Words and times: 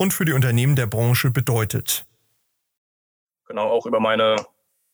und 0.00 0.14
für 0.14 0.24
die 0.24 0.32
Unternehmen 0.32 0.76
der 0.76 0.86
Branche 0.86 1.30
bedeutet. 1.30 2.06
Genau, 3.46 3.68
auch 3.68 3.84
über 3.84 4.00
meine, 4.00 4.36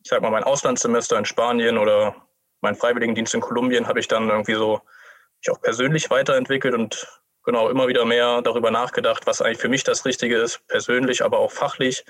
ich 0.02 0.10
sag 0.10 0.20
mal, 0.20 0.32
mein 0.32 0.42
Auslandssemester 0.42 1.16
in 1.16 1.24
Spanien 1.24 1.79
oder 1.79 2.16
meinen 2.60 2.74
Freiwilligendienst 2.74 3.32
in 3.32 3.41
Kolumbien 3.41 3.87
habe 3.87 4.01
ich 4.01 4.09
dann 4.09 4.29
irgendwie 4.29 4.55
so 4.55 4.80
mich 5.38 5.51
auch 5.51 5.60
persönlich 5.60 6.10
weiterentwickelt 6.10 6.74
und 6.74 7.06
genau 7.45 7.69
immer 7.69 7.87
wieder 7.87 8.05
mehr 8.05 8.42
darüber 8.42 8.73
nachgedacht, 8.73 9.29
was 9.29 9.41
eigentlich 9.41 9.60
für 9.60 9.69
mich 9.69 9.84
das 9.84 10.05
Richtige 10.05 10.38
ist, 10.38 10.66
persönlich, 10.66 11.24
aber 11.24 11.38
auch 11.38 11.52
fachlich. 11.52 12.04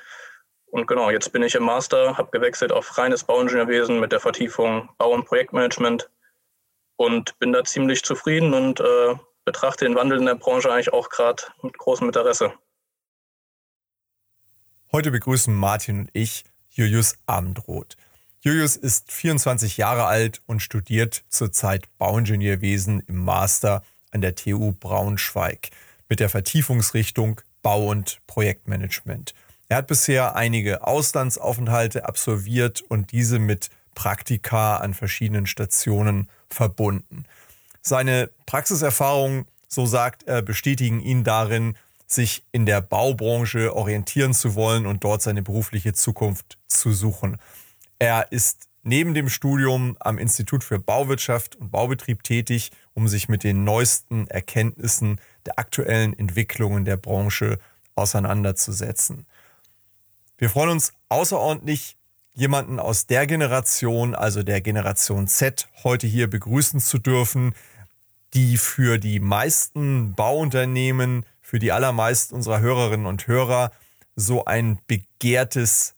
Und 0.64 0.86
genau, 0.86 1.10
jetzt 1.10 1.34
bin 1.34 1.42
ich 1.42 1.54
im 1.54 1.64
Master, 1.64 2.16
habe 2.16 2.30
gewechselt 2.30 2.72
auf 2.72 2.96
reines 2.96 3.24
Bauingenieurwesen 3.24 4.00
mit 4.00 4.10
der 4.10 4.20
Vertiefung 4.20 4.88
Bau- 4.96 5.12
und 5.12 5.26
Projektmanagement 5.26 6.08
und 6.96 7.38
bin 7.40 7.52
da 7.52 7.62
ziemlich 7.62 8.04
zufrieden 8.04 8.54
und 8.54 8.80
äh, 8.80 9.16
betrachte 9.44 9.84
den 9.84 9.96
Wandel 9.96 10.18
in 10.18 10.24
der 10.24 10.36
Branche 10.36 10.72
eigentlich 10.72 10.94
auch 10.94 11.10
gerade 11.10 11.42
mit 11.60 11.76
großem 11.76 12.06
Interesse. 12.06 12.54
Heute 14.92 15.10
begrüßen 15.10 15.52
Martin 15.52 15.98
und 15.98 16.10
ich 16.12 16.44
Julius 16.70 17.18
Abendroth. 17.26 17.96
Julius 18.40 18.76
ist 18.76 19.10
24 19.10 19.78
Jahre 19.78 20.04
alt 20.04 20.42
und 20.46 20.60
studiert 20.60 21.24
zurzeit 21.28 21.88
Bauingenieurwesen 21.98 23.00
im 23.08 23.24
Master 23.24 23.82
an 24.12 24.20
der 24.20 24.36
TU 24.36 24.72
Braunschweig 24.78 25.70
mit 26.08 26.20
der 26.20 26.28
Vertiefungsrichtung 26.28 27.40
Bau- 27.62 27.88
und 27.88 28.20
Projektmanagement. 28.28 29.34
Er 29.68 29.78
hat 29.78 29.88
bisher 29.88 30.36
einige 30.36 30.86
Auslandsaufenthalte 30.86 32.06
absolviert 32.06 32.82
und 32.82 33.10
diese 33.10 33.40
mit 33.40 33.70
Praktika 33.96 34.76
an 34.76 34.94
verschiedenen 34.94 35.46
Stationen 35.46 36.30
verbunden. 36.48 37.24
Seine 37.82 38.30
Praxiserfahrungen, 38.46 39.46
so 39.66 39.84
sagt 39.84 40.22
er, 40.22 40.42
bestätigen 40.42 41.00
ihn 41.00 41.24
darin, 41.24 41.76
sich 42.06 42.44
in 42.52 42.66
der 42.66 42.80
Baubranche 42.80 43.74
orientieren 43.74 44.32
zu 44.32 44.54
wollen 44.54 44.86
und 44.86 45.02
dort 45.04 45.22
seine 45.22 45.42
berufliche 45.42 45.92
Zukunft 45.92 46.58
zu 46.68 46.92
suchen. 46.92 47.38
Er 47.98 48.30
ist 48.30 48.68
neben 48.82 49.14
dem 49.14 49.28
Studium 49.28 49.96
am 49.98 50.16
Institut 50.16 50.62
für 50.62 50.78
Bauwirtschaft 50.78 51.56
und 51.56 51.70
Baubetrieb 51.70 52.22
tätig, 52.22 52.70
um 52.94 53.08
sich 53.08 53.28
mit 53.28 53.42
den 53.42 53.64
neuesten 53.64 54.28
Erkenntnissen 54.28 55.20
der 55.44 55.58
aktuellen 55.58 56.16
Entwicklungen 56.16 56.84
der 56.84 56.96
Branche 56.96 57.58
auseinanderzusetzen. 57.96 59.26
Wir 60.38 60.50
freuen 60.50 60.70
uns 60.70 60.92
außerordentlich, 61.08 61.96
jemanden 62.34 62.78
aus 62.78 63.06
der 63.06 63.26
Generation, 63.26 64.14
also 64.14 64.42
der 64.42 64.60
Generation 64.60 65.26
Z, 65.26 65.68
heute 65.82 66.06
hier 66.06 66.28
begrüßen 66.28 66.80
zu 66.80 66.98
dürfen, 66.98 67.54
die 68.34 68.58
für 68.58 68.98
die 68.98 69.18
meisten 69.18 70.14
Bauunternehmen, 70.14 71.24
für 71.46 71.60
die 71.60 71.70
allermeisten 71.70 72.34
unserer 72.34 72.58
Hörerinnen 72.58 73.06
und 73.06 73.28
Hörer 73.28 73.70
so 74.16 74.46
ein 74.46 74.80
begehrtes 74.88 75.94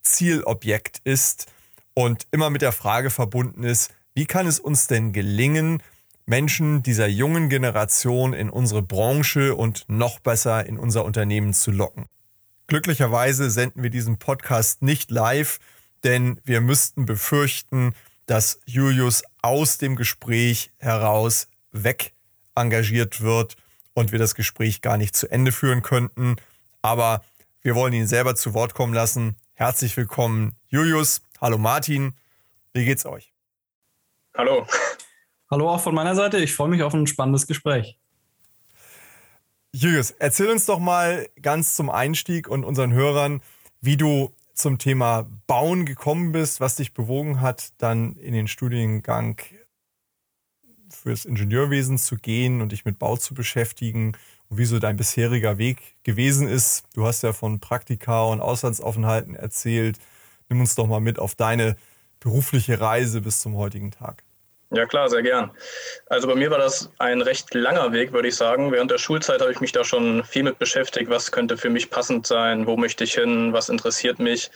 Zielobjekt 0.00 1.02
ist 1.04 1.44
und 1.92 2.26
immer 2.30 2.48
mit 2.48 2.62
der 2.62 2.72
Frage 2.72 3.10
verbunden 3.10 3.64
ist, 3.64 3.92
wie 4.14 4.24
kann 4.24 4.46
es 4.46 4.58
uns 4.58 4.86
denn 4.86 5.12
gelingen, 5.12 5.82
Menschen 6.24 6.82
dieser 6.82 7.06
jungen 7.06 7.50
Generation 7.50 8.32
in 8.32 8.48
unsere 8.48 8.80
Branche 8.80 9.54
und 9.54 9.84
noch 9.88 10.20
besser 10.20 10.64
in 10.64 10.78
unser 10.78 11.04
Unternehmen 11.04 11.52
zu 11.52 11.70
locken. 11.70 12.06
Glücklicherweise 12.66 13.50
senden 13.50 13.82
wir 13.82 13.90
diesen 13.90 14.18
Podcast 14.18 14.80
nicht 14.80 15.10
live, 15.10 15.58
denn 16.02 16.40
wir 16.44 16.62
müssten 16.62 17.04
befürchten, 17.04 17.92
dass 18.24 18.58
Julius 18.64 19.22
aus 19.42 19.76
dem 19.76 19.96
Gespräch 19.96 20.72
heraus 20.78 21.48
weg 21.72 22.14
engagiert 22.54 23.20
wird 23.20 23.56
und 23.98 24.12
wir 24.12 24.18
das 24.18 24.34
Gespräch 24.36 24.80
gar 24.80 24.96
nicht 24.96 25.16
zu 25.16 25.28
Ende 25.28 25.50
führen 25.50 25.82
könnten. 25.82 26.36
Aber 26.82 27.24
wir 27.62 27.74
wollen 27.74 27.92
ihn 27.92 28.06
selber 28.06 28.36
zu 28.36 28.54
Wort 28.54 28.74
kommen 28.74 28.94
lassen. 28.94 29.36
Herzlich 29.54 29.96
willkommen, 29.96 30.54
Julius. 30.68 31.22
Hallo 31.40 31.58
Martin. 31.58 32.14
Wie 32.72 32.84
geht's 32.84 33.04
euch? 33.04 33.32
Hallo. 34.36 34.66
Hallo 35.50 35.68
auch 35.68 35.80
von 35.80 35.94
meiner 35.94 36.14
Seite. 36.14 36.38
Ich 36.38 36.54
freue 36.54 36.68
mich 36.68 36.82
auf 36.84 36.94
ein 36.94 37.08
spannendes 37.08 37.48
Gespräch. 37.48 37.98
Julius, 39.72 40.12
erzähl 40.12 40.48
uns 40.48 40.64
doch 40.64 40.78
mal 40.78 41.28
ganz 41.42 41.74
zum 41.74 41.90
Einstieg 41.90 42.48
und 42.48 42.64
unseren 42.64 42.92
Hörern, 42.92 43.42
wie 43.80 43.96
du 43.96 44.32
zum 44.54 44.78
Thema 44.78 45.28
Bauen 45.46 45.86
gekommen 45.86 46.30
bist, 46.32 46.60
was 46.60 46.76
dich 46.76 46.94
bewogen 46.94 47.40
hat, 47.40 47.70
dann 47.78 48.14
in 48.14 48.32
den 48.32 48.46
Studiengang 48.46 49.40
fürs 51.02 51.24
Ingenieurwesen 51.24 51.98
zu 51.98 52.16
gehen 52.16 52.60
und 52.60 52.72
dich 52.72 52.84
mit 52.84 52.98
Bau 52.98 53.16
zu 53.16 53.34
beschäftigen 53.34 54.16
und 54.48 54.58
wie 54.58 54.64
so 54.64 54.78
dein 54.78 54.96
bisheriger 54.96 55.58
Weg 55.58 55.78
gewesen 56.02 56.48
ist. 56.48 56.84
Du 56.94 57.06
hast 57.06 57.22
ja 57.22 57.32
von 57.32 57.60
Praktika 57.60 58.24
und 58.24 58.40
Auslandsaufenthalten 58.40 59.34
erzählt. 59.34 59.98
Nimm 60.48 60.60
uns 60.60 60.74
doch 60.74 60.86
mal 60.86 61.00
mit 61.00 61.18
auf 61.18 61.34
deine 61.34 61.76
berufliche 62.20 62.80
Reise 62.80 63.20
bis 63.20 63.40
zum 63.40 63.56
heutigen 63.56 63.90
Tag. 63.90 64.22
Ja 64.70 64.84
klar, 64.84 65.08
sehr 65.08 65.22
gern. 65.22 65.50
Also 66.06 66.28
bei 66.28 66.34
mir 66.34 66.50
war 66.50 66.58
das 66.58 66.90
ein 66.98 67.22
recht 67.22 67.54
langer 67.54 67.92
Weg, 67.92 68.12
würde 68.12 68.28
ich 68.28 68.36
sagen. 68.36 68.70
Während 68.70 68.90
der 68.90 68.98
Schulzeit 68.98 69.40
habe 69.40 69.50
ich 69.50 69.60
mich 69.60 69.72
da 69.72 69.82
schon 69.82 70.24
viel 70.24 70.42
mit 70.42 70.58
beschäftigt, 70.58 71.08
was 71.08 71.32
könnte 71.32 71.56
für 71.56 71.70
mich 71.70 71.88
passend 71.88 72.26
sein, 72.26 72.66
wo 72.66 72.76
möchte 72.76 73.04
ich 73.04 73.14
hin, 73.14 73.54
was 73.54 73.70
interessiert 73.70 74.18
mich. 74.18 74.50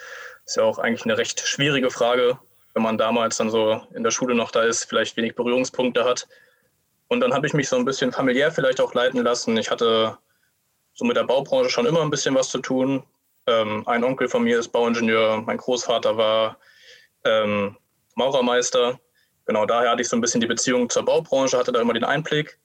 Ist 0.44 0.56
ja 0.56 0.64
auch 0.64 0.78
eigentlich 0.78 1.04
eine 1.04 1.16
recht 1.16 1.40
schwierige 1.40 1.90
Frage, 1.90 2.38
wenn 2.74 2.82
man 2.82 2.98
damals 2.98 3.36
dann 3.36 3.50
so 3.50 3.82
in 3.94 4.02
der 4.02 4.10
Schule 4.10 4.34
noch 4.34 4.50
da 4.50 4.62
ist, 4.62 4.84
vielleicht 4.84 5.16
wenig 5.16 5.34
Berührungspunkte 5.34 6.04
hat. 6.04 6.26
Und 7.08 7.20
dann 7.20 7.34
habe 7.34 7.46
ich 7.46 7.52
mich 7.52 7.68
so 7.68 7.76
ein 7.76 7.84
bisschen 7.84 8.12
familiär 8.12 8.50
vielleicht 8.50 8.80
auch 8.80 8.94
leiten 8.94 9.22
lassen. 9.22 9.56
Ich 9.56 9.70
hatte 9.70 10.16
so 10.94 11.04
mit 11.04 11.16
der 11.16 11.24
Baubranche 11.24 11.70
schon 11.70 11.86
immer 11.86 12.02
ein 12.02 12.10
bisschen 12.10 12.34
was 12.34 12.48
zu 12.48 12.58
tun. 12.58 13.02
Ähm, 13.46 13.86
ein 13.86 14.04
Onkel 14.04 14.28
von 14.28 14.44
mir 14.44 14.58
ist 14.58 14.68
Bauingenieur, 14.68 15.42
mein 15.42 15.58
Großvater 15.58 16.16
war 16.16 16.56
ähm, 17.24 17.76
Maurermeister 18.14 18.98
genau 19.46 19.66
daher 19.66 19.90
hatte 19.90 20.02
ich 20.02 20.08
so 20.08 20.16
ein 20.16 20.20
bisschen 20.20 20.40
die 20.40 20.46
Beziehung 20.46 20.88
zur 20.88 21.04
Baubranche, 21.04 21.58
hatte 21.58 21.72
da 21.72 21.80
immer 21.80 21.94
den 21.94 22.04
Einblick. 22.04 22.58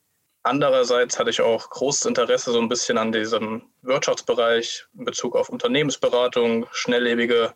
Andererseits 0.44 1.20
hatte 1.20 1.30
ich 1.30 1.42
auch 1.42 1.70
großes 1.70 2.06
Interesse 2.06 2.52
so 2.52 2.62
ein 2.62 2.70
bisschen 2.70 2.98
an 2.98 3.12
diesem 3.12 3.64
Wirtschaftsbereich 3.82 4.86
in 4.98 5.04
Bezug 5.04 5.36
auf 5.36 5.50
Unternehmensberatung, 5.50 6.68
schnelllebige 6.72 7.54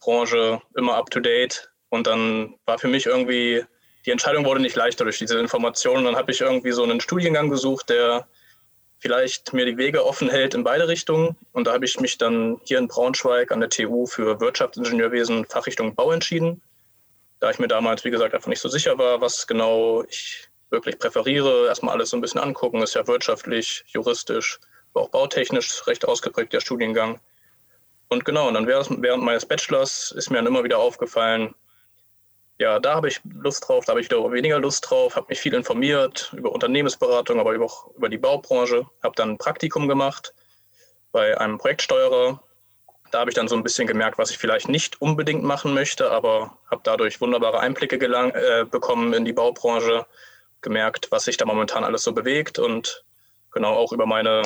Branche, 0.00 0.60
immer 0.76 0.96
up 0.96 1.10
to 1.10 1.20
date. 1.20 1.70
Und 1.94 2.06
dann 2.06 2.54
war 2.66 2.78
für 2.78 2.88
mich 2.88 3.06
irgendwie, 3.06 3.64
die 4.04 4.10
Entscheidung 4.10 4.44
wurde 4.44 4.60
nicht 4.60 4.76
leichter 4.76 5.04
durch 5.04 5.18
diese 5.18 5.38
Informationen. 5.38 6.04
Dann 6.04 6.16
habe 6.16 6.32
ich 6.32 6.40
irgendwie 6.40 6.72
so 6.72 6.82
einen 6.82 7.00
Studiengang 7.00 7.48
gesucht, 7.48 7.88
der 7.88 8.26
vielleicht 8.98 9.52
mir 9.52 9.66
die 9.66 9.76
Wege 9.76 10.04
offen 10.04 10.28
hält 10.28 10.54
in 10.54 10.64
beide 10.64 10.88
Richtungen. 10.88 11.36
Und 11.52 11.66
da 11.66 11.72
habe 11.72 11.84
ich 11.84 12.00
mich 12.00 12.18
dann 12.18 12.60
hier 12.64 12.78
in 12.78 12.88
Braunschweig 12.88 13.52
an 13.52 13.60
der 13.60 13.70
TU 13.70 14.06
für 14.06 14.40
Wirtschaftsingenieurwesen 14.40 15.44
Fachrichtung 15.46 15.94
Bau 15.94 16.10
entschieden 16.10 16.62
da 17.44 17.50
ich 17.50 17.58
mir 17.58 17.68
damals, 17.68 18.04
wie 18.06 18.10
gesagt, 18.10 18.34
einfach 18.34 18.48
nicht 18.48 18.62
so 18.62 18.70
sicher 18.70 18.96
war, 18.96 19.20
was 19.20 19.46
genau 19.46 20.02
ich 20.08 20.48
wirklich 20.70 20.98
präferiere, 20.98 21.66
erstmal 21.66 21.94
alles 21.94 22.08
so 22.08 22.16
ein 22.16 22.22
bisschen 22.22 22.40
angucken, 22.40 22.82
ist 22.82 22.94
ja 22.94 23.06
wirtschaftlich, 23.06 23.84
juristisch, 23.88 24.58
aber 24.92 25.04
auch 25.04 25.08
bautechnisch 25.10 25.86
recht 25.86 26.08
ausgeprägt 26.08 26.54
der 26.54 26.60
Studiengang. 26.60 27.20
Und 28.08 28.24
genau, 28.24 28.48
und 28.48 28.54
dann 28.54 28.66
während 28.66 29.22
meines 29.22 29.44
Bachelors 29.44 30.10
ist 30.12 30.30
mir 30.30 30.36
dann 30.36 30.46
immer 30.46 30.64
wieder 30.64 30.78
aufgefallen, 30.78 31.54
ja, 32.64 32.78
da 32.78 32.94
habe 32.94 33.08
ich 33.08 33.20
Lust 33.24 33.68
drauf, 33.68 33.84
da 33.84 33.90
habe 33.90 34.00
ich 34.00 34.10
wieder 34.10 34.32
weniger 34.32 34.58
Lust 34.58 34.88
drauf, 34.88 35.16
habe 35.16 35.26
mich 35.28 35.38
viel 35.38 35.52
informiert 35.52 36.32
über 36.34 36.50
Unternehmensberatung, 36.50 37.38
aber 37.38 37.62
auch 37.62 37.88
über 37.94 38.08
die 38.08 38.16
Baubranche, 38.16 38.86
habe 39.02 39.14
dann 39.16 39.32
ein 39.32 39.38
Praktikum 39.38 39.86
gemacht 39.86 40.32
bei 41.12 41.38
einem 41.38 41.58
Projektsteuerer. 41.58 42.42
Da 43.10 43.20
habe 43.20 43.30
ich 43.30 43.34
dann 43.34 43.48
so 43.48 43.54
ein 43.54 43.62
bisschen 43.62 43.86
gemerkt, 43.86 44.16
was 44.16 44.30
ich 44.30 44.38
vielleicht 44.38 44.70
nicht 44.70 45.02
unbedingt 45.02 45.44
machen 45.44 45.74
möchte, 45.74 46.10
aber 46.10 46.56
habe 46.70 46.80
dadurch 46.84 47.20
wunderbare 47.20 47.60
Einblicke 47.60 47.98
gelang, 47.98 48.30
äh, 48.30 48.64
bekommen 48.68 49.12
in 49.12 49.26
die 49.26 49.34
Baubranche, 49.34 50.06
gemerkt, 50.62 51.08
was 51.10 51.24
sich 51.24 51.36
da 51.36 51.44
momentan 51.44 51.84
alles 51.84 52.02
so 52.02 52.12
bewegt 52.12 52.58
und 52.58 53.04
genau 53.52 53.74
auch 53.74 53.92
über 53.92 54.06
meine, 54.06 54.40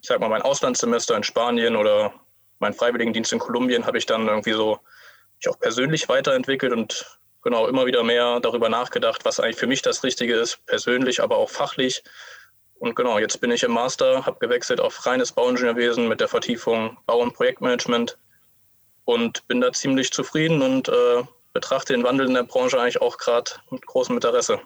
ich 0.00 0.08
sag 0.08 0.18
mal, 0.18 0.28
mein 0.28 0.42
Auslandssemester 0.42 1.16
in 1.16 1.22
Spanien 1.22 1.76
oder 1.76 2.12
mein 2.58 2.74
Freiwilligendienst 2.74 3.32
in 3.32 3.38
Kolumbien 3.38 3.86
habe 3.86 3.98
ich 3.98 4.06
dann 4.06 4.26
irgendwie 4.26 4.52
so 4.52 4.80
mich 5.36 5.48
auch 5.48 5.60
persönlich 5.60 6.08
weiterentwickelt 6.08 6.72
und 6.72 7.20
genau 7.42 7.66
immer 7.66 7.86
wieder 7.86 8.02
mehr 8.04 8.40
darüber 8.40 8.68
nachgedacht, 8.68 9.24
was 9.24 9.40
eigentlich 9.40 9.56
für 9.56 9.66
mich 9.66 9.82
das 9.82 10.04
Richtige 10.04 10.34
ist, 10.36 10.64
persönlich, 10.66 11.22
aber 11.22 11.36
auch 11.36 11.50
fachlich 11.50 12.02
Und 12.78 12.96
genau, 12.96 13.18
jetzt 13.18 13.40
bin 13.40 13.52
ich 13.52 13.62
im 13.62 13.72
Master, 13.72 14.26
habe 14.26 14.40
gewechselt 14.40 14.80
auf 14.80 15.06
reines 15.06 15.32
Bauingenieurwesen 15.32 16.08
mit 16.08 16.20
der 16.20 16.28
Vertiefung 16.28 16.98
Bau- 17.06 17.20
und 17.20 17.32
Projektmanagement 17.32 18.18
und 19.04 19.46
bin 19.46 19.60
da 19.60 19.72
ziemlich 19.72 20.10
zufrieden 20.12 20.62
und 20.62 20.88
äh, 20.88 21.22
betrachte 21.52 21.92
den 21.92 22.02
Wandel 22.02 22.26
in 22.26 22.34
der 22.34 22.42
Branche 22.42 22.80
eigentlich 22.80 23.00
auch 23.00 23.18
gerade 23.18 23.52
mit 23.70 23.86
großem 23.86 24.16
Interesse. 24.16 24.60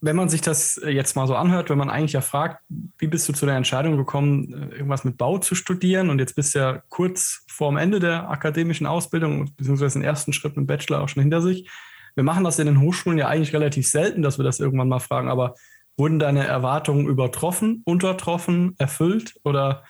Wenn 0.00 0.14
man 0.14 0.28
sich 0.28 0.40
das 0.40 0.80
jetzt 0.86 1.16
mal 1.16 1.26
so 1.26 1.34
anhört, 1.34 1.70
wenn 1.70 1.78
man 1.78 1.90
eigentlich 1.90 2.12
ja 2.12 2.20
fragt, 2.20 2.62
wie 2.98 3.08
bist 3.08 3.28
du 3.28 3.32
zu 3.32 3.46
der 3.46 3.56
Entscheidung 3.56 3.96
gekommen, 3.96 4.70
irgendwas 4.70 5.04
mit 5.04 5.18
Bau 5.18 5.38
zu 5.38 5.56
studieren 5.56 6.08
und 6.08 6.20
jetzt 6.20 6.36
bist 6.36 6.54
du 6.54 6.60
ja 6.60 6.82
kurz 6.88 7.44
vorm 7.50 7.76
Ende 7.76 7.98
der 7.98 8.30
akademischen 8.30 8.86
Ausbildung, 8.86 9.52
beziehungsweise 9.56 9.98
den 9.98 10.04
ersten 10.04 10.32
Schritt 10.32 10.56
mit 10.56 10.68
Bachelor 10.68 11.02
auch 11.02 11.08
schon 11.08 11.22
hinter 11.22 11.42
sich. 11.42 11.68
Wir 12.14 12.24
machen 12.24 12.44
das 12.44 12.58
in 12.58 12.66
den 12.66 12.80
Hochschulen 12.80 13.18
ja 13.18 13.28
eigentlich 13.28 13.52
relativ 13.52 13.88
selten, 13.88 14.22
dass 14.22 14.38
wir 14.38 14.44
das 14.44 14.60
irgendwann 14.60 14.88
mal 14.88 15.00
fragen, 15.00 15.28
aber 15.28 15.54
wurden 15.96 16.20
deine 16.20 16.46
Erwartungen 16.46 17.06
übertroffen, 17.06 17.82
untertroffen, 17.84 18.76
erfüllt 18.78 19.34
oder 19.42 19.84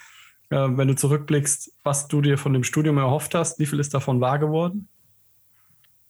äh, 0.50 0.56
wenn 0.56 0.88
du 0.88 0.94
zurückblickst, 0.94 1.72
was 1.84 2.08
du 2.08 2.22
dir 2.22 2.38
von 2.38 2.55
dem 2.55 2.64
Studium 2.64 2.99
erhofft 2.99 3.34
hast, 3.34 3.58
wie 3.58 3.66
viel 3.66 3.78
ist 3.78 3.93
davon 3.93 4.20
wahr 4.20 4.38
geworden? 4.38 4.88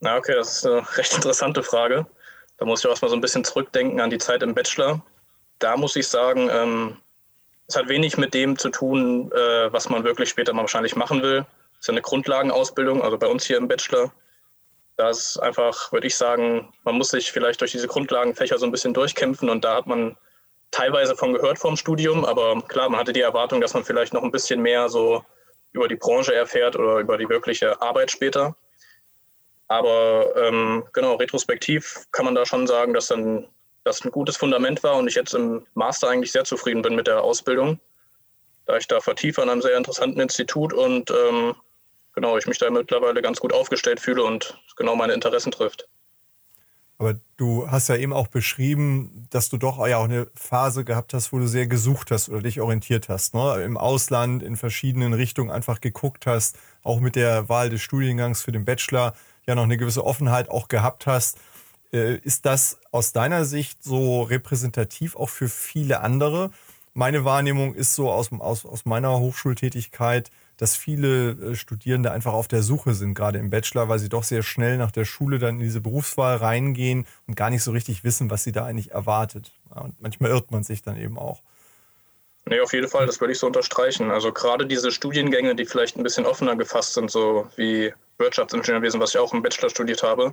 Na, 0.01 0.17
okay, 0.17 0.35
das 0.35 0.59
ist 0.59 0.67
eine 0.67 0.83
recht 0.97 1.15
interessante 1.15 1.63
Frage. 1.63 2.07
Da 2.59 2.67
muss 2.67 2.81
ich 2.81 2.87
auch 2.87 2.91
erstmal 2.91 3.11
so 3.11 3.17
ein 3.17 3.21
bisschen 3.21 3.45
zurückdenken 3.45 4.01
an 4.01 4.11
die 4.11 4.19
Zeit 4.19 4.43
im 4.43 4.55
Bachelor. 4.55 5.03
Da 5.59 5.77
muss 5.77 5.97
ich 5.97 6.07
sagen, 6.07 6.51
ähm, 6.53 6.97
es 7.67 7.77
hat 7.77 7.89
wenig 7.89 8.17
mit 8.17 8.35
dem 8.35 8.59
zu 8.59 8.71
tun, 8.71 9.31
äh, 9.33 9.73
was 9.73 9.89
man 9.89 10.05
wirklich 10.05 10.29
später 10.29 10.53
mal 10.53 10.63
wahrscheinlich 10.63 10.97
machen 10.97 11.23
will. 11.23 11.47
Es 11.75 11.87
ist 11.87 11.91
eine 11.91 12.03
Grundlagenausbildung, 12.03 13.03
also 13.03 13.19
bei 13.19 13.27
uns 13.27 13.45
hier 13.45 13.57
im 13.57 13.69
Bachelor. 13.69 14.13
Da 14.97 15.11
ist 15.11 15.39
einfach, 15.39 15.93
würde 15.93 16.09
ich 16.09 16.17
sagen, 16.17 16.73
man 16.83 16.97
muss 16.97 17.11
sich 17.11 17.31
vielleicht 17.31 17.61
durch 17.61 17.71
diese 17.71 17.87
Grundlagenfächer 17.87 18.59
so 18.59 18.67
ein 18.67 18.73
bisschen 18.73 18.95
durchkämpfen 18.95 19.49
und 19.49 19.65
da 19.65 19.77
hat 19.77 19.87
man 19.87 20.17
teilweise 20.73 21.15
von 21.15 21.35
gehört 21.35 21.59
vom 21.59 21.77
Studium, 21.77 22.25
aber 22.25 22.61
klar, 22.63 22.89
man 22.89 22.99
hatte 22.99 23.13
die 23.13 23.21
Erwartung, 23.21 23.61
dass 23.61 23.75
man 23.75 23.85
vielleicht 23.85 24.13
noch 24.13 24.23
ein 24.23 24.33
bisschen 24.33 24.61
mehr 24.61 24.89
so 24.89 25.25
über 25.73 25.87
die 25.87 25.97
Branche 25.97 26.35
erfährt 26.35 26.75
oder 26.75 26.99
über 26.99 27.17
die 27.17 27.29
wirkliche 27.29 27.81
Arbeit 27.81 28.11
später. 28.11 28.57
Aber 29.69 30.35
ähm, 30.37 30.85
genau, 30.93 31.17
retrospektiv 31.17 32.07
kann 32.11 32.25
man 32.25 32.35
da 32.35 32.47
schon 32.47 32.67
sagen, 32.67 32.95
dass 32.95 33.09
dann 33.09 33.47
das 33.85 34.05
ein 34.05 34.11
gutes 34.11 34.37
Fundament 34.37 34.83
war 34.83 34.97
und 34.97 35.09
ich 35.09 35.15
jetzt 35.15 35.35
im 35.35 35.67
Master 35.75 36.09
eigentlich 36.09 36.33
sehr 36.33 36.45
zufrieden 36.45 36.83
bin 36.83 36.95
mit 36.95 37.07
der 37.07 37.23
Ausbildung, 37.23 37.79
da 38.67 38.77
ich 38.77 38.89
da 38.89 39.01
vertiefe 39.01 39.43
an 39.43 39.51
einem 39.51 39.63
sehr 39.63 39.77
interessanten 39.77 40.21
Institut 40.21 40.73
und 40.73 41.11
ähm, 41.11 41.55
genau, 42.15 42.37
ich 42.39 42.47
mich 42.47 42.59
da 42.59 42.71
mittlerweile 42.71 43.23
ganz 43.23 43.41
gut 43.41 43.53
aufgestellt 43.53 44.01
fühle 44.01 44.25
und 44.25 44.59
genau 44.77 44.97
meine 44.97 45.13
Interessen 45.13 45.53
trifft. 45.53 45.87
Aber 47.01 47.15
du 47.37 47.71
hast 47.71 47.89
ja 47.89 47.95
eben 47.95 48.13
auch 48.13 48.27
beschrieben, 48.27 49.29
dass 49.31 49.49
du 49.51 49.57
doch 49.57 49.87
ja 49.87 49.99
auch 49.99 50.05
eine 50.05 50.27
Phase 50.35 50.85
gehabt 50.85 51.15
hast, 51.15 51.33
wo 51.33 51.39
du 51.39 51.47
sehr 51.47 51.69
gesucht 51.69 52.11
hast 52.11 52.29
oder 52.29 52.43
dich 52.43 52.61
orientiert 52.61 53.09
hast. 53.09 53.35
Ne? 53.35 53.63
Im 53.63 53.77
Ausland, 53.77 54.43
in 54.43 54.57
verschiedenen 54.57 55.13
Richtungen 55.13 55.51
einfach 55.51 55.81
geguckt 55.81 56.27
hast, 56.27 56.59
auch 56.83 56.99
mit 56.99 57.15
der 57.15 57.49
Wahl 57.49 57.71
des 57.71 57.83
Studiengangs 57.83 58.43
für 58.43 58.51
den 58.51 58.65
Bachelor 58.65 59.15
ja 59.49 59.55
noch 59.55 59.65
eine 59.65 59.79
gewisse 59.79 60.05
Offenheit 60.05 60.51
auch 60.51 60.69
gehabt 60.69 61.07
hast. 61.07 61.39
Äh, 61.93 62.17
ist 62.19 62.47
das 62.47 62.79
aus 62.93 63.13
deiner 63.13 63.45
Sicht 63.45 63.83
so 63.83 64.23
repräsentativ 64.23 65.17
auch 65.17 65.31
für 65.31 65.49
viele 65.49 66.01
andere? 66.01 66.51
Meine 66.95 67.25
Wahrnehmung 67.25 67.75
ist 67.75 67.95
so 67.95 68.11
aus, 68.11 68.31
aus, 68.33 68.65
aus 68.65 68.85
meiner 68.85 69.19
Hochschultätigkeit, 69.19 70.31
dass 70.59 70.77
viele 70.77 71.31
äh, 71.31 71.55
Studierende 71.55 72.11
einfach 72.13 72.35
auf 72.35 72.49
der 72.49 72.63
Suche 72.63 72.95
sind, 72.95 73.15
gerade 73.15 73.39
im 73.39 73.51
Bachelor, 73.51 73.89
weil 73.89 73.99
sie 73.99 74.09
doch 74.09 74.25
sehr 74.25 74.43
schnell 74.43 74.77
nach 74.77 74.91
der 74.91 75.05
Schule 75.05 75.39
dann 75.39 75.57
in 75.57 75.61
diese 75.61 75.81
Berufswahl 75.81 76.37
reingehen 76.37 77.07
und 77.27 77.37
gar 77.37 77.51
nicht 77.51 77.63
so 77.63 77.71
richtig 77.71 78.05
wissen, 78.05 78.31
was 78.31 78.45
sie 78.45 78.53
da 78.53 78.67
eigentlich 78.67 78.91
erwartet. 78.91 79.53
und 79.71 80.01
manchmal 80.01 80.31
irrt 80.31 80.51
man 80.51 80.63
sich 80.65 80.83
dann 80.83 80.97
eben 80.97 81.19
auch. 81.19 81.43
Nee, 82.49 82.61
auf 82.61 82.73
jeden 82.73 82.89
Fall, 82.89 83.05
das 83.05 83.21
würde 83.21 83.33
ich 83.33 83.39
so 83.39 83.47
unterstreichen. 83.47 84.11
Also 84.11 84.33
gerade 84.33 84.65
diese 84.65 84.91
Studiengänge, 84.91 85.55
die 85.55 85.67
vielleicht 85.67 85.99
ein 85.99 86.03
bisschen 86.03 86.25
offener 86.25 86.57
gefasst 86.57 86.95
sind, 86.95 87.11
so 87.11 87.47
wie 87.57 87.93
Wirtschaftsingenieurwesen, 88.17 88.99
was 89.01 89.11
ich 89.11 89.19
auch 89.19 89.35
im 89.35 89.43
Bachelor 89.43 89.69
studiert 89.69 90.03
habe, 90.03 90.33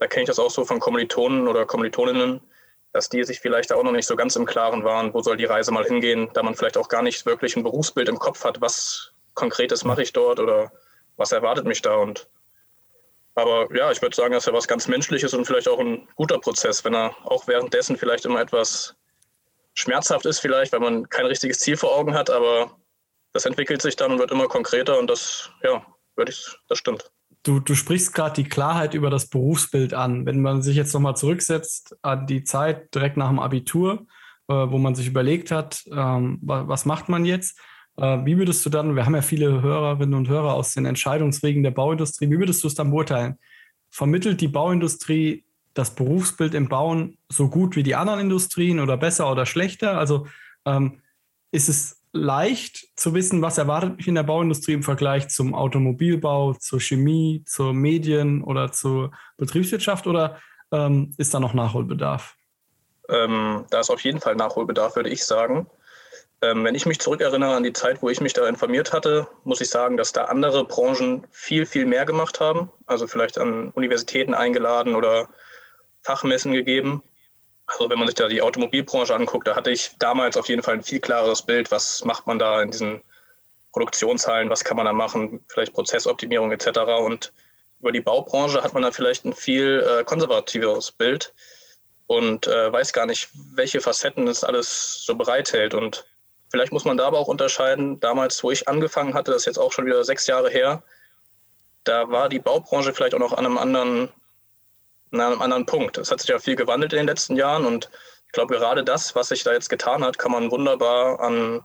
da 0.00 0.08
kenne 0.08 0.24
ich 0.24 0.26
das 0.26 0.40
auch 0.40 0.50
so 0.50 0.64
von 0.64 0.80
Kommilitonen 0.80 1.46
oder 1.46 1.64
Kommilitoninnen, 1.64 2.40
dass 2.92 3.08
die 3.08 3.22
sich 3.22 3.38
vielleicht 3.38 3.72
auch 3.72 3.84
noch 3.84 3.92
nicht 3.92 4.06
so 4.06 4.16
ganz 4.16 4.34
im 4.34 4.46
Klaren 4.46 4.82
waren, 4.82 5.14
wo 5.14 5.22
soll 5.22 5.36
die 5.36 5.44
Reise 5.44 5.70
mal 5.70 5.84
hingehen, 5.84 6.28
da 6.34 6.42
man 6.42 6.56
vielleicht 6.56 6.76
auch 6.76 6.88
gar 6.88 7.02
nicht 7.02 7.24
wirklich 7.24 7.54
ein 7.56 7.62
Berufsbild 7.62 8.08
im 8.08 8.18
Kopf 8.18 8.42
hat, 8.44 8.60
was 8.60 9.12
Konkretes 9.34 9.84
mache 9.84 10.02
ich 10.02 10.12
dort 10.12 10.40
oder 10.40 10.72
was 11.16 11.30
erwartet 11.30 11.66
mich 11.66 11.82
da 11.82 11.94
und 11.94 12.26
aber 13.36 13.68
ja, 13.76 13.90
ich 13.92 14.00
würde 14.02 14.14
sagen, 14.14 14.32
das 14.32 14.44
ist 14.44 14.46
ja 14.46 14.52
was 14.52 14.68
ganz 14.68 14.86
Menschliches 14.86 15.34
und 15.34 15.44
vielleicht 15.44 15.68
auch 15.68 15.80
ein 15.80 16.08
guter 16.14 16.38
Prozess, 16.38 16.84
wenn 16.84 16.94
er 16.94 17.16
auch 17.24 17.46
währenddessen 17.46 17.96
vielleicht 17.96 18.24
immer 18.24 18.40
etwas 18.40 18.96
schmerzhaft 19.74 20.26
ist, 20.26 20.40
vielleicht, 20.40 20.72
weil 20.72 20.80
man 20.80 21.08
kein 21.08 21.26
richtiges 21.26 21.58
Ziel 21.58 21.76
vor 21.76 21.94
Augen 21.96 22.14
hat, 22.14 22.30
aber 22.30 22.76
das 23.32 23.44
entwickelt 23.44 23.82
sich 23.82 23.96
dann 23.96 24.12
und 24.12 24.18
wird 24.18 24.30
immer 24.30 24.46
konkreter 24.46 24.98
und 24.98 25.10
das, 25.10 25.50
ja, 25.62 25.84
würde 26.16 26.30
ich, 26.30 26.56
das 26.68 26.78
stimmt. 26.78 27.10
Du, 27.42 27.60
du 27.60 27.74
sprichst 27.74 28.14
gerade 28.14 28.42
die 28.42 28.48
Klarheit 28.48 28.94
über 28.94 29.10
das 29.10 29.28
Berufsbild 29.28 29.92
an. 29.92 30.24
Wenn 30.24 30.40
man 30.40 30.62
sich 30.62 30.76
jetzt 30.76 30.94
nochmal 30.94 31.16
zurücksetzt 31.16 31.94
an 32.00 32.26
die 32.26 32.44
Zeit 32.44 32.94
direkt 32.94 33.18
nach 33.18 33.28
dem 33.28 33.38
Abitur, 33.38 34.06
äh, 34.48 34.54
wo 34.54 34.78
man 34.78 34.94
sich 34.94 35.06
überlegt 35.06 35.50
hat, 35.50 35.84
ähm, 35.92 36.38
was 36.42 36.86
macht 36.86 37.10
man 37.10 37.26
jetzt? 37.26 37.58
Äh, 37.96 38.24
wie 38.24 38.38
würdest 38.38 38.64
du 38.64 38.70
dann, 38.70 38.96
wir 38.96 39.04
haben 39.04 39.14
ja 39.14 39.22
viele 39.22 39.60
Hörerinnen 39.60 40.14
und 40.14 40.28
Hörer 40.28 40.54
aus 40.54 40.72
den 40.72 40.86
Entscheidungswegen 40.86 41.62
der 41.62 41.70
Bauindustrie, 41.70 42.30
wie 42.30 42.38
würdest 42.38 42.62
du 42.64 42.68
es 42.68 42.74
dann 42.74 42.90
beurteilen? 42.90 43.38
Vermittelt 43.90 44.40
die 44.40 44.48
Bauindustrie 44.48 45.44
das 45.74 45.94
Berufsbild 45.94 46.54
im 46.54 46.68
Bauen 46.68 47.18
so 47.28 47.48
gut 47.48 47.76
wie 47.76 47.82
die 47.82 47.96
anderen 47.96 48.20
Industrien 48.20 48.80
oder 48.80 48.96
besser 48.96 49.30
oder 49.30 49.44
schlechter? 49.44 49.98
Also 49.98 50.26
ähm, 50.64 51.02
ist 51.50 51.68
es 51.68 52.00
leicht 52.12 52.88
zu 52.96 53.12
wissen, 53.12 53.42
was 53.42 53.58
erwartet 53.58 53.96
mich 53.96 54.06
in 54.06 54.14
der 54.14 54.22
Bauindustrie 54.22 54.72
im 54.72 54.84
Vergleich 54.84 55.28
zum 55.28 55.52
Automobilbau, 55.52 56.54
zur 56.54 56.80
Chemie, 56.80 57.42
zur 57.44 57.74
Medien 57.74 58.42
oder 58.42 58.70
zur 58.70 59.10
Betriebswirtschaft 59.36 60.06
oder 60.06 60.40
ähm, 60.70 61.12
ist 61.18 61.34
da 61.34 61.40
noch 61.40 61.54
Nachholbedarf? 61.54 62.36
Ähm, 63.08 63.64
da 63.70 63.80
ist 63.80 63.90
auf 63.90 64.00
jeden 64.00 64.20
Fall 64.20 64.36
Nachholbedarf, 64.36 64.96
würde 64.96 65.10
ich 65.10 65.24
sagen. 65.24 65.66
Ähm, 66.40 66.64
wenn 66.64 66.74
ich 66.74 66.86
mich 66.86 67.00
zurückerinnere 67.00 67.54
an 67.54 67.64
die 67.64 67.72
Zeit, 67.72 68.00
wo 68.00 68.08
ich 68.08 68.20
mich 68.20 68.32
da 68.32 68.46
informiert 68.46 68.92
hatte, 68.92 69.26
muss 69.42 69.60
ich 69.60 69.70
sagen, 69.70 69.96
dass 69.96 70.12
da 70.12 70.24
andere 70.24 70.64
Branchen 70.64 71.26
viel, 71.30 71.66
viel 71.66 71.84
mehr 71.84 72.04
gemacht 72.04 72.40
haben. 72.40 72.70
Also 72.86 73.06
vielleicht 73.06 73.38
an 73.38 73.70
Universitäten 73.70 74.34
eingeladen 74.34 74.94
oder 74.94 75.28
Fachmessen 76.04 76.52
gegeben. 76.52 77.02
Also 77.66 77.90
wenn 77.90 77.98
man 77.98 78.06
sich 78.06 78.14
da 78.14 78.28
die 78.28 78.42
Automobilbranche 78.42 79.14
anguckt, 79.14 79.48
da 79.48 79.56
hatte 79.56 79.70
ich 79.70 79.92
damals 79.98 80.36
auf 80.36 80.48
jeden 80.48 80.62
Fall 80.62 80.74
ein 80.74 80.82
viel 80.82 81.00
klareres 81.00 81.42
Bild, 81.42 81.70
was 81.70 82.04
macht 82.04 82.26
man 82.26 82.38
da 82.38 82.62
in 82.62 82.70
diesen 82.70 83.02
Produktionshallen, 83.72 84.50
was 84.50 84.64
kann 84.64 84.76
man 84.76 84.86
da 84.86 84.92
machen, 84.92 85.44
vielleicht 85.48 85.72
Prozessoptimierung 85.72 86.52
etc. 86.52 86.80
Und 87.00 87.32
über 87.80 87.90
die 87.90 88.00
Baubranche 88.00 88.62
hat 88.62 88.74
man 88.74 88.82
da 88.82 88.92
vielleicht 88.92 89.24
ein 89.24 89.32
viel 89.32 89.84
äh, 89.88 90.04
konservativeres 90.04 90.92
Bild 90.92 91.34
und 92.06 92.46
äh, 92.46 92.72
weiß 92.72 92.92
gar 92.92 93.06
nicht, 93.06 93.30
welche 93.54 93.80
Facetten 93.80 94.28
es 94.28 94.44
alles 94.44 95.02
so 95.04 95.16
bereithält. 95.16 95.74
Und 95.74 96.06
Vielleicht 96.54 96.72
muss 96.72 96.84
man 96.84 96.96
da 96.96 97.08
aber 97.08 97.18
auch 97.18 97.26
unterscheiden. 97.26 97.98
Damals, 97.98 98.44
wo 98.44 98.52
ich 98.52 98.68
angefangen 98.68 99.14
hatte, 99.14 99.32
das 99.32 99.42
ist 99.42 99.46
jetzt 99.46 99.58
auch 99.58 99.72
schon 99.72 99.86
wieder 99.86 100.04
sechs 100.04 100.28
Jahre 100.28 100.48
her, 100.50 100.84
da 101.82 102.10
war 102.10 102.28
die 102.28 102.38
Baubranche 102.38 102.94
vielleicht 102.94 103.12
auch 103.12 103.18
noch 103.18 103.32
an 103.32 103.44
einem 103.44 103.58
anderen, 103.58 104.08
an 105.20 105.32
einem 105.32 105.42
anderen 105.42 105.66
Punkt. 105.66 105.98
Es 105.98 106.10
hat 106.10 106.20
sich 106.20 106.30
ja 106.30 106.38
viel 106.38 106.56
gewandelt 106.56 106.92
in 106.92 106.98
den 106.98 107.06
letzten 107.06 107.36
Jahren 107.36 107.64
und 107.64 107.90
ich 108.26 108.32
glaube, 108.32 108.54
gerade 108.54 108.82
das, 108.82 109.14
was 109.14 109.28
sich 109.28 109.44
da 109.44 109.52
jetzt 109.52 109.68
getan 109.68 110.04
hat, 110.04 110.18
kann 110.18 110.32
man 110.32 110.50
wunderbar 110.50 111.20
an, 111.20 111.62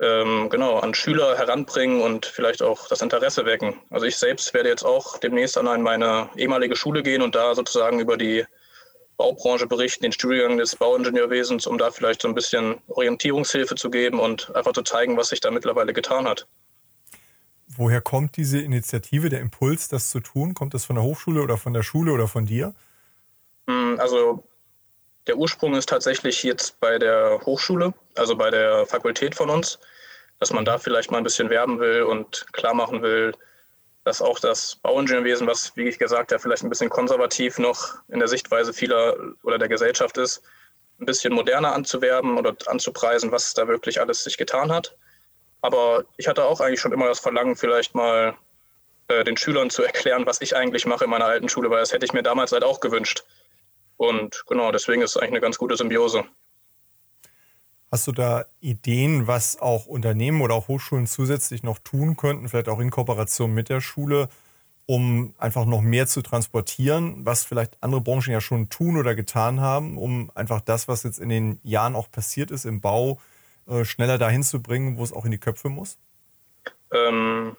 ähm, 0.00 0.48
genau, 0.50 0.78
an 0.78 0.94
Schüler 0.94 1.36
heranbringen 1.36 2.00
und 2.00 2.26
vielleicht 2.26 2.62
auch 2.62 2.88
das 2.88 3.02
Interesse 3.02 3.44
wecken. 3.44 3.80
Also 3.90 4.06
ich 4.06 4.16
selbst 4.16 4.54
werde 4.54 4.70
jetzt 4.70 4.84
auch 4.84 5.18
demnächst 5.18 5.58
an 5.58 5.82
meine 5.82 6.30
ehemalige 6.36 6.76
Schule 6.76 7.02
gehen 7.02 7.22
und 7.22 7.34
da 7.34 7.54
sozusagen 7.54 8.00
über 8.00 8.16
die 8.16 8.44
Baubranche 9.16 9.66
berichten, 9.66 10.02
den 10.02 10.12
Studiengang 10.12 10.58
des 10.58 10.76
Bauingenieurwesens, 10.76 11.66
um 11.66 11.78
da 11.78 11.90
vielleicht 11.90 12.22
so 12.22 12.28
ein 12.28 12.34
bisschen 12.34 12.82
Orientierungshilfe 12.88 13.74
zu 13.74 13.90
geben 13.90 14.20
und 14.20 14.54
einfach 14.54 14.72
zu 14.72 14.82
zeigen, 14.82 15.16
was 15.16 15.28
sich 15.28 15.40
da 15.40 15.50
mittlerweile 15.50 15.92
getan 15.92 16.28
hat. 16.28 16.46
Woher 17.76 18.00
kommt 18.00 18.36
diese 18.36 18.58
Initiative, 18.60 19.28
der 19.28 19.40
Impuls, 19.40 19.88
das 19.88 20.10
zu 20.10 20.20
tun? 20.20 20.54
Kommt 20.54 20.74
das 20.74 20.84
von 20.84 20.96
der 20.96 21.04
Hochschule 21.04 21.42
oder 21.42 21.56
von 21.56 21.72
der 21.72 21.82
Schule 21.82 22.12
oder 22.12 22.28
von 22.28 22.46
dir? 22.46 22.74
Hm, 23.68 23.98
also 24.00 24.44
der 25.26 25.36
Ursprung 25.36 25.74
ist 25.74 25.88
tatsächlich 25.88 26.42
jetzt 26.42 26.78
bei 26.80 26.98
der 26.98 27.40
Hochschule, 27.44 27.92
also 28.14 28.36
bei 28.36 28.50
der 28.50 28.86
Fakultät 28.86 29.34
von 29.34 29.50
uns, 29.50 29.78
dass 30.38 30.52
man 30.52 30.64
da 30.64 30.78
vielleicht 30.78 31.10
mal 31.10 31.18
ein 31.18 31.24
bisschen 31.24 31.50
werben 31.50 31.80
will 31.80 32.02
und 32.02 32.46
klar 32.52 32.74
machen 32.74 33.02
will, 33.02 33.32
dass 34.04 34.22
auch 34.22 34.38
das 34.38 34.76
Bauingenieurwesen, 34.76 35.48
was, 35.48 35.76
wie 35.76 35.88
ich 35.88 35.98
gesagt 35.98 36.30
habe, 36.30 36.40
vielleicht 36.40 36.62
ein 36.62 36.68
bisschen 36.68 36.90
konservativ 36.90 37.58
noch 37.58 37.96
in 38.08 38.20
der 38.20 38.28
Sichtweise 38.28 38.72
vieler 38.72 39.16
oder 39.42 39.58
der 39.58 39.68
Gesellschaft 39.68 40.16
ist, 40.16 40.42
ein 41.00 41.06
bisschen 41.06 41.34
moderner 41.34 41.74
anzuwerben 41.74 42.38
oder 42.38 42.54
anzupreisen, 42.66 43.32
was 43.32 43.52
da 43.54 43.66
wirklich 43.66 44.00
alles 44.00 44.22
sich 44.22 44.38
getan 44.38 44.70
hat. 44.70 44.96
Aber 45.60 46.04
ich 46.16 46.28
hatte 46.28 46.44
auch 46.44 46.60
eigentlich 46.60 46.80
schon 46.80 46.92
immer 46.92 47.08
das 47.08 47.20
Verlangen, 47.20 47.56
vielleicht 47.56 47.94
mal 47.94 48.36
äh, 49.08 49.24
den 49.24 49.36
Schülern 49.36 49.70
zu 49.70 49.82
erklären, 49.82 50.26
was 50.26 50.40
ich 50.40 50.56
eigentlich 50.56 50.86
mache 50.86 51.04
in 51.04 51.10
meiner 51.10 51.26
alten 51.26 51.48
Schule, 51.48 51.70
weil 51.70 51.80
das 51.80 51.92
hätte 51.92 52.04
ich 52.04 52.12
mir 52.12 52.22
damals 52.22 52.52
halt 52.52 52.64
auch 52.64 52.80
gewünscht. 52.80 53.24
Und 53.96 54.44
genau, 54.46 54.72
deswegen 54.72 55.02
ist 55.02 55.10
es 55.10 55.16
eigentlich 55.16 55.32
eine 55.32 55.40
ganz 55.40 55.58
gute 55.58 55.76
Symbiose. 55.76 56.24
Hast 57.90 58.06
du 58.06 58.12
da 58.12 58.44
Ideen, 58.60 59.26
was 59.26 59.58
auch 59.60 59.86
Unternehmen 59.86 60.42
oder 60.42 60.54
auch 60.54 60.68
Hochschulen 60.68 61.06
zusätzlich 61.06 61.62
noch 61.62 61.78
tun 61.78 62.16
könnten, 62.16 62.48
vielleicht 62.48 62.68
auch 62.68 62.80
in 62.80 62.90
Kooperation 62.90 63.54
mit 63.54 63.68
der 63.68 63.80
Schule, 63.80 64.28
um 64.86 65.34
einfach 65.38 65.64
noch 65.64 65.80
mehr 65.82 66.06
zu 66.06 66.20
transportieren, 66.20 67.24
was 67.24 67.44
vielleicht 67.44 67.76
andere 67.80 68.00
Branchen 68.00 68.32
ja 68.32 68.40
schon 68.40 68.68
tun 68.68 68.96
oder 68.96 69.14
getan 69.14 69.60
haben, 69.60 69.98
um 69.98 70.30
einfach 70.34 70.60
das, 70.60 70.88
was 70.88 71.04
jetzt 71.04 71.18
in 71.18 71.28
den 71.28 71.60
Jahren 71.62 71.94
auch 71.94 72.10
passiert 72.10 72.50
ist 72.50 72.64
im 72.64 72.80
Bau, 72.80 73.12
äh, 73.12 73.35
schneller 73.84 74.18
dahin 74.18 74.42
zu 74.42 74.62
bringen, 74.62 74.98
wo 74.98 75.04
es 75.04 75.12
auch 75.12 75.24
in 75.24 75.30
die 75.30 75.40
Köpfe 75.40 75.68
muss? 75.68 75.98
Ähm, 76.92 77.56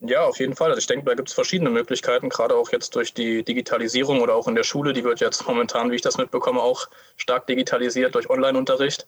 ja, 0.00 0.24
auf 0.24 0.38
jeden 0.38 0.54
Fall. 0.54 0.68
Also 0.68 0.78
ich 0.78 0.86
denke, 0.86 1.06
da 1.06 1.14
gibt 1.14 1.28
es 1.28 1.34
verschiedene 1.34 1.70
Möglichkeiten, 1.70 2.28
gerade 2.28 2.54
auch 2.54 2.70
jetzt 2.70 2.94
durch 2.94 3.14
die 3.14 3.42
Digitalisierung 3.42 4.20
oder 4.20 4.34
auch 4.34 4.46
in 4.46 4.54
der 4.54 4.62
Schule. 4.62 4.92
Die 4.92 5.04
wird 5.04 5.20
jetzt 5.20 5.46
momentan, 5.46 5.90
wie 5.90 5.96
ich 5.96 6.02
das 6.02 6.18
mitbekomme, 6.18 6.62
auch 6.62 6.88
stark 7.16 7.46
digitalisiert 7.46 8.14
durch 8.14 8.30
Online-Unterricht. 8.30 9.06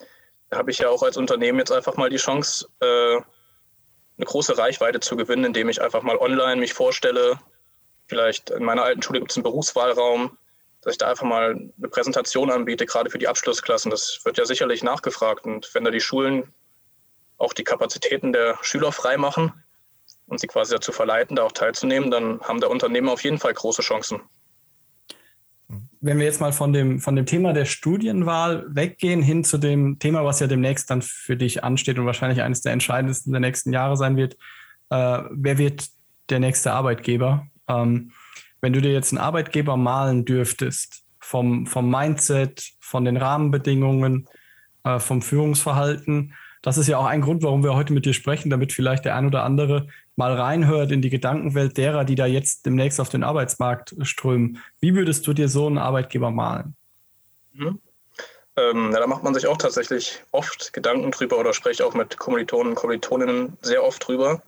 Da 0.49 0.59
habe 0.59 0.73
ich 0.73 0.79
ja 0.79 0.89
auch 0.89 1.03
als 1.03 1.17
Unternehmen 1.17 1.61
jetzt 1.61 1.71
einfach 1.71 1.97
mal 1.97 2.11
die 2.11 2.17
Chance, 2.17 2.69
äh, 2.81 3.21
eine 4.17 4.27
große 4.27 4.59
Reichweite 4.59 4.99
zu 5.00 5.17
gewinnen, 5.17 5.45
indem 5.45 5.69
ich 5.69 5.81
einfach 5.81 6.03
mal 6.03 6.17
online 6.17 6.61
mich 6.61 6.75
vorstelle. 6.75 7.39
Vielleicht 8.07 8.50
in 8.50 8.65
meiner 8.65 8.83
alten 8.83 9.00
Schule 9.00 9.21
gibt 9.21 9.31
es 9.31 9.37
einen 9.37 9.45
Berufswahlraum, 9.45 10.37
dass 10.83 10.93
ich 10.95 10.99
da 10.99 11.11
einfach 11.11 11.27
mal 11.27 11.51
eine 11.51 11.89
Präsentation 11.89 12.51
anbiete, 12.51 12.87
gerade 12.87 13.11
für 13.11 13.19
die 13.19 13.29
Abschlussklassen. 13.29 13.91
Das 13.91 14.21
wird 14.25 14.39
ja 14.39 14.45
sicherlich 14.45 14.83
nachgefragt. 14.83 15.45
Und 15.45 15.71
wenn 15.75 15.85
da 15.85 15.91
die 15.91 16.01
Schulen 16.01 16.55
auch 17.39 17.53
die 17.53 17.65
Kapazitäten 17.65 18.33
der 18.33 18.59
Schüler 18.63 18.93
freimachen, 18.93 19.53
und 20.31 20.39
sie 20.41 20.47
quasi 20.47 20.73
dazu 20.73 20.93
verleiten, 20.93 21.37
da 21.37 21.43
auch 21.43 21.53
teilzunehmen, 21.53 22.11
dann 22.11 22.41
haben 22.41 22.61
der 22.61 22.71
Unternehmen 22.71 23.09
auf 23.09 23.23
jeden 23.23 23.39
Fall 23.39 23.53
große 23.53 23.83
Chancen. 23.83 24.21
Wenn 26.01 26.19
wir 26.19 26.25
jetzt 26.25 26.41
mal 26.41 26.53
von 26.53 26.73
dem, 26.73 27.01
von 27.01 27.15
dem 27.15 27.27
Thema 27.27 27.53
der 27.53 27.65
Studienwahl 27.65 28.65
weggehen, 28.75 29.23
hin 29.23 29.45
zu 29.45 29.59
dem 29.59 29.99
Thema, 29.99 30.25
was 30.25 30.41
ja 30.41 30.47
demnächst 30.47 30.89
dann 30.89 31.03
für 31.03 31.37
dich 31.37 31.63
ansteht 31.63 31.99
und 31.99 32.07
wahrscheinlich 32.07 32.43
eines 32.43 32.63
der 32.63 32.73
entscheidendsten 32.73 33.33
der 33.33 33.41
nächsten 33.41 33.73
Jahre 33.73 33.97
sein 33.97 34.17
wird, 34.17 34.35
äh, 34.89 35.23
wer 35.31 35.59
wird 35.59 35.89
der 36.31 36.39
nächste 36.39 36.73
Arbeitgeber? 36.73 37.47
Ähm, 37.69 38.13
wenn 38.61 38.73
du 38.73 38.81
dir 38.81 38.93
jetzt 38.93 39.12
einen 39.12 39.19
Arbeitgeber 39.19 39.76
malen 39.76 40.25
dürftest, 40.25 41.05
vom, 41.19 41.67
vom 41.67 41.90
Mindset, 41.90 42.73
von 42.81 43.05
den 43.05 43.17
Rahmenbedingungen, 43.17 44.29
äh, 44.85 44.99
vom 44.99 45.23
Führungsverhalten, 45.23 46.35
das 46.62 46.76
ist 46.76 46.88
ja 46.88 46.99
auch 46.99 47.07
ein 47.07 47.23
Grund, 47.23 47.43
warum 47.43 47.62
wir 47.62 47.75
heute 47.75 47.93
mit 47.93 48.05
dir 48.05 48.12
sprechen, 48.12 48.50
damit 48.50 48.73
vielleicht 48.73 49.05
der 49.07 49.17
ein 49.17 49.26
oder 49.26 49.45
andere 49.45 49.88
mal 50.17 50.35
reinhört 50.35 50.93
in 50.93 51.00
die 51.00 51.09
Gedankenwelt 51.09 51.79
derer, 51.79 52.05
die 52.05 52.14
da 52.14 52.26
jetzt 52.26 52.67
demnächst 52.67 53.00
auf 53.00 53.09
den 53.09 53.25
Arbeitsmarkt 53.25 53.95
strömen. 54.02 54.59
Wie 54.79 54.95
würdest 54.95 55.26
du 55.26 55.33
dir 55.33 55.49
so 55.49 55.67
einen 55.67 55.79
Arbeitgeber 55.79 56.31
malen? 56.31 56.75
Mhm. 57.55 57.81
Ähm, 58.57 58.90
ja, 58.93 59.00
da 59.00 59.07
macht 59.07 59.23
man 59.23 59.33
sich 59.33 59.47
auch 59.47 59.57
tatsächlich 59.57 60.23
oft 60.33 60.73
Gedanken 60.75 61.11
drüber 61.12 61.38
oder 61.38 61.55
spricht 61.55 61.81
auch 61.81 61.95
mit 61.95 62.19
Kommilitonen 62.19 62.73
und 62.73 62.75
Kommilitoninnen 62.75 63.57
sehr 63.62 63.83
oft 63.83 64.07
drüber. 64.07 64.43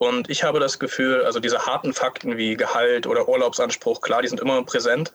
Und 0.00 0.30
ich 0.30 0.44
habe 0.44 0.60
das 0.60 0.78
Gefühl, 0.78 1.24
also 1.24 1.40
diese 1.40 1.66
harten 1.66 1.92
Fakten 1.92 2.38
wie 2.38 2.56
Gehalt 2.56 3.06
oder 3.06 3.28
Urlaubsanspruch, 3.28 4.00
klar, 4.00 4.22
die 4.22 4.28
sind 4.28 4.40
immer 4.40 4.64
präsent. 4.64 5.12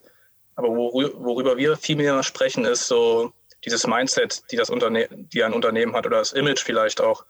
Aber 0.55 0.69
worüber 0.69 1.57
wir 1.57 1.75
viel 1.75 1.95
mehr 1.95 2.21
sprechen, 2.21 2.65
ist 2.65 2.87
so 2.87 3.33
dieses 3.65 3.87
Mindset, 3.87 4.43
die, 4.51 4.55
das 4.55 4.69
Unterne 4.69 5.07
die 5.11 5.43
ein 5.43 5.53
Unternehmen 5.53 5.95
hat 5.95 6.05
oder 6.05 6.19
das 6.19 6.33
Image 6.33 6.63
vielleicht 6.63 7.01
auch 7.01 7.25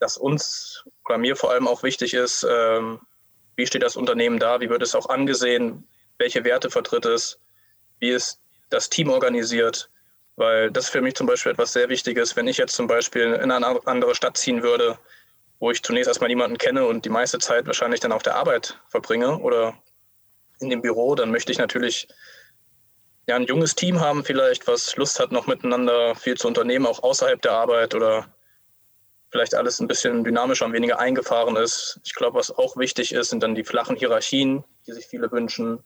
dass 0.00 0.18
uns 0.18 0.84
oder 1.06 1.16
mir 1.16 1.34
vor 1.34 1.50
allem 1.50 1.66
auch 1.66 1.82
wichtig 1.82 2.12
ist, 2.12 2.46
ähm, 2.48 3.00
wie 3.56 3.66
steht 3.66 3.82
das 3.82 3.96
Unternehmen 3.96 4.38
da, 4.38 4.60
wie 4.60 4.68
wird 4.68 4.82
es 4.82 4.94
auch 4.94 5.08
angesehen, 5.08 5.88
welche 6.18 6.44
Werte 6.44 6.68
vertritt 6.68 7.06
es, 7.06 7.38
wie 8.00 8.10
ist 8.10 8.38
das 8.68 8.90
Team 8.90 9.08
organisiert, 9.08 9.88
weil 10.36 10.70
das 10.70 10.90
für 10.90 11.00
mich 11.00 11.14
zum 11.14 11.26
Beispiel 11.26 11.52
etwas 11.52 11.72
sehr 11.72 11.88
Wichtiges, 11.88 12.36
wenn 12.36 12.48
ich 12.48 12.58
jetzt 12.58 12.76
zum 12.76 12.86
Beispiel 12.86 13.32
in 13.32 13.50
eine 13.50 13.86
andere 13.86 14.14
Stadt 14.14 14.36
ziehen 14.36 14.62
würde, 14.62 14.98
wo 15.58 15.70
ich 15.70 15.82
zunächst 15.82 16.08
erstmal 16.08 16.28
niemanden 16.28 16.58
kenne 16.58 16.86
und 16.86 17.04
die 17.04 17.10
meiste 17.10 17.38
Zeit 17.38 17.66
wahrscheinlich 17.66 18.00
dann 18.00 18.12
auf 18.12 18.22
der 18.22 18.36
Arbeit 18.36 18.78
verbringe 18.88 19.38
oder 19.38 19.74
in 20.60 20.70
dem 20.70 20.82
Büro, 20.82 21.14
dann 21.14 21.30
möchte 21.30 21.52
ich 21.52 21.58
natürlich 21.58 22.08
ja, 23.26 23.36
ein 23.36 23.44
junges 23.44 23.74
Team 23.74 24.00
haben 24.00 24.24
vielleicht, 24.24 24.66
was 24.66 24.96
Lust 24.96 25.18
hat, 25.18 25.32
noch 25.32 25.46
miteinander 25.46 26.14
viel 26.14 26.36
zu 26.36 26.46
unternehmen, 26.46 26.86
auch 26.86 27.02
außerhalb 27.02 27.42
der 27.42 27.52
Arbeit 27.52 27.94
oder 27.94 28.26
vielleicht 29.30 29.54
alles 29.54 29.80
ein 29.80 29.88
bisschen 29.88 30.22
dynamischer 30.22 30.66
und 30.66 30.72
weniger 30.72 30.98
eingefahren 30.98 31.56
ist. 31.56 32.00
Ich 32.04 32.14
glaube, 32.14 32.38
was 32.38 32.56
auch 32.56 32.76
wichtig 32.76 33.12
ist, 33.12 33.30
sind 33.30 33.42
dann 33.42 33.54
die 33.54 33.64
flachen 33.64 33.96
Hierarchien, 33.96 34.64
die 34.86 34.92
sich 34.92 35.06
viele 35.06 35.30
wünschen. 35.32 35.82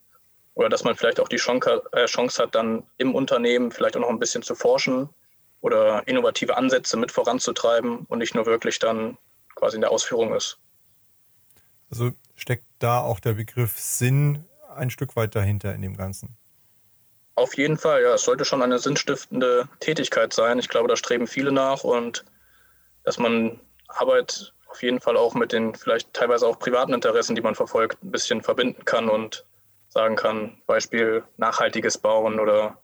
Oder 0.55 0.69
dass 0.69 0.85
man 0.85 0.95
vielleicht 0.95 1.21
auch 1.21 1.29
die 1.29 1.37
äh, 1.37 2.07
Chance 2.07 2.43
hat, 2.43 2.55
dann 2.55 2.87
im 2.99 3.15
Unternehmen 3.15 3.71
vielleicht 3.71 3.97
auch 3.97 4.01
noch 4.01 4.11
ein 4.11 4.19
bisschen 4.19 4.43
zu 4.43 4.55
forschen 4.55 5.09
oder 5.63 6.07
innovative 6.07 6.57
Ansätze 6.57 6.97
mit 6.97 7.11
voranzutreiben 7.11 8.05
und 8.09 8.19
nicht 8.19 8.35
nur 8.35 8.47
wirklich 8.47 8.79
dann 8.79 9.17
quasi 9.61 9.77
in 9.77 9.83
der 9.83 9.93
Ausführung 9.93 10.35
ist. 10.35 10.59
Also 11.91 12.13
steckt 12.35 12.65
da 12.79 13.01
auch 13.01 13.21
der 13.21 13.35
Begriff 13.35 13.79
Sinn 13.79 14.45
ein 14.75 14.91
Stück 14.91 15.15
weit 15.17 15.37
dahinter 15.37 15.75
in 15.75 15.83
dem 15.83 15.97
Ganzen? 15.97 16.37
Auf 17.35 17.57
jeden 17.57 17.79
Fall, 17.79 18.03
ja. 18.03 18.15
Es 18.15 18.25
sollte 18.25 18.45
schon 18.45 18.63
eine 18.63 18.79
sinnstiftende 18.79 19.69
Tätigkeit 19.81 20.33
sein. 20.33 20.59
Ich 20.59 20.69
glaube, 20.69 20.89
da 20.89 20.97
streben 20.97 21.27
viele 21.27 21.53
nach 21.53 21.85
und 21.85 22.25
dass 23.05 23.19
man 23.19 23.61
Arbeit 23.89 24.53
auf 24.67 24.83
jeden 24.83 25.01
Fall 25.01 25.17
auch 25.17 25.35
mit 25.35 25.53
den 25.53 25.75
vielleicht 25.75 26.13
teilweise 26.15 26.47
auch 26.47 26.59
privaten 26.59 26.95
Interessen, 26.95 27.35
die 27.35 27.43
man 27.43 27.55
verfolgt, 27.55 28.03
ein 28.03 28.11
bisschen 28.11 28.43
verbinden 28.43 28.85
kann 28.85 29.09
und 29.09 29.45
sagen 29.89 30.17
kann, 30.17 30.63
Beispiel 30.67 31.25
nachhaltiges 31.37 31.99
Bauen 31.99 32.39
oder 32.39 32.81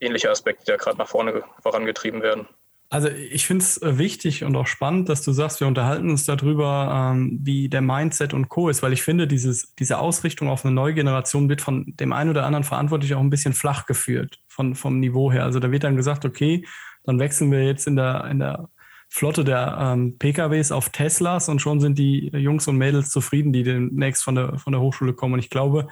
ähnliche 0.00 0.30
Aspekte, 0.30 0.64
die 0.64 0.70
ja 0.70 0.76
gerade 0.76 0.98
nach 0.98 1.08
vorne 1.08 1.42
vorangetrieben 1.62 2.22
werden. 2.22 2.48
Also 2.88 3.08
ich 3.08 3.46
finde 3.46 3.64
es 3.64 3.82
äh, 3.82 3.98
wichtig 3.98 4.44
und 4.44 4.54
auch 4.54 4.68
spannend, 4.68 5.08
dass 5.08 5.22
du 5.22 5.32
sagst, 5.32 5.60
wir 5.60 5.66
unterhalten 5.66 6.08
uns 6.08 6.24
darüber, 6.24 7.12
ähm, 7.12 7.38
wie 7.42 7.68
der 7.68 7.80
Mindset 7.80 8.32
und 8.32 8.48
Co. 8.48 8.68
ist, 8.68 8.82
weil 8.82 8.92
ich 8.92 9.02
finde, 9.02 9.26
dieses, 9.26 9.74
diese 9.74 9.98
Ausrichtung 9.98 10.48
auf 10.48 10.64
eine 10.64 10.74
neue 10.74 10.94
Generation 10.94 11.48
wird 11.48 11.60
von 11.60 11.84
dem 11.96 12.12
einen 12.12 12.30
oder 12.30 12.46
anderen 12.46 12.62
verantwortlich 12.62 13.14
auch 13.14 13.20
ein 13.20 13.30
bisschen 13.30 13.54
flach 13.54 13.86
geführt 13.86 14.40
von, 14.46 14.76
vom 14.76 15.00
Niveau 15.00 15.32
her. 15.32 15.42
Also 15.42 15.58
da 15.58 15.72
wird 15.72 15.82
dann 15.82 15.96
gesagt, 15.96 16.24
okay, 16.24 16.64
dann 17.02 17.18
wechseln 17.18 17.50
wir 17.50 17.64
jetzt 17.64 17.88
in 17.88 17.96
der, 17.96 18.24
in 18.26 18.38
der 18.38 18.68
Flotte 19.08 19.42
der 19.44 19.78
ähm, 19.80 20.16
PKWs 20.18 20.70
auf 20.70 20.90
Teslas 20.90 21.48
und 21.48 21.60
schon 21.60 21.80
sind 21.80 21.98
die 21.98 22.28
Jungs 22.28 22.68
und 22.68 22.76
Mädels 22.76 23.10
zufrieden, 23.10 23.52
die 23.52 23.64
demnächst 23.64 24.22
von 24.22 24.36
der, 24.36 24.58
von 24.58 24.72
der 24.72 24.80
Hochschule 24.80 25.12
kommen. 25.12 25.34
Und 25.34 25.40
ich 25.40 25.50
glaube, 25.50 25.88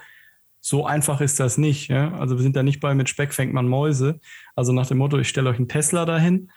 so 0.61 0.85
einfach 0.85 1.19
ist 1.19 1.41
das 1.41 1.57
nicht. 1.57 1.89
Ja? 1.89 2.13
Also 2.17 2.37
wir 2.37 2.43
sind 2.43 2.55
da 2.55 2.63
nicht 2.63 2.79
bei 2.79 2.95
mit 2.95 3.09
Speck 3.09 3.33
fängt 3.33 3.53
man 3.53 3.67
Mäuse. 3.67 4.19
Also 4.55 4.71
nach 4.71 4.87
dem 4.87 4.97
Motto, 4.97 5.17
ich 5.17 5.27
stelle 5.27 5.49
euch 5.49 5.57
einen 5.57 5.67
Tesla 5.67 6.05
dahin 6.05 6.49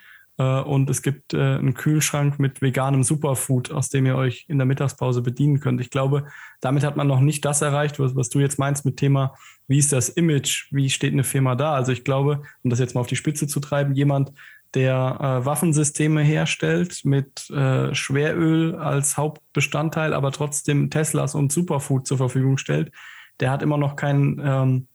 und 0.42 0.88
es 0.88 1.02
gibt 1.02 1.34
äh, 1.34 1.38
einen 1.38 1.74
Kühlschrank 1.74 2.38
mit 2.38 2.62
veganem 2.62 3.02
Superfood, 3.02 3.72
aus 3.72 3.88
dem 3.88 4.06
ihr 4.06 4.16
euch 4.16 4.44
in 4.48 4.58
der 4.58 4.66
Mittagspause 4.66 5.20
bedienen 5.20 5.60
könnt. 5.60 5.80
Ich 5.80 5.90
glaube, 5.90 6.26
damit 6.60 6.84
hat 6.84 6.96
man 6.96 7.06
noch 7.06 7.20
nicht 7.20 7.44
das 7.44 7.60
erreicht, 7.60 7.98
was, 7.98 8.14
was 8.14 8.28
du 8.28 8.38
jetzt 8.38 8.58
meinst 8.58 8.84
mit 8.84 8.96
Thema, 8.96 9.34
wie 9.66 9.78
ist 9.78 9.92
das 9.92 10.08
Image, 10.08 10.68
wie 10.70 10.90
steht 10.90 11.12
eine 11.12 11.24
Firma 11.24 11.56
da. 11.56 11.74
Also 11.74 11.92
ich 11.92 12.04
glaube, 12.04 12.42
um 12.62 12.70
das 12.70 12.78
jetzt 12.78 12.94
mal 12.94 13.00
auf 13.00 13.06
die 13.08 13.16
Spitze 13.16 13.46
zu 13.46 13.60
treiben, 13.60 13.94
jemand, 13.94 14.32
der 14.74 15.18
äh, 15.20 15.46
Waffensysteme 15.46 16.22
herstellt 16.22 17.04
mit 17.04 17.48
äh, 17.50 17.94
Schweröl 17.94 18.76
als 18.76 19.16
Hauptbestandteil, 19.16 20.12
aber 20.12 20.30
trotzdem 20.30 20.90
Teslas 20.90 21.34
und 21.34 21.52
Superfood 21.52 22.06
zur 22.06 22.18
Verfügung 22.18 22.58
stellt, 22.58 22.92
der 23.40 23.50
hat 23.50 23.62
immer 23.62 23.78
noch 23.78 23.96
kein 23.96 24.40
ähm, 24.44 24.88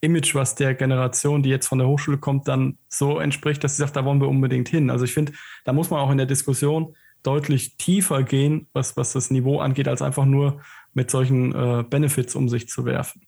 Image, 0.00 0.34
was 0.34 0.54
der 0.54 0.74
Generation, 0.74 1.42
die 1.42 1.50
jetzt 1.50 1.66
von 1.66 1.78
der 1.78 1.88
Hochschule 1.88 2.18
kommt, 2.18 2.46
dann 2.46 2.78
so 2.88 3.18
entspricht, 3.18 3.62
dass 3.64 3.76
sie 3.76 3.82
sagt, 3.82 3.96
da 3.96 4.04
wollen 4.04 4.20
wir 4.20 4.28
unbedingt 4.28 4.68
hin. 4.68 4.90
Also 4.90 5.04
ich 5.04 5.12
finde, 5.12 5.32
da 5.64 5.72
muss 5.72 5.90
man 5.90 6.00
auch 6.00 6.10
in 6.10 6.18
der 6.18 6.26
Diskussion 6.26 6.94
deutlich 7.22 7.76
tiefer 7.76 8.22
gehen, 8.22 8.68
was, 8.72 8.96
was 8.96 9.12
das 9.12 9.30
Niveau 9.30 9.58
angeht, 9.60 9.88
als 9.88 10.02
einfach 10.02 10.24
nur 10.24 10.60
mit 10.94 11.10
solchen 11.10 11.52
äh, 11.54 11.82
Benefits 11.82 12.34
um 12.34 12.48
sich 12.48 12.68
zu 12.68 12.84
werfen. 12.84 13.22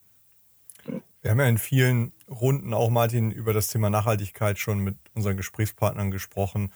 Wir 1.22 1.32
haben 1.32 1.40
ja 1.40 1.48
in 1.48 1.58
vielen 1.58 2.12
Runden 2.28 2.72
auch, 2.72 2.88
Martin, 2.88 3.30
über 3.30 3.52
das 3.52 3.68
Thema 3.68 3.90
Nachhaltigkeit 3.90 4.58
schon 4.58 4.78
mit 4.78 4.96
unseren 5.14 5.36
Gesprächspartnern 5.36 6.10
gesprochen. 6.10 6.72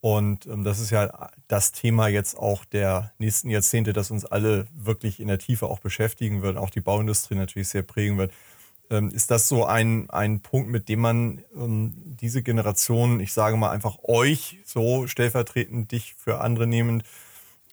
Und 0.00 0.46
ähm, 0.46 0.64
das 0.64 0.80
ist 0.80 0.90
ja 0.90 1.30
das 1.48 1.72
Thema 1.72 2.08
jetzt 2.08 2.36
auch 2.36 2.64
der 2.64 3.12
nächsten 3.18 3.50
Jahrzehnte, 3.50 3.92
das 3.92 4.10
uns 4.10 4.24
alle 4.24 4.66
wirklich 4.74 5.20
in 5.20 5.28
der 5.28 5.38
Tiefe 5.38 5.66
auch 5.66 5.78
beschäftigen 5.78 6.42
wird, 6.42 6.56
auch 6.56 6.70
die 6.70 6.80
Bauindustrie 6.80 7.36
natürlich 7.36 7.68
sehr 7.68 7.82
prägen 7.82 8.18
wird. 8.18 8.32
Ähm, 8.94 9.10
ist 9.10 9.30
das 9.30 9.48
so 9.48 9.64
ein, 9.64 10.08
ein 10.10 10.40
Punkt, 10.40 10.70
mit 10.70 10.88
dem 10.88 11.00
man 11.00 11.44
ähm, 11.56 11.92
diese 12.20 12.42
Generation, 12.42 13.20
ich 13.20 13.32
sage 13.32 13.56
mal 13.56 13.70
einfach 13.70 13.98
euch, 14.04 14.58
so 14.64 15.06
stellvertretend 15.06 15.90
dich 15.90 16.14
für 16.14 16.40
andere 16.40 16.66
nehmend, 16.66 17.02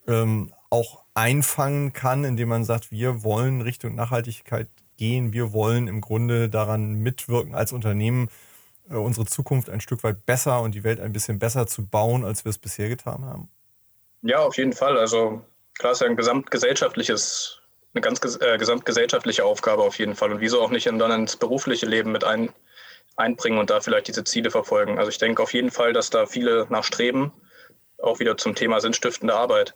ähm, 0.08 0.54
auch 0.70 1.04
einfangen 1.14 1.94
kann, 1.94 2.24
indem 2.24 2.50
man 2.50 2.64
sagt, 2.64 2.92
wir 2.92 3.24
wollen 3.24 3.62
Richtung 3.62 3.96
Nachhaltigkeit 3.96 4.68
gehen. 4.98 5.34
Wir 5.34 5.54
wollen 5.54 5.88
im 5.88 6.02
Grunde 6.02 6.50
daran 6.50 6.94
mitwirken, 6.94 7.54
als 7.54 7.72
Unternehmen 7.72 8.30
äh, 8.90 8.96
unsere 8.96 9.26
Zukunft 9.26 9.70
ein 9.70 9.82
Stück 9.82 10.04
weit 10.04 10.26
besser 10.26 10.62
und 10.62 10.74
die 10.74 10.84
Welt 10.84 11.00
ein 11.00 11.14
bisschen 11.14 11.40
besser 11.40 11.68
zu 11.68 11.86
bauen, 11.86 12.24
als 12.24 12.46
wir 12.46 12.50
es 12.50 12.58
bisher 12.58 12.90
getan 12.90 13.26
haben? 13.26 13.50
Ja, 14.24 14.40
auf 14.40 14.58
jeden 14.58 14.74
Fall. 14.74 14.98
Also 14.98 15.42
klar 15.78 15.92
ist 15.92 16.02
ja 16.02 16.08
ein 16.08 16.16
gesamtgesellschaftliches, 16.16 17.61
eine 17.94 18.02
ganz 18.02 18.20
äh, 18.40 18.58
gesamtgesellschaftliche 18.58 19.44
Aufgabe 19.44 19.84
auf 19.84 20.00
jeden 20.00 20.16
Fall. 20.16 20.32
Und 20.32 20.40
wieso 20.40 20.62
auch 20.62 20.70
nicht 20.70 20.88
in, 20.88 21.00
dann 21.00 21.12
ins 21.12 21.36
berufliche 21.36 21.86
Leben 21.86 22.12
mit 22.12 22.24
ein, 22.24 22.54
einbringen 23.16 23.60
und 23.60 23.70
da 23.70 23.82
vielleicht 23.82 24.08
diese 24.08 24.24
Ziele 24.24 24.52
verfolgen. 24.52 24.98
Also 24.98 25.10
ich 25.10 25.18
denke 25.18 25.44
auf 25.44 25.54
jeden 25.54 25.72
Fall, 25.72 25.94
dass 25.94 26.10
da 26.10 26.26
viele 26.26 26.68
nachstreben, 26.70 27.32
auch 27.98 28.20
wieder 28.20 28.38
zum 28.38 28.56
Thema 28.56 28.80
sinnstiftende 28.80 29.34
Arbeit. 29.34 29.76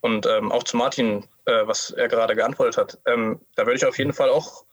Und 0.00 0.26
ähm, 0.26 0.52
auch 0.52 0.62
zu 0.62 0.76
Martin, 0.76 1.26
äh, 1.46 1.66
was 1.66 1.90
er 1.90 2.08
gerade 2.08 2.36
geantwortet 2.36 2.76
hat, 2.76 2.98
ähm, 3.06 3.40
da 3.56 3.66
würde 3.66 3.76
ich 3.76 3.86
auf 3.86 3.98
jeden 3.98 4.12
Fall 4.12 4.30
auch 4.30 4.64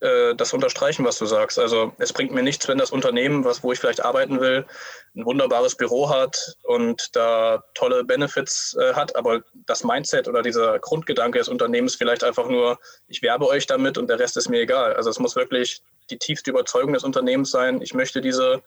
äh, 0.00 0.34
das 0.34 0.52
unterstreichen, 0.52 1.04
was 1.04 1.18
du 1.18 1.26
sagst. 1.26 1.58
Also 1.58 1.92
es 1.98 2.12
bringt 2.12 2.32
mir 2.32 2.42
nichts, 2.42 2.68
wenn 2.68 2.78
das 2.78 2.90
Unternehmen, 2.90 3.44
was, 3.44 3.62
wo 3.62 3.72
ich 3.72 3.78
vielleicht 3.78 4.04
arbeiten 4.04 4.40
will, 4.40 4.66
ein 5.14 5.24
wunderbares 5.24 5.74
Büro 5.74 6.10
hat 6.10 6.56
und 6.64 7.16
da 7.16 7.64
tolle 7.74 8.04
Benefits 8.04 8.76
äh, 8.78 8.94
hat, 8.94 9.16
aber 9.16 9.42
das 9.66 9.84
Mindset 9.84 10.28
oder 10.28 10.42
dieser 10.42 10.78
Grundgedanke 10.78 11.38
des 11.38 11.48
Unternehmens 11.48 11.94
vielleicht 11.94 12.24
einfach 12.24 12.48
nur, 12.48 12.78
ich 13.08 13.22
werbe 13.22 13.48
euch 13.48 13.66
damit 13.66 13.96
und 13.96 14.08
der 14.08 14.18
Rest 14.18 14.36
ist 14.36 14.50
mir 14.50 14.60
egal. 14.60 14.94
Also 14.94 15.08
es 15.08 15.18
muss 15.18 15.34
wirklich 15.34 15.82
die 16.10 16.18
tiefste 16.18 16.50
Überzeugung 16.50 16.92
des 16.92 17.04
Unternehmens 17.04 17.50
sein. 17.50 17.80
Ich 17.80 17.94
möchte 17.94 18.20
diese 18.20 18.62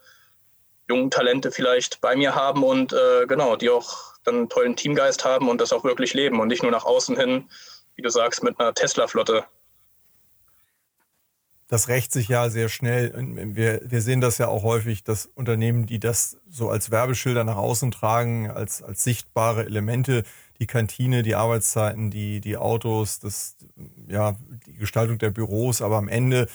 jungen 0.90 1.12
Talente 1.12 1.52
vielleicht 1.52 2.02
bei 2.02 2.16
mir 2.16 2.34
haben 2.34 2.64
und 2.64 2.92
äh, 2.94 3.28
genau, 3.28 3.56
die 3.56 3.70
auch 3.70 4.16
dann 4.24 4.36
einen 4.36 4.50
tollen 4.50 4.76
Teamgeist 4.76 5.24
haben 5.24 5.48
und 5.48 5.62
das 5.62 5.72
auch 5.72 5.84
wirklich 5.84 6.14
leben 6.14 6.40
und 6.40 6.48
nicht 6.48 6.64
nur 6.64 6.72
nach 6.72 6.86
außen 6.86 7.16
hin, 7.16 7.50
wie 7.96 8.02
du 8.02 8.10
sagst, 8.10 8.44
mit 8.44 8.60
einer 8.60 8.74
Tesla-Flotte. 8.74 9.46
Das 11.70 11.88
rächt 11.88 12.12
sich 12.12 12.28
ja 12.28 12.50
sehr 12.50 12.68
schnell. 12.68 13.14
Wir, 13.56 13.80
wir 13.86 14.02
sehen 14.02 14.22
das 14.22 14.40
ja 14.40 14.48
auch 14.48 14.64
häufig, 14.64 15.04
dass 15.04 15.28
Unternehmen, 15.28 15.86
die 15.86 16.00
das 16.00 16.38
so 16.50 16.68
als 16.72 16.90
Werbeschilder 16.90 17.44
nach 17.44 17.58
außen 17.58 17.92
tragen, 17.92 18.50
als, 18.50 18.82
als 18.82 19.04
sichtbare 19.04 19.66
Elemente, 19.66 20.24
die 20.60 20.66
Kantine, 20.66 21.22
die 21.22 21.36
Arbeitszeiten, 21.36 22.10
die, 22.10 22.42
die 22.42 22.58
Autos, 22.58 23.20
das, 23.20 23.56
ja, 24.08 24.36
die 24.66 24.74
Gestaltung 24.74 25.20
der 25.20 25.30
Büros, 25.30 25.84
aber 25.84 25.98
am 25.98 26.08
Ende 26.08 26.48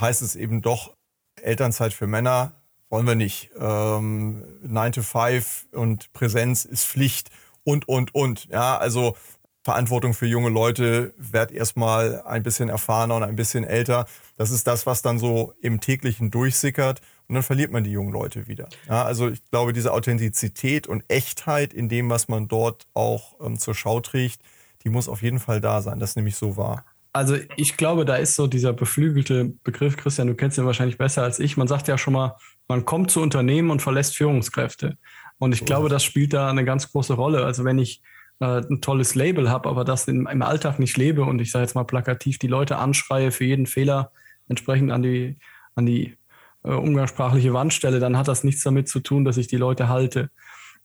heißt 0.00 0.22
es 0.22 0.34
eben 0.34 0.62
doch 0.62 0.96
Elternzeit 1.36 1.92
für 1.92 2.06
Männer, 2.06 2.54
wollen 2.88 3.06
wir 3.06 3.14
nicht. 3.14 3.50
Ähm, 3.60 4.44
9 4.62 4.92
to 4.92 5.02
5 5.02 5.66
und 5.72 6.10
Präsenz 6.14 6.64
ist 6.64 6.86
Pflicht 6.86 7.28
und, 7.64 7.86
und, 7.86 8.14
und. 8.14 8.46
Ja, 8.46 8.78
also 8.78 9.14
Verantwortung 9.62 10.12
für 10.12 10.26
junge 10.26 10.48
Leute, 10.48 11.14
werd 11.16 11.52
erstmal 11.52 12.22
ein 12.22 12.42
bisschen 12.42 12.68
erfahrener 12.68 13.16
und 13.16 13.22
ein 13.22 13.36
bisschen 13.36 13.64
älter. 13.64 14.06
Das 14.36 14.50
ist 14.50 14.66
das, 14.66 14.86
was 14.86 15.02
dann 15.02 15.18
so 15.18 15.54
im 15.62 15.80
täglichen 15.80 16.30
durchsickert 16.30 17.00
und 17.28 17.36
dann 17.36 17.44
verliert 17.44 17.70
man 17.70 17.84
die 17.84 17.92
jungen 17.92 18.12
Leute 18.12 18.48
wieder. 18.48 18.68
Ja, 18.88 19.04
also 19.04 19.28
ich 19.28 19.40
glaube, 19.50 19.72
diese 19.72 19.92
Authentizität 19.92 20.86
und 20.86 21.04
Echtheit 21.08 21.72
in 21.72 21.88
dem, 21.88 22.10
was 22.10 22.28
man 22.28 22.48
dort 22.48 22.86
auch 22.92 23.34
ähm, 23.40 23.58
zur 23.58 23.74
Schau 23.74 24.00
trägt, 24.00 24.40
die 24.84 24.88
muss 24.88 25.08
auf 25.08 25.22
jeden 25.22 25.38
Fall 25.38 25.60
da 25.60 25.80
sein. 25.80 26.00
Das 26.00 26.10
ist 26.10 26.16
nämlich 26.16 26.36
so 26.36 26.56
wahr. 26.56 26.84
Also 27.12 27.36
ich 27.56 27.76
glaube, 27.76 28.04
da 28.04 28.16
ist 28.16 28.34
so 28.34 28.46
dieser 28.46 28.72
beflügelte 28.72 29.52
Begriff, 29.62 29.96
Christian, 29.96 30.28
du 30.28 30.34
kennst 30.34 30.58
ihn 30.58 30.64
wahrscheinlich 30.64 30.98
besser 30.98 31.22
als 31.22 31.38
ich. 31.38 31.56
Man 31.56 31.68
sagt 31.68 31.86
ja 31.86 31.98
schon 31.98 32.14
mal, 32.14 32.36
man 32.68 32.84
kommt 32.84 33.10
zu 33.10 33.20
Unternehmen 33.20 33.70
und 33.70 33.82
verlässt 33.82 34.16
Führungskräfte. 34.16 34.96
Und 35.38 35.52
ich 35.52 35.60
so 35.60 35.64
glaube, 35.66 35.88
das 35.88 36.02
spielt 36.04 36.32
da 36.32 36.48
eine 36.48 36.64
ganz 36.64 36.90
große 36.90 37.12
Rolle. 37.14 37.44
Also 37.44 37.64
wenn 37.64 37.78
ich 37.78 38.02
äh, 38.42 38.60
ein 38.68 38.80
tolles 38.80 39.14
Label 39.14 39.48
habe, 39.48 39.68
aber 39.68 39.84
das 39.84 40.08
in, 40.08 40.26
im 40.26 40.42
Alltag 40.42 40.80
nicht 40.80 40.96
lebe 40.96 41.22
und 41.24 41.40
ich 41.40 41.52
sage 41.52 41.62
jetzt 41.62 41.76
mal 41.76 41.84
plakativ 41.84 42.38
die 42.38 42.48
Leute 42.48 42.76
anschreie 42.76 43.30
für 43.30 43.44
jeden 43.44 43.66
Fehler 43.66 44.10
entsprechend 44.48 44.90
an 44.90 45.02
die, 45.02 45.38
an 45.76 45.86
die 45.86 46.16
äh, 46.64 46.72
umgangssprachliche 46.72 47.52
Wand 47.54 47.72
stelle, 47.72 48.00
dann 48.00 48.16
hat 48.16 48.26
das 48.26 48.42
nichts 48.42 48.64
damit 48.64 48.88
zu 48.88 48.98
tun, 48.98 49.24
dass 49.24 49.36
ich 49.36 49.46
die 49.46 49.56
Leute 49.56 49.88
halte. 49.88 50.30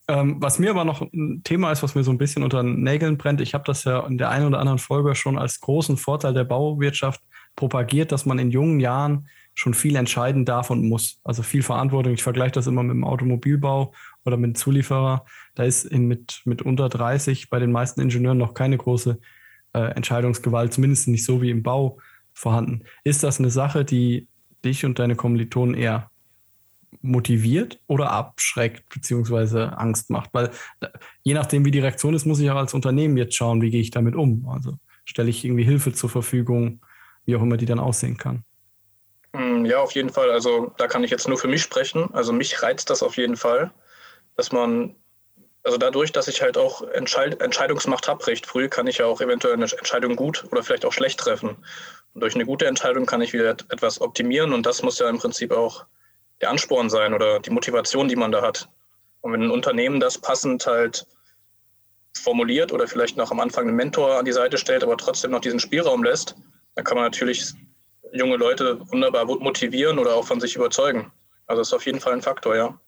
Ähm, 0.06 0.36
was 0.40 0.60
mir 0.60 0.70
aber 0.70 0.84
noch 0.84 1.02
ein 1.02 1.42
Thema 1.42 1.72
ist, 1.72 1.82
was 1.82 1.96
mir 1.96 2.04
so 2.04 2.12
ein 2.12 2.18
bisschen 2.18 2.44
unter 2.44 2.62
den 2.62 2.82
Nägeln 2.82 3.18
brennt, 3.18 3.40
ich 3.40 3.54
habe 3.54 3.64
das 3.66 3.82
ja 3.82 4.06
in 4.06 4.18
der 4.18 4.30
einen 4.30 4.46
oder 4.46 4.60
anderen 4.60 4.78
Folge 4.78 5.16
schon 5.16 5.36
als 5.36 5.60
großen 5.60 5.96
Vorteil 5.96 6.34
der 6.34 6.44
Bauwirtschaft 6.44 7.20
propagiert, 7.56 8.12
dass 8.12 8.24
man 8.24 8.38
in 8.38 8.52
jungen 8.52 8.78
Jahren 8.78 9.28
schon 9.54 9.74
viel 9.74 9.96
entscheiden 9.96 10.44
darf 10.44 10.70
und 10.70 10.88
muss. 10.88 11.20
Also 11.24 11.42
viel 11.42 11.64
Verantwortung. 11.64 12.12
Ich 12.12 12.22
vergleiche 12.22 12.52
das 12.52 12.68
immer 12.68 12.84
mit 12.84 12.94
dem 12.94 13.02
Automobilbau 13.02 13.92
oder 14.28 14.36
mit 14.36 14.50
dem 14.50 14.54
Zulieferer. 14.54 15.24
Da 15.54 15.64
ist 15.64 15.84
in, 15.84 16.06
mit, 16.06 16.42
mit 16.44 16.62
unter 16.62 16.88
30 16.88 17.50
bei 17.50 17.58
den 17.58 17.72
meisten 17.72 18.00
Ingenieuren 18.00 18.38
noch 18.38 18.54
keine 18.54 18.78
große 18.78 19.18
äh, 19.72 19.80
Entscheidungsgewalt, 19.80 20.72
zumindest 20.72 21.08
nicht 21.08 21.24
so 21.24 21.42
wie 21.42 21.50
im 21.50 21.62
Bau 21.62 21.98
vorhanden. 22.32 22.84
Ist 23.04 23.24
das 23.24 23.40
eine 23.40 23.50
Sache, 23.50 23.84
die 23.84 24.28
dich 24.64 24.84
und 24.84 24.98
deine 24.98 25.16
Kommilitonen 25.16 25.74
eher 25.74 26.10
motiviert 27.00 27.80
oder 27.86 28.10
abschreckt 28.12 28.88
beziehungsweise 28.88 29.76
Angst 29.76 30.10
macht? 30.10 30.30
Weil 30.32 30.50
je 31.22 31.34
nachdem, 31.34 31.64
wie 31.64 31.70
die 31.70 31.80
Reaktion 31.80 32.14
ist, 32.14 32.26
muss 32.26 32.40
ich 32.40 32.50
auch 32.50 32.56
als 32.56 32.74
Unternehmen 32.74 33.16
jetzt 33.16 33.34
schauen, 33.34 33.60
wie 33.62 33.70
gehe 33.70 33.80
ich 33.80 33.90
damit 33.90 34.14
um. 34.14 34.48
Also 34.48 34.78
stelle 35.04 35.30
ich 35.30 35.44
irgendwie 35.44 35.64
Hilfe 35.64 35.92
zur 35.92 36.10
Verfügung, 36.10 36.80
wie 37.24 37.36
auch 37.36 37.42
immer 37.42 37.56
die 37.56 37.66
dann 37.66 37.80
aussehen 37.80 38.16
kann. 38.16 38.44
Hm, 39.34 39.64
ja, 39.66 39.78
auf 39.78 39.92
jeden 39.92 40.10
Fall. 40.10 40.30
Also 40.30 40.72
da 40.78 40.86
kann 40.86 41.04
ich 41.04 41.10
jetzt 41.10 41.28
nur 41.28 41.38
für 41.38 41.48
mich 41.48 41.62
sprechen. 41.62 42.08
Also 42.12 42.32
mich 42.32 42.62
reizt 42.62 42.90
das 42.90 43.02
auf 43.02 43.16
jeden 43.16 43.36
Fall, 43.36 43.70
dass 44.38 44.52
man, 44.52 44.94
also 45.64 45.76
dadurch, 45.78 46.12
dass 46.12 46.28
ich 46.28 46.40
halt 46.40 46.56
auch 46.56 46.82
Entscheid 46.82 47.42
Entscheidungsmacht 47.42 48.06
habe 48.06 48.24
recht 48.28 48.46
früh, 48.46 48.68
kann 48.68 48.86
ich 48.86 48.98
ja 48.98 49.06
auch 49.06 49.20
eventuell 49.20 49.54
eine 49.54 49.64
Entscheidung 49.64 50.14
gut 50.14 50.44
oder 50.52 50.62
vielleicht 50.62 50.86
auch 50.86 50.92
schlecht 50.92 51.18
treffen. 51.18 51.56
Und 52.14 52.20
durch 52.20 52.36
eine 52.36 52.46
gute 52.46 52.66
Entscheidung 52.66 53.04
kann 53.04 53.20
ich 53.20 53.32
wieder 53.32 53.50
etwas 53.50 54.00
optimieren 54.00 54.52
und 54.52 54.64
das 54.64 54.82
muss 54.82 55.00
ja 55.00 55.08
im 55.10 55.18
Prinzip 55.18 55.50
auch 55.50 55.84
der 56.40 56.50
Ansporn 56.50 56.88
sein 56.88 57.14
oder 57.14 57.40
die 57.40 57.50
Motivation, 57.50 58.06
die 58.06 58.14
man 58.14 58.30
da 58.30 58.40
hat. 58.40 58.68
Und 59.22 59.32
wenn 59.32 59.42
ein 59.42 59.50
Unternehmen 59.50 59.98
das 59.98 60.16
passend 60.16 60.64
halt 60.66 61.04
formuliert 62.14 62.72
oder 62.72 62.86
vielleicht 62.86 63.16
noch 63.16 63.32
am 63.32 63.40
Anfang 63.40 63.66
einen 63.66 63.76
Mentor 63.76 64.20
an 64.20 64.24
die 64.24 64.32
Seite 64.32 64.56
stellt, 64.56 64.84
aber 64.84 64.96
trotzdem 64.96 65.32
noch 65.32 65.40
diesen 65.40 65.58
Spielraum 65.58 66.04
lässt, 66.04 66.36
dann 66.76 66.84
kann 66.84 66.96
man 66.96 67.06
natürlich 67.06 67.54
junge 68.12 68.36
Leute 68.36 68.78
wunderbar 68.92 69.24
motivieren 69.24 69.98
oder 69.98 70.14
auch 70.14 70.28
von 70.28 70.38
sich 70.38 70.54
überzeugen. 70.54 71.10
Also 71.48 71.62
ist 71.62 71.72
auf 71.72 71.86
jeden 71.86 71.98
Fall 71.98 72.12
ein 72.12 72.22
Faktor, 72.22 72.54
ja. 72.54 72.78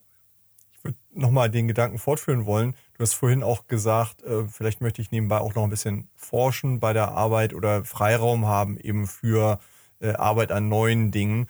Nochmal 1.13 1.51
den 1.51 1.69
Gedanken 1.69 1.99
fortführen 1.99 2.47
wollen. 2.47 2.75
Du 2.95 3.03
hast 3.03 3.15
vorhin 3.15 3.43
auch 3.43 3.67
gesagt, 3.67 4.23
äh, 4.23 4.47
vielleicht 4.49 4.81
möchte 4.81 5.03
ich 5.03 5.11
nebenbei 5.11 5.39
auch 5.39 5.55
noch 5.55 5.65
ein 5.65 5.71
bisschen 5.71 6.09
forschen 6.17 6.81
bei 6.81 6.93
der 6.93 7.09
Arbeit 7.13 7.55
oder 7.55 7.85
Freiraum 7.85 8.47
haben 8.47 8.79
eben 8.79 9.07
für 9.07 9.59
äh, 10.01 10.13
Arbeit 10.13 10.53
an 10.53 10.69
neuen 10.69 11.11
Dingen. 11.11 11.49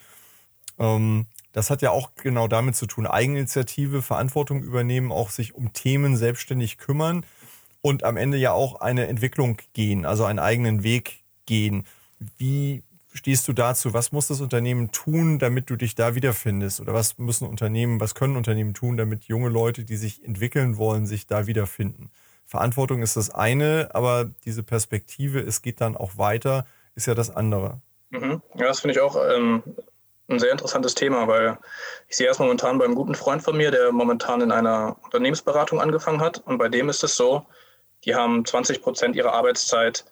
Ähm, 0.79 1.27
das 1.53 1.69
hat 1.69 1.81
ja 1.81 1.91
auch 1.91 2.11
genau 2.15 2.47
damit 2.47 2.75
zu 2.75 2.85
tun, 2.85 3.05
Eigeninitiative, 3.05 4.01
Verantwortung 4.01 4.63
übernehmen, 4.63 5.11
auch 5.11 5.29
sich 5.29 5.53
um 5.53 5.73
Themen 5.73 6.15
selbstständig 6.15 6.77
kümmern 6.77 7.25
und 7.81 8.03
am 8.03 8.17
Ende 8.17 8.37
ja 8.37 8.53
auch 8.53 8.79
eine 8.79 9.07
Entwicklung 9.07 9.57
gehen, 9.73 10.05
also 10.05 10.23
einen 10.25 10.39
eigenen 10.39 10.83
Weg 10.83 11.23
gehen. 11.45 11.85
Wie 12.37 12.83
stehst 13.13 13.47
du 13.47 13.53
dazu? 13.53 13.93
Was 13.93 14.11
muss 14.11 14.27
das 14.27 14.41
Unternehmen 14.41 14.91
tun, 14.91 15.39
damit 15.39 15.69
du 15.69 15.75
dich 15.75 15.95
da 15.95 16.15
wiederfindest? 16.15 16.81
Oder 16.81 16.93
was 16.93 17.17
müssen 17.17 17.47
Unternehmen, 17.47 17.99
was 17.99 18.15
können 18.15 18.37
Unternehmen 18.37 18.73
tun, 18.73 18.97
damit 18.97 19.25
junge 19.25 19.49
Leute, 19.49 19.83
die 19.83 19.97
sich 19.97 20.23
entwickeln 20.23 20.77
wollen, 20.77 21.05
sich 21.05 21.27
da 21.27 21.47
wiederfinden? 21.47 22.09
Verantwortung 22.45 23.01
ist 23.01 23.15
das 23.15 23.29
eine, 23.29 23.89
aber 23.93 24.29
diese 24.45 24.63
Perspektive, 24.63 25.39
es 25.39 25.61
geht 25.61 25.79
dann 25.79 25.95
auch 25.95 26.17
weiter, 26.17 26.65
ist 26.95 27.07
ja 27.07 27.15
das 27.15 27.29
andere. 27.29 27.79
Mhm. 28.09 28.41
Ja, 28.55 28.67
das 28.67 28.81
finde 28.81 28.93
ich 28.93 28.99
auch 28.99 29.15
ähm, 29.15 29.63
ein 30.27 30.39
sehr 30.39 30.51
interessantes 30.51 30.95
Thema, 30.95 31.27
weil 31.27 31.57
ich 32.09 32.17
sehe 32.17 32.29
es 32.29 32.39
momentan 32.39 32.77
beim 32.77 32.95
guten 32.95 33.15
Freund 33.15 33.41
von 33.41 33.55
mir, 33.55 33.71
der 33.71 33.91
momentan 33.91 34.41
in 34.41 34.51
einer 34.51 34.97
Unternehmensberatung 35.03 35.79
angefangen 35.79 36.21
hat. 36.21 36.41
Und 36.45 36.57
bei 36.57 36.67
dem 36.67 36.89
ist 36.89 37.03
es 37.03 37.15
so, 37.15 37.45
die 38.03 38.15
haben 38.15 38.45
20 38.45 38.81
Prozent 38.81 39.15
ihrer 39.15 39.33
Arbeitszeit 39.33 40.05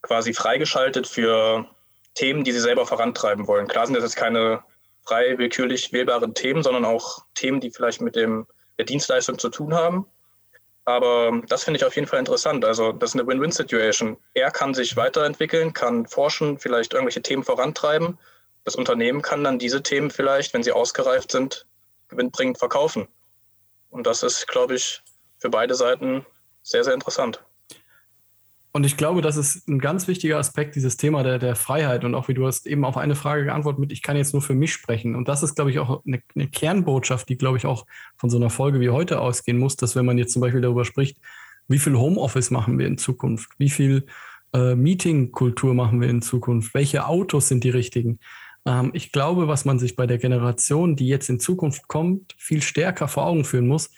quasi 0.00 0.34
freigeschaltet 0.34 1.06
für 1.06 1.66
Themen, 2.14 2.44
die 2.44 2.52
sie 2.52 2.60
selber 2.60 2.86
vorantreiben 2.86 3.46
wollen. 3.46 3.66
Klar 3.66 3.86
sind 3.86 3.94
das 3.94 4.04
jetzt 4.04 4.16
keine 4.16 4.62
frei 5.04 5.36
willkürlich 5.38 5.92
wählbaren 5.92 6.34
Themen, 6.34 6.62
sondern 6.62 6.84
auch 6.84 7.24
Themen, 7.34 7.60
die 7.60 7.70
vielleicht 7.70 8.00
mit 8.00 8.16
dem, 8.16 8.46
der 8.78 8.84
Dienstleistung 8.84 9.38
zu 9.38 9.48
tun 9.48 9.74
haben. 9.74 10.06
Aber 10.84 11.40
das 11.48 11.64
finde 11.64 11.78
ich 11.78 11.84
auf 11.84 11.94
jeden 11.94 12.08
Fall 12.08 12.18
interessant. 12.18 12.64
Also 12.64 12.92
das 12.92 13.10
ist 13.10 13.20
eine 13.20 13.26
Win-Win-Situation. 13.26 14.16
Er 14.34 14.50
kann 14.50 14.74
sich 14.74 14.96
weiterentwickeln, 14.96 15.72
kann 15.72 16.06
forschen, 16.06 16.58
vielleicht 16.58 16.92
irgendwelche 16.92 17.22
Themen 17.22 17.44
vorantreiben 17.44 18.18
das 18.64 18.76
Unternehmen 18.76 19.22
kann 19.22 19.42
dann 19.42 19.58
diese 19.58 19.82
Themen 19.82 20.10
vielleicht, 20.10 20.54
wenn 20.54 20.62
sie 20.62 20.72
ausgereift 20.72 21.32
sind, 21.32 21.66
gewinnbringend 22.08 22.58
verkaufen. 22.58 23.08
Und 23.90 24.06
das 24.06 24.22
ist, 24.22 24.46
glaube 24.46 24.74
ich, 24.74 25.02
für 25.38 25.50
beide 25.50 25.74
Seiten 25.74 26.24
sehr, 26.62 26.84
sehr 26.84 26.94
interessant. 26.94 27.42
Und 28.74 28.84
ich 28.84 28.96
glaube, 28.96 29.20
das 29.20 29.36
ist 29.36 29.68
ein 29.68 29.78
ganz 29.78 30.08
wichtiger 30.08 30.38
Aspekt, 30.38 30.76
dieses 30.76 30.96
Thema 30.96 31.22
der, 31.22 31.38
der 31.38 31.56
Freiheit. 31.56 32.04
Und 32.04 32.14
auch 32.14 32.28
wie 32.28 32.34
du 32.34 32.46
hast 32.46 32.66
eben 32.66 32.86
auf 32.86 32.96
eine 32.96 33.14
Frage 33.14 33.44
geantwortet 33.44 33.80
mit, 33.80 33.92
ich 33.92 34.02
kann 34.02 34.16
jetzt 34.16 34.32
nur 34.32 34.40
für 34.40 34.54
mich 34.54 34.72
sprechen. 34.72 35.14
Und 35.14 35.28
das 35.28 35.42
ist, 35.42 35.56
glaube 35.56 35.70
ich, 35.70 35.78
auch 35.78 36.02
eine, 36.06 36.22
eine 36.34 36.48
Kernbotschaft, 36.48 37.28
die, 37.28 37.36
glaube 37.36 37.58
ich, 37.58 37.66
auch 37.66 37.84
von 38.16 38.30
so 38.30 38.38
einer 38.38 38.48
Folge 38.48 38.80
wie 38.80 38.88
heute 38.88 39.20
ausgehen 39.20 39.58
muss, 39.58 39.76
dass 39.76 39.94
wenn 39.94 40.06
man 40.06 40.16
jetzt 40.16 40.32
zum 40.32 40.40
Beispiel 40.40 40.62
darüber 40.62 40.86
spricht, 40.86 41.18
wie 41.68 41.78
viel 41.78 41.96
Homeoffice 41.96 42.50
machen 42.50 42.78
wir 42.78 42.86
in 42.86 42.96
Zukunft, 42.96 43.50
wie 43.58 43.70
viel 43.70 44.06
äh, 44.54 44.74
Meetingkultur 44.74 45.74
machen 45.74 46.00
wir 46.00 46.08
in 46.08 46.22
Zukunft, 46.22 46.72
welche 46.72 47.06
Autos 47.06 47.48
sind 47.48 47.64
die 47.64 47.70
richtigen, 47.70 48.18
ähm, 48.66 48.90
ich 48.94 49.12
glaube, 49.12 49.48
was 49.48 49.64
man 49.64 49.78
sich 49.78 49.96
bei 49.96 50.06
der 50.06 50.18
Generation, 50.18 50.96
die 50.96 51.08
jetzt 51.08 51.28
in 51.28 51.40
Zukunft 51.40 51.88
kommt, 51.88 52.34
viel 52.38 52.62
stärker 52.62 53.08
vor 53.08 53.26
Augen 53.26 53.44
führen 53.44 53.68
muss, 53.68 53.90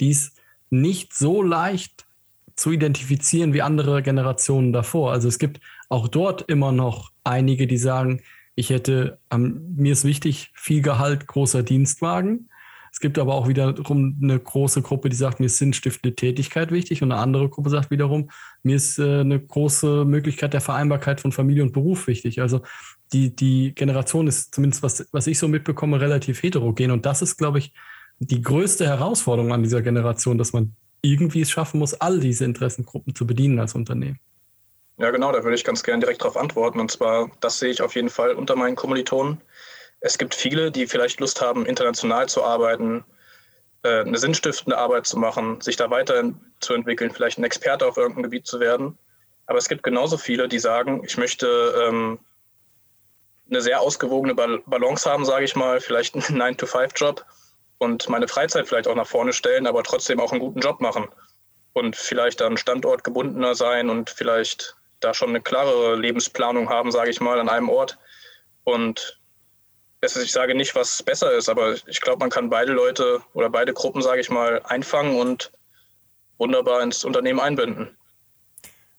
die 0.00 0.10
ist 0.10 0.40
nicht 0.70 1.14
so 1.14 1.42
leicht 1.42 2.06
zu 2.56 2.72
identifizieren 2.72 3.52
wie 3.52 3.62
andere 3.62 4.02
Generationen 4.02 4.72
davor. 4.72 5.12
Also 5.12 5.28
es 5.28 5.38
gibt 5.38 5.60
auch 5.88 6.08
dort 6.08 6.42
immer 6.48 6.72
noch 6.72 7.10
einige, 7.24 7.66
die 7.66 7.78
sagen, 7.78 8.22
ich 8.54 8.70
hätte, 8.70 9.18
ähm, 9.30 9.74
mir 9.76 9.92
ist 9.92 10.04
wichtig, 10.04 10.50
viel 10.54 10.82
Gehalt, 10.82 11.26
großer 11.26 11.62
Dienstwagen. 11.62 12.48
Es 12.92 13.00
gibt 13.00 13.18
aber 13.18 13.34
auch 13.34 13.48
wiederum 13.48 14.18
eine 14.22 14.38
große 14.38 14.82
Gruppe, 14.82 15.08
die 15.08 15.16
sagt, 15.16 15.40
mir 15.40 15.46
ist 15.46 15.56
sinnstiftende 15.56 16.14
Tätigkeit 16.14 16.70
wichtig 16.70 17.02
und 17.02 17.10
eine 17.10 17.22
andere 17.22 17.48
Gruppe 17.48 17.70
sagt 17.70 17.90
wiederum, 17.90 18.28
mir 18.62 18.76
ist 18.76 18.98
äh, 18.98 19.20
eine 19.20 19.40
große 19.40 20.04
Möglichkeit 20.04 20.52
der 20.52 20.60
Vereinbarkeit 20.60 21.20
von 21.22 21.32
Familie 21.32 21.62
und 21.62 21.72
Beruf 21.72 22.06
wichtig. 22.06 22.42
Also 22.42 22.60
die, 23.14 23.34
die 23.34 23.74
Generation 23.74 24.26
ist 24.26 24.54
zumindest, 24.54 24.82
was, 24.82 25.08
was 25.10 25.26
ich 25.26 25.38
so 25.38 25.48
mitbekomme, 25.48 26.02
relativ 26.02 26.42
heterogen 26.42 26.90
und 26.90 27.06
das 27.06 27.22
ist, 27.22 27.38
glaube 27.38 27.60
ich, 27.60 27.72
die 28.18 28.42
größte 28.42 28.86
Herausforderung 28.86 29.52
an 29.52 29.62
dieser 29.62 29.80
Generation, 29.80 30.36
dass 30.36 30.52
man 30.52 30.76
irgendwie 31.02 31.42
es 31.42 31.50
schaffen 31.50 31.80
muss, 31.80 31.94
all 31.94 32.20
diese 32.20 32.44
Interessengruppen 32.44 33.14
zu 33.14 33.26
bedienen 33.26 33.58
als 33.58 33.74
Unternehmen. 33.74 34.18
Ja, 34.98 35.10
genau, 35.10 35.32
da 35.32 35.42
würde 35.42 35.56
ich 35.56 35.64
ganz 35.64 35.82
gerne 35.82 36.00
direkt 36.00 36.22
darauf 36.22 36.36
antworten. 36.36 36.78
Und 36.78 36.90
zwar, 36.90 37.30
das 37.40 37.58
sehe 37.58 37.70
ich 37.70 37.82
auf 37.82 37.94
jeden 37.94 38.08
Fall 38.08 38.34
unter 38.34 38.56
meinen 38.56 38.76
Kommilitonen. 38.76 39.40
Es 40.00 40.18
gibt 40.18 40.34
viele, 40.34 40.70
die 40.70 40.86
vielleicht 40.86 41.20
Lust 41.20 41.40
haben, 41.40 41.66
international 41.66 42.28
zu 42.28 42.44
arbeiten, 42.44 43.04
äh, 43.82 44.00
eine 44.00 44.18
sinnstiftende 44.18 44.78
Arbeit 44.78 45.06
zu 45.06 45.18
machen, 45.18 45.60
sich 45.60 45.76
da 45.76 45.90
weiterzuentwickeln, 45.90 47.10
vielleicht 47.10 47.38
ein 47.38 47.44
Experte 47.44 47.86
auf 47.86 47.96
irgendeinem 47.96 48.24
Gebiet 48.24 48.46
zu 48.46 48.60
werden. 48.60 48.98
Aber 49.46 49.58
es 49.58 49.68
gibt 49.68 49.82
genauso 49.82 50.18
viele, 50.18 50.48
die 50.48 50.58
sagen, 50.58 51.02
ich 51.04 51.16
möchte 51.16 51.46
ähm, 51.84 52.18
eine 53.50 53.60
sehr 53.60 53.80
ausgewogene 53.80 54.34
Balance 54.34 55.10
haben, 55.10 55.24
sage 55.24 55.44
ich 55.44 55.56
mal, 55.56 55.80
vielleicht 55.80 56.14
einen 56.14 56.24
9-to-5-Job 56.56 57.24
und 57.82 58.08
meine 58.08 58.28
Freizeit 58.28 58.68
vielleicht 58.68 58.86
auch 58.86 58.94
nach 58.94 59.08
vorne 59.08 59.32
stellen, 59.32 59.66
aber 59.66 59.82
trotzdem 59.82 60.20
auch 60.20 60.30
einen 60.30 60.40
guten 60.40 60.60
Job 60.60 60.80
machen 60.80 61.08
und 61.72 61.96
vielleicht 61.96 62.40
dann 62.40 62.56
standortgebundener 62.56 63.56
sein 63.56 63.90
und 63.90 64.08
vielleicht 64.08 64.76
da 65.00 65.12
schon 65.12 65.30
eine 65.30 65.40
klarere 65.40 65.96
Lebensplanung 65.96 66.68
haben, 66.68 66.92
sage 66.92 67.10
ich 67.10 67.20
mal, 67.20 67.40
an 67.40 67.48
einem 67.48 67.68
Ort. 67.68 67.98
Und 68.62 69.20
ist, 70.00 70.16
ich 70.16 70.30
sage 70.30 70.54
nicht, 70.54 70.76
was 70.76 71.02
besser 71.02 71.32
ist, 71.32 71.48
aber 71.48 71.74
ich 71.88 72.00
glaube, 72.00 72.20
man 72.20 72.30
kann 72.30 72.50
beide 72.50 72.72
Leute 72.72 73.20
oder 73.34 73.50
beide 73.50 73.72
Gruppen, 73.72 74.00
sage 74.00 74.20
ich 74.20 74.30
mal, 74.30 74.62
einfangen 74.62 75.18
und 75.18 75.50
wunderbar 76.38 76.84
ins 76.84 77.04
Unternehmen 77.04 77.40
einbinden. 77.40 77.96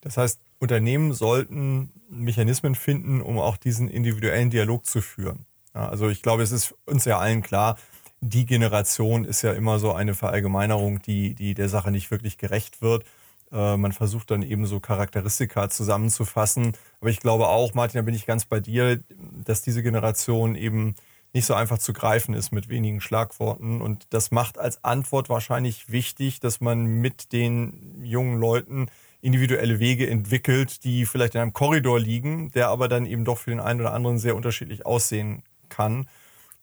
Das 0.01 0.17
heißt, 0.17 0.41
Unternehmen 0.59 1.13
sollten 1.13 1.93
Mechanismen 2.09 2.75
finden, 2.75 3.21
um 3.21 3.39
auch 3.39 3.55
diesen 3.55 3.87
individuellen 3.87 4.49
Dialog 4.49 4.85
zu 4.85 5.01
führen. 5.01 5.45
Also 5.71 6.09
ich 6.09 6.21
glaube, 6.21 6.43
es 6.43 6.51
ist 6.51 6.75
uns 6.85 7.05
ja 7.05 7.17
allen 7.17 7.41
klar, 7.41 7.77
die 8.23 8.45
Generation 8.45 9.25
ist 9.25 9.41
ja 9.41 9.51
immer 9.51 9.79
so 9.79 9.91
eine 9.91 10.15
Verallgemeinerung, 10.15 11.01
die, 11.01 11.35
die 11.35 11.53
der 11.53 11.67
Sache 11.67 11.91
nicht 11.91 12.09
wirklich 12.09 12.37
gerecht 12.37 12.81
wird. 12.81 13.03
Äh, 13.51 13.75
man 13.75 13.91
versucht 13.91 14.31
dann 14.31 14.43
eben 14.43 14.65
so 14.65 14.79
Charakteristika 14.79 15.69
zusammenzufassen. 15.69 16.71
Aber 17.01 17.09
ich 17.09 17.19
glaube 17.19 17.47
auch, 17.47 17.73
Martin, 17.73 17.99
da 17.99 18.01
bin 18.03 18.15
ich 18.15 18.25
ganz 18.25 18.45
bei 18.45 18.61
dir, 18.61 19.01
dass 19.43 19.61
diese 19.61 19.83
Generation 19.83 20.55
eben 20.55 20.95
nicht 21.33 21.45
so 21.45 21.53
einfach 21.53 21.79
zu 21.79 21.91
greifen 21.91 22.33
ist 22.33 22.51
mit 22.51 22.69
wenigen 22.69 23.01
Schlagworten. 23.01 23.81
Und 23.81 24.07
das 24.11 24.31
macht 24.31 24.57
als 24.57 24.83
Antwort 24.85 25.27
wahrscheinlich 25.27 25.91
wichtig, 25.91 26.39
dass 26.39 26.61
man 26.61 26.85
mit 26.85 27.33
den 27.33 28.03
jungen 28.03 28.39
Leuten 28.39 28.87
individuelle 29.19 29.79
Wege 29.79 30.09
entwickelt, 30.09 30.83
die 30.85 31.05
vielleicht 31.05 31.35
in 31.35 31.41
einem 31.41 31.53
Korridor 31.53 31.99
liegen, 31.99 32.51
der 32.51 32.69
aber 32.69 32.87
dann 32.87 33.05
eben 33.05 33.25
doch 33.25 33.39
für 33.39 33.49
den 33.49 33.59
einen 33.59 33.81
oder 33.81 33.93
anderen 33.93 34.17
sehr 34.17 34.35
unterschiedlich 34.35 34.85
aussehen 34.85 35.43
kann 35.67 36.07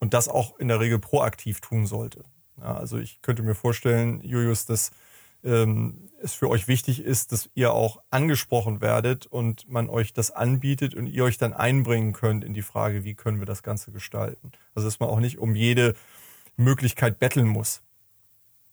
und 0.01 0.13
das 0.13 0.27
auch 0.27 0.57
in 0.59 0.67
der 0.67 0.81
Regel 0.81 0.99
proaktiv 0.99 1.61
tun 1.61 1.85
sollte. 1.85 2.25
Ja, 2.57 2.75
also 2.75 2.97
ich 2.97 3.21
könnte 3.21 3.43
mir 3.43 3.55
vorstellen, 3.55 4.21
Julius, 4.21 4.65
dass 4.65 4.91
ähm, 5.43 6.09
es 6.21 6.33
für 6.33 6.49
euch 6.49 6.67
wichtig 6.67 7.03
ist, 7.03 7.31
dass 7.31 7.49
ihr 7.53 7.73
auch 7.73 8.01
angesprochen 8.09 8.81
werdet 8.81 9.25
und 9.27 9.69
man 9.69 9.89
euch 9.89 10.13
das 10.13 10.31
anbietet 10.31 10.93
und 10.95 11.07
ihr 11.07 11.23
euch 11.23 11.37
dann 11.37 11.53
einbringen 11.53 12.13
könnt 12.13 12.43
in 12.43 12.53
die 12.53 12.61
Frage, 12.61 13.03
wie 13.03 13.15
können 13.15 13.39
wir 13.39 13.45
das 13.45 13.63
Ganze 13.63 13.91
gestalten. 13.91 14.51
Also 14.75 14.87
dass 14.87 14.99
man 14.99 15.09
auch 15.09 15.19
nicht 15.19 15.39
um 15.39 15.55
jede 15.55 15.93
Möglichkeit 16.57 17.19
betteln 17.19 17.47
muss. 17.47 17.81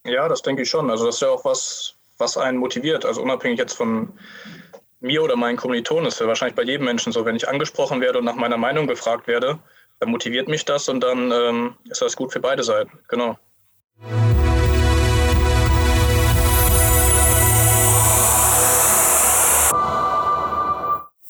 Ja, 0.04 0.28
das 0.28 0.42
denke 0.42 0.62
ich 0.62 0.70
schon. 0.70 0.90
Also 0.90 1.06
das 1.06 1.16
ist 1.16 1.22
ja 1.22 1.28
auch 1.28 1.44
was, 1.44 1.94
was 2.18 2.36
einen 2.36 2.58
motiviert. 2.58 3.04
Also 3.04 3.22
unabhängig 3.22 3.58
jetzt 3.58 3.74
von 3.74 4.12
mir 5.00 5.22
oder 5.22 5.36
meinen 5.36 5.56
Kommilitonen 5.56 6.06
ist 6.06 6.20
ja 6.20 6.26
wahrscheinlich 6.26 6.56
bei 6.56 6.64
jedem 6.64 6.86
Menschen 6.86 7.12
so, 7.12 7.24
wenn 7.24 7.36
ich 7.36 7.48
angesprochen 7.48 8.00
werde 8.00 8.18
und 8.18 8.24
nach 8.24 8.34
meiner 8.34 8.56
Meinung 8.56 8.86
gefragt 8.86 9.26
werde, 9.26 9.58
motiviert 10.06 10.48
mich 10.48 10.64
das 10.64 10.88
und 10.88 11.00
dann 11.00 11.32
ähm, 11.32 11.74
ist 11.88 12.02
das 12.02 12.16
gut 12.16 12.32
für 12.32 12.40
beide 12.40 12.62
Seiten. 12.62 12.98
Genau. 13.08 13.38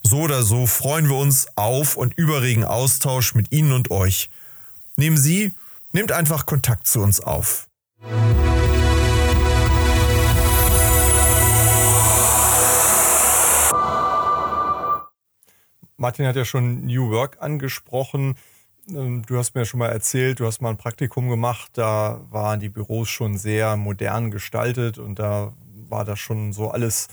So 0.04 0.22
oder 0.22 0.44
so 0.44 0.68
freuen 0.68 1.10
wir 1.10 1.18
uns 1.18 1.48
auf 1.56 1.98
und 1.98 2.14
über 2.14 2.42
regen 2.42 2.64
Austausch 2.64 3.36
mit 3.36 3.52
Ihnen 3.52 3.72
und 3.72 3.92
euch. 3.92 4.30
Nehmen 4.96 5.18
Sie, 5.18 5.54
nehmt 5.92 6.12
einfach 6.12 6.46
Kontakt 6.46 6.88
zu 6.88 7.02
uns 7.02 7.20
auf. 7.20 7.68
Martin 15.98 16.28
hat 16.28 16.36
ja 16.36 16.46
schon 16.46 16.86
New 16.86 17.10
Work 17.10 17.38
angesprochen. 17.42 18.36
Ähm, 18.90 19.24
du 19.26 19.38
hast 19.38 19.56
mir 19.56 19.66
schon 19.66 19.80
mal 19.80 19.90
erzählt, 19.90 20.40
du 20.40 20.46
hast 20.46 20.62
mal 20.62 20.70
ein 20.70 20.78
Praktikum 20.78 21.30
gemacht, 21.30 21.72
da 21.74 22.22
waren 22.30 22.60
die 22.60 22.70
Büros 22.70 23.10
schon 23.10 23.38
sehr 23.38 23.76
modern 23.78 24.32
gestaltet 24.32 24.98
und 24.98 25.20
da 25.20 25.54
war 25.90 26.06
das 26.06 26.20
schon 26.20 26.54
so 26.54 26.70
alles, 26.70 27.08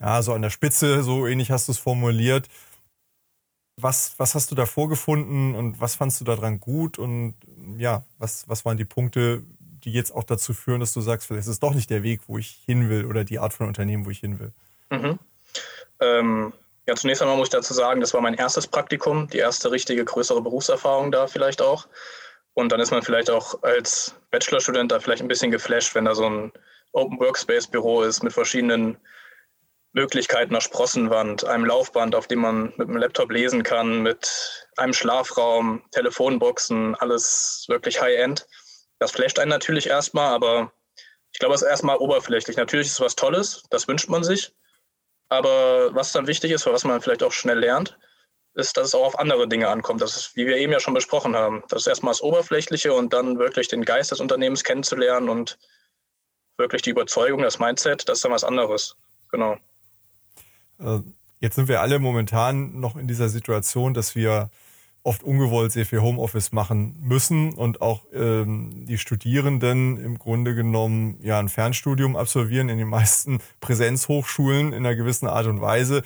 ja, 0.00 0.20
so 0.22 0.32
an 0.32 0.42
der 0.42 0.50
Spitze, 0.50 1.02
so 1.02 1.26
ähnlich 1.26 1.50
hast 1.50 1.68
du 1.68 1.72
es 1.72 1.78
formuliert. 1.78 2.48
Was, 3.76 4.14
was 4.18 4.34
hast 4.34 4.50
du 4.50 4.54
da 4.54 4.66
vorgefunden 4.66 5.54
und 5.54 5.80
was 5.80 5.96
fandst 5.96 6.20
du 6.20 6.24
daran 6.24 6.60
gut 6.60 6.98
und 6.98 7.34
ja, 7.76 8.04
was, 8.18 8.48
was 8.48 8.64
waren 8.64 8.76
die 8.76 8.84
Punkte, 8.84 9.42
die 9.82 9.92
jetzt 9.92 10.14
auch 10.14 10.24
dazu 10.24 10.54
führen, 10.54 10.80
dass 10.80 10.92
du 10.92 11.00
sagst, 11.00 11.26
vielleicht 11.26 11.46
ist 11.46 11.52
es 11.52 11.60
doch 11.60 11.74
nicht 11.74 11.90
der 11.90 12.02
Weg, 12.02 12.22
wo 12.26 12.38
ich 12.38 12.62
hin 12.66 12.88
will 12.88 13.04
oder 13.04 13.24
die 13.24 13.38
Art 13.38 13.52
von 13.52 13.66
Unternehmen, 13.66 14.06
wo 14.06 14.10
ich 14.10 14.20
hin 14.20 14.38
will? 14.38 14.52
Mhm. 14.90 15.18
Ähm, 16.00 16.52
ja, 16.86 16.94
zunächst 16.94 17.22
einmal 17.22 17.36
muss 17.36 17.48
ich 17.48 17.52
dazu 17.52 17.72
sagen, 17.72 18.00
das 18.00 18.12
war 18.12 18.20
mein 18.20 18.34
erstes 18.34 18.66
Praktikum, 18.66 19.28
die 19.28 19.38
erste 19.38 19.70
richtige 19.70 20.04
größere 20.04 20.42
Berufserfahrung 20.42 21.10
da 21.10 21.26
vielleicht 21.26 21.62
auch. 21.62 21.88
Und 22.52 22.70
dann 22.70 22.80
ist 22.80 22.90
man 22.90 23.02
vielleicht 23.02 23.30
auch 23.30 23.62
als 23.62 24.14
Bachelorstudent 24.30 24.92
da 24.92 25.00
vielleicht 25.00 25.22
ein 25.22 25.28
bisschen 25.28 25.50
geflasht, 25.50 25.94
wenn 25.94 26.04
da 26.04 26.14
so 26.14 26.28
ein 26.28 26.52
Open 26.92 27.18
Workspace 27.18 27.66
Büro 27.66 28.02
ist 28.02 28.22
mit 28.22 28.32
verschiedenen 28.32 28.98
Möglichkeiten, 29.92 30.52
einer 30.52 30.60
Sprossenwand, 30.60 31.44
einem 31.44 31.64
Laufband, 31.64 32.14
auf 32.14 32.26
dem 32.26 32.40
man 32.40 32.72
mit 32.76 32.88
einem 32.88 32.96
Laptop 32.98 33.30
lesen 33.30 33.62
kann, 33.62 34.02
mit 34.02 34.68
einem 34.76 34.92
Schlafraum, 34.92 35.82
Telefonboxen, 35.92 36.94
alles 36.96 37.64
wirklich 37.68 38.00
High-End. 38.00 38.46
Das 38.98 39.12
flasht 39.12 39.38
einen 39.38 39.50
natürlich 39.50 39.88
erstmal, 39.88 40.34
aber 40.34 40.72
ich 41.32 41.38
glaube, 41.38 41.54
es 41.54 41.62
ist 41.62 41.68
erstmal 41.68 41.96
oberflächlich. 41.96 42.56
Natürlich 42.56 42.88
ist 42.88 42.94
es 42.94 43.00
was 43.00 43.16
Tolles, 43.16 43.64
das 43.70 43.88
wünscht 43.88 44.08
man 44.08 44.22
sich. 44.22 44.52
Aber 45.28 45.94
was 45.94 46.12
dann 46.12 46.26
wichtig 46.26 46.52
ist, 46.52 46.66
was 46.66 46.84
man 46.84 47.00
vielleicht 47.00 47.22
auch 47.22 47.32
schnell 47.32 47.58
lernt, 47.58 47.98
ist, 48.54 48.76
dass 48.76 48.88
es 48.88 48.94
auch 48.94 49.04
auf 49.04 49.18
andere 49.18 49.48
Dinge 49.48 49.68
ankommt. 49.68 50.00
Das 50.00 50.16
ist, 50.16 50.36
wie 50.36 50.46
wir 50.46 50.56
eben 50.56 50.72
ja 50.72 50.80
schon 50.80 50.94
besprochen 50.94 51.34
haben. 51.34 51.62
Das 51.68 51.82
ist 51.82 51.86
erstmal 51.88 52.12
das 52.12 52.22
Oberflächliche 52.22 52.92
und 52.92 53.12
dann 53.12 53.38
wirklich 53.38 53.68
den 53.68 53.84
Geist 53.84 54.12
des 54.12 54.20
Unternehmens 54.20 54.62
kennenzulernen 54.62 55.28
und 55.28 55.58
wirklich 56.56 56.82
die 56.82 56.90
Überzeugung, 56.90 57.42
das 57.42 57.58
Mindset, 57.58 58.08
das 58.08 58.18
ist 58.18 58.24
dann 58.24 58.32
was 58.32 58.44
anderes. 58.44 58.96
Genau. 59.30 59.56
Äh, 60.78 61.00
jetzt 61.40 61.56
sind 61.56 61.66
wir 61.66 61.80
alle 61.80 61.98
momentan 61.98 62.78
noch 62.78 62.96
in 62.96 63.08
dieser 63.08 63.28
Situation, 63.28 63.92
dass 63.92 64.14
wir 64.14 64.50
oft 65.04 65.22
ungewollt 65.22 65.70
sehr 65.70 65.86
viel 65.86 66.00
Homeoffice 66.00 66.50
machen 66.50 66.96
müssen 67.00 67.52
und 67.52 67.82
auch 67.82 68.02
ähm, 68.12 68.86
die 68.86 68.98
Studierenden 68.98 70.02
im 70.02 70.18
Grunde 70.18 70.54
genommen 70.54 71.18
ja 71.22 71.38
ein 71.38 71.50
Fernstudium 71.50 72.16
absolvieren 72.16 72.70
in 72.70 72.78
den 72.78 72.88
meisten 72.88 73.38
Präsenzhochschulen 73.60 74.72
in 74.72 74.84
einer 74.84 74.96
gewissen 74.96 75.28
Art 75.28 75.46
und 75.46 75.60
Weise. 75.60 76.02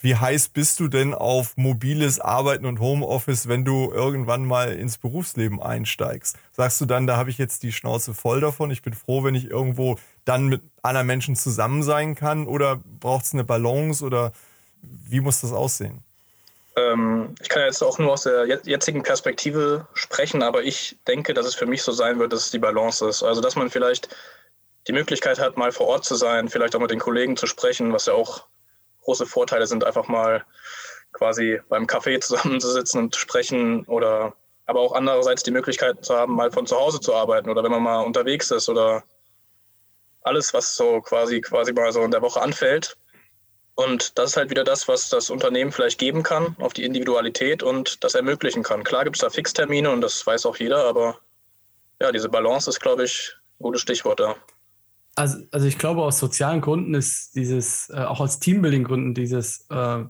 Wie 0.00 0.14
heiß 0.14 0.50
bist 0.50 0.80
du 0.80 0.88
denn 0.88 1.12
auf 1.12 1.56
mobiles 1.56 2.20
Arbeiten 2.20 2.64
und 2.66 2.80
Homeoffice, 2.80 3.48
wenn 3.48 3.64
du 3.64 3.90
irgendwann 3.92 4.46
mal 4.46 4.72
ins 4.72 4.96
Berufsleben 4.96 5.60
einsteigst? 5.60 6.38
Sagst 6.52 6.80
du 6.80 6.86
dann, 6.86 7.06
da 7.06 7.16
habe 7.16 7.30
ich 7.30 7.36
jetzt 7.36 7.64
die 7.64 7.72
Schnauze 7.72 8.14
voll 8.14 8.40
davon, 8.40 8.70
ich 8.70 8.80
bin 8.80 8.94
froh, 8.94 9.24
wenn 9.24 9.34
ich 9.34 9.50
irgendwo 9.50 9.98
dann 10.24 10.46
mit 10.46 10.62
anderen 10.82 11.06
Menschen 11.06 11.36
zusammen 11.36 11.82
sein 11.82 12.14
kann? 12.14 12.46
Oder 12.46 12.80
braucht 13.00 13.24
es 13.24 13.34
eine 13.34 13.44
Balance 13.44 14.04
oder 14.04 14.32
wie 14.80 15.20
muss 15.20 15.40
das 15.40 15.52
aussehen? 15.52 16.04
Ähm, 16.78 17.34
ich 17.42 17.48
kann 17.48 17.62
jetzt 17.64 17.82
auch 17.82 17.98
nur 17.98 18.12
aus 18.12 18.22
der 18.22 18.46
jetzigen 18.46 19.02
Perspektive 19.02 19.88
sprechen, 19.94 20.42
aber 20.42 20.62
ich 20.62 20.96
denke, 21.08 21.34
dass 21.34 21.46
es 21.46 21.56
für 21.56 21.66
mich 21.66 21.82
so 21.82 21.90
sein 21.90 22.18
wird, 22.20 22.32
dass 22.32 22.46
es 22.46 22.50
die 22.52 22.60
Balance 22.60 23.06
ist. 23.06 23.22
Also, 23.22 23.40
dass 23.40 23.56
man 23.56 23.68
vielleicht 23.68 24.08
die 24.86 24.92
Möglichkeit 24.92 25.40
hat, 25.40 25.56
mal 25.56 25.72
vor 25.72 25.88
Ort 25.88 26.04
zu 26.04 26.14
sein, 26.14 26.48
vielleicht 26.48 26.76
auch 26.76 26.80
mit 26.80 26.92
den 26.92 27.00
Kollegen 27.00 27.36
zu 27.36 27.46
sprechen, 27.46 27.92
was 27.92 28.06
ja 28.06 28.14
auch 28.14 28.46
große 29.02 29.26
Vorteile 29.26 29.66
sind, 29.66 29.84
einfach 29.84 30.06
mal 30.06 30.44
quasi 31.12 31.60
beim 31.68 31.86
Kaffee 31.86 32.20
zusammenzusitzen 32.20 33.00
und 33.02 33.14
zu 33.14 33.20
sprechen 33.20 33.84
oder 33.86 34.34
aber 34.66 34.80
auch 34.80 34.92
andererseits 34.92 35.42
die 35.42 35.50
Möglichkeit 35.50 36.04
zu 36.04 36.14
haben, 36.14 36.34
mal 36.34 36.50
von 36.50 36.66
zu 36.66 36.76
Hause 36.76 37.00
zu 37.00 37.14
arbeiten 37.14 37.48
oder 37.48 37.64
wenn 37.64 37.70
man 37.70 37.82
mal 37.82 38.04
unterwegs 38.04 38.50
ist 38.50 38.68
oder 38.68 39.02
alles, 40.22 40.52
was 40.52 40.76
so 40.76 41.00
quasi 41.00 41.40
quasi 41.40 41.72
mal 41.72 41.90
so 41.90 42.02
in 42.02 42.10
der 42.10 42.20
Woche 42.20 42.42
anfällt, 42.42 42.98
und 43.78 44.18
das 44.18 44.30
ist 44.30 44.36
halt 44.36 44.50
wieder 44.50 44.64
das, 44.64 44.88
was 44.88 45.08
das 45.08 45.30
Unternehmen 45.30 45.70
vielleicht 45.70 46.00
geben 46.00 46.24
kann 46.24 46.56
auf 46.58 46.72
die 46.72 46.82
Individualität 46.82 47.62
und 47.62 48.02
das 48.02 48.16
ermöglichen 48.16 48.64
kann. 48.64 48.82
Klar 48.82 49.04
gibt 49.04 49.14
es 49.14 49.20
da 49.20 49.30
Fixtermine 49.30 49.92
und 49.92 50.00
das 50.00 50.26
weiß 50.26 50.46
auch 50.46 50.56
jeder, 50.56 50.84
aber 50.88 51.20
ja, 52.02 52.10
diese 52.10 52.28
Balance 52.28 52.68
ist, 52.68 52.80
glaube 52.80 53.04
ich, 53.04 53.36
ein 53.60 53.62
gutes 53.62 53.82
Stichwort 53.82 54.18
da. 54.18 54.34
Also, 55.14 55.38
also 55.52 55.66
ich 55.68 55.78
glaube, 55.78 56.02
aus 56.02 56.18
sozialen 56.18 56.60
Gründen 56.60 56.94
ist 56.94 57.36
dieses, 57.36 57.88
äh, 57.90 58.00
auch 58.00 58.18
aus 58.18 58.40
Teambuilding-Gründen, 58.40 59.14
dieses, 59.14 59.64
äh, 59.70 60.04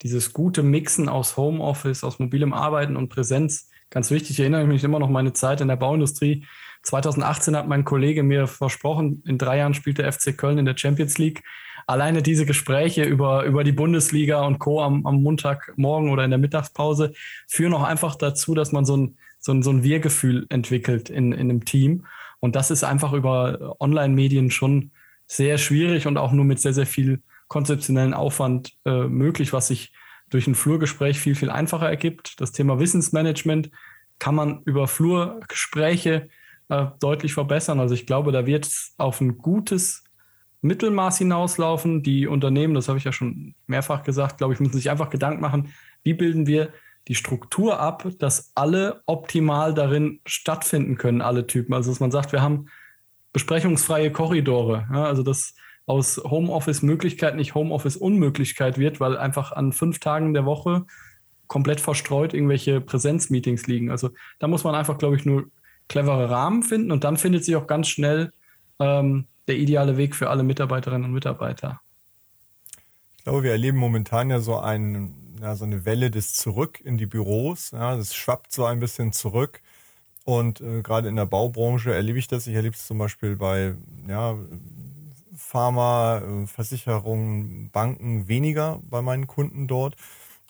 dieses 0.00 0.32
gute 0.32 0.62
Mixen 0.62 1.10
aus 1.10 1.36
Homeoffice, 1.36 2.04
aus 2.04 2.18
mobilem 2.18 2.54
Arbeiten 2.54 2.96
und 2.96 3.10
Präsenz 3.10 3.68
ganz 3.90 4.10
wichtig. 4.10 4.30
Ich 4.30 4.40
erinnere 4.40 4.66
mich 4.66 4.84
immer 4.84 4.98
noch 4.98 5.10
meine 5.10 5.34
Zeit 5.34 5.60
in 5.60 5.68
der 5.68 5.76
Bauindustrie. 5.76 6.46
2018 6.82 7.56
hat 7.56 7.68
mein 7.68 7.84
Kollege 7.84 8.22
mir 8.22 8.46
versprochen, 8.46 9.22
in 9.26 9.36
drei 9.36 9.58
Jahren 9.58 9.74
spielt 9.74 9.98
der 9.98 10.10
FC 10.10 10.34
Köln 10.34 10.56
in 10.56 10.64
der 10.64 10.78
Champions 10.78 11.18
League 11.18 11.42
alleine 11.86 12.22
diese 12.22 12.46
Gespräche 12.46 13.04
über, 13.04 13.44
über 13.44 13.64
die 13.64 13.72
Bundesliga 13.72 14.44
und 14.44 14.58
Co. 14.58 14.82
am, 14.82 15.06
am 15.06 15.22
Montagmorgen 15.22 16.10
oder 16.10 16.24
in 16.24 16.30
der 16.30 16.38
Mittagspause 16.38 17.12
führen 17.46 17.74
auch 17.74 17.82
einfach 17.82 18.14
dazu, 18.16 18.54
dass 18.54 18.72
man 18.72 18.84
so 18.84 18.96
ein, 18.96 19.16
so 19.38 19.52
ein, 19.52 19.62
so 19.62 19.70
ein 19.70 19.82
Wir-Gefühl 19.82 20.46
entwickelt 20.48 21.10
in, 21.10 21.32
in 21.32 21.50
einem 21.50 21.64
Team. 21.64 22.06
Und 22.40 22.56
das 22.56 22.70
ist 22.70 22.84
einfach 22.84 23.12
über 23.12 23.76
Online-Medien 23.80 24.50
schon 24.50 24.90
sehr 25.26 25.58
schwierig 25.58 26.06
und 26.06 26.16
auch 26.16 26.32
nur 26.32 26.44
mit 26.44 26.60
sehr, 26.60 26.74
sehr 26.74 26.86
viel 26.86 27.22
konzeptionellen 27.48 28.14
Aufwand 28.14 28.72
äh, 28.84 29.04
möglich, 29.04 29.52
was 29.52 29.68
sich 29.68 29.92
durch 30.30 30.46
ein 30.46 30.54
Flurgespräch 30.54 31.18
viel, 31.18 31.34
viel 31.34 31.50
einfacher 31.50 31.88
ergibt. 31.88 32.40
Das 32.40 32.52
Thema 32.52 32.78
Wissensmanagement 32.78 33.70
kann 34.18 34.34
man 34.34 34.62
über 34.64 34.88
Flurgespräche 34.88 36.28
äh, 36.68 36.86
deutlich 37.00 37.34
verbessern. 37.34 37.80
Also 37.80 37.94
ich 37.94 38.06
glaube, 38.06 38.32
da 38.32 38.46
wird 38.46 38.66
es 38.66 38.94
auf 38.96 39.20
ein 39.20 39.36
gutes 39.36 40.04
Mittelmaß 40.62 41.18
hinauslaufen. 41.18 42.02
Die 42.02 42.26
Unternehmen, 42.26 42.74
das 42.74 42.88
habe 42.88 42.98
ich 42.98 43.04
ja 43.04 43.12
schon 43.12 43.54
mehrfach 43.66 44.02
gesagt, 44.02 44.38
glaube 44.38 44.54
ich, 44.54 44.60
müssen 44.60 44.74
sich 44.74 44.90
einfach 44.90 45.10
Gedanken 45.10 45.40
machen, 45.40 45.72
wie 46.02 46.14
bilden 46.14 46.46
wir 46.46 46.72
die 47.08 47.14
Struktur 47.14 47.80
ab, 47.80 48.06
dass 48.18 48.52
alle 48.54 49.02
optimal 49.06 49.74
darin 49.74 50.20
stattfinden 50.24 50.96
können, 50.96 51.20
alle 51.20 51.46
Typen. 51.46 51.74
Also 51.74 51.90
dass 51.90 52.00
man 52.00 52.12
sagt, 52.12 52.32
wir 52.32 52.42
haben 52.42 52.66
besprechungsfreie 53.32 54.12
Korridore. 54.12 54.86
Ja, 54.92 55.04
also 55.04 55.22
dass 55.22 55.54
aus 55.86 56.18
Homeoffice-Möglichkeit 56.18 57.34
nicht 57.34 57.54
Homeoffice-Unmöglichkeit 57.54 58.78
wird, 58.78 59.00
weil 59.00 59.16
einfach 59.16 59.52
an 59.52 59.72
fünf 59.72 59.98
Tagen 59.98 60.32
der 60.32 60.44
Woche 60.44 60.86
komplett 61.48 61.80
verstreut 61.80 62.34
irgendwelche 62.34 62.80
Präsenzmeetings 62.80 63.66
liegen. 63.66 63.90
Also 63.90 64.10
da 64.38 64.46
muss 64.46 64.62
man 64.64 64.76
einfach, 64.76 64.96
glaube 64.96 65.16
ich, 65.16 65.26
nur 65.26 65.46
clevere 65.88 66.30
Rahmen 66.30 66.62
finden 66.62 66.92
und 66.92 67.02
dann 67.02 67.16
findet 67.16 67.44
sich 67.44 67.56
auch 67.56 67.66
ganz 67.66 67.88
schnell 67.88 68.30
ähm, 68.78 69.26
der 69.52 69.60
ideale 69.60 69.96
Weg 69.98 70.16
für 70.16 70.30
alle 70.30 70.42
Mitarbeiterinnen 70.42 71.04
und 71.04 71.12
Mitarbeiter. 71.12 71.80
Ich 73.18 73.24
glaube, 73.24 73.42
wir 73.42 73.52
erleben 73.52 73.78
momentan 73.78 74.30
ja 74.30 74.40
so, 74.40 74.58
ein, 74.58 75.14
ja, 75.40 75.54
so 75.54 75.64
eine 75.64 75.84
Welle 75.84 76.10
des 76.10 76.34
Zurück 76.34 76.80
in 76.82 76.96
die 76.96 77.06
Büros. 77.06 77.70
Ja, 77.72 77.94
das 77.96 78.14
schwappt 78.14 78.52
so 78.52 78.64
ein 78.64 78.80
bisschen 78.80 79.12
zurück. 79.12 79.60
Und 80.24 80.60
äh, 80.60 80.82
gerade 80.82 81.08
in 81.08 81.16
der 81.16 81.26
Baubranche 81.26 81.92
erlebe 81.92 82.18
ich 82.18 82.28
das. 82.28 82.46
Ich 82.46 82.54
erlebe 82.54 82.74
es 82.74 82.86
zum 82.86 82.98
Beispiel 82.98 83.36
bei 83.36 83.74
ja, 84.08 84.38
Pharma, 85.36 86.18
äh, 86.18 86.46
Versicherungen, 86.46 87.70
Banken 87.70 88.28
weniger 88.28 88.80
bei 88.88 89.02
meinen 89.02 89.26
Kunden 89.26 89.68
dort, 89.68 89.96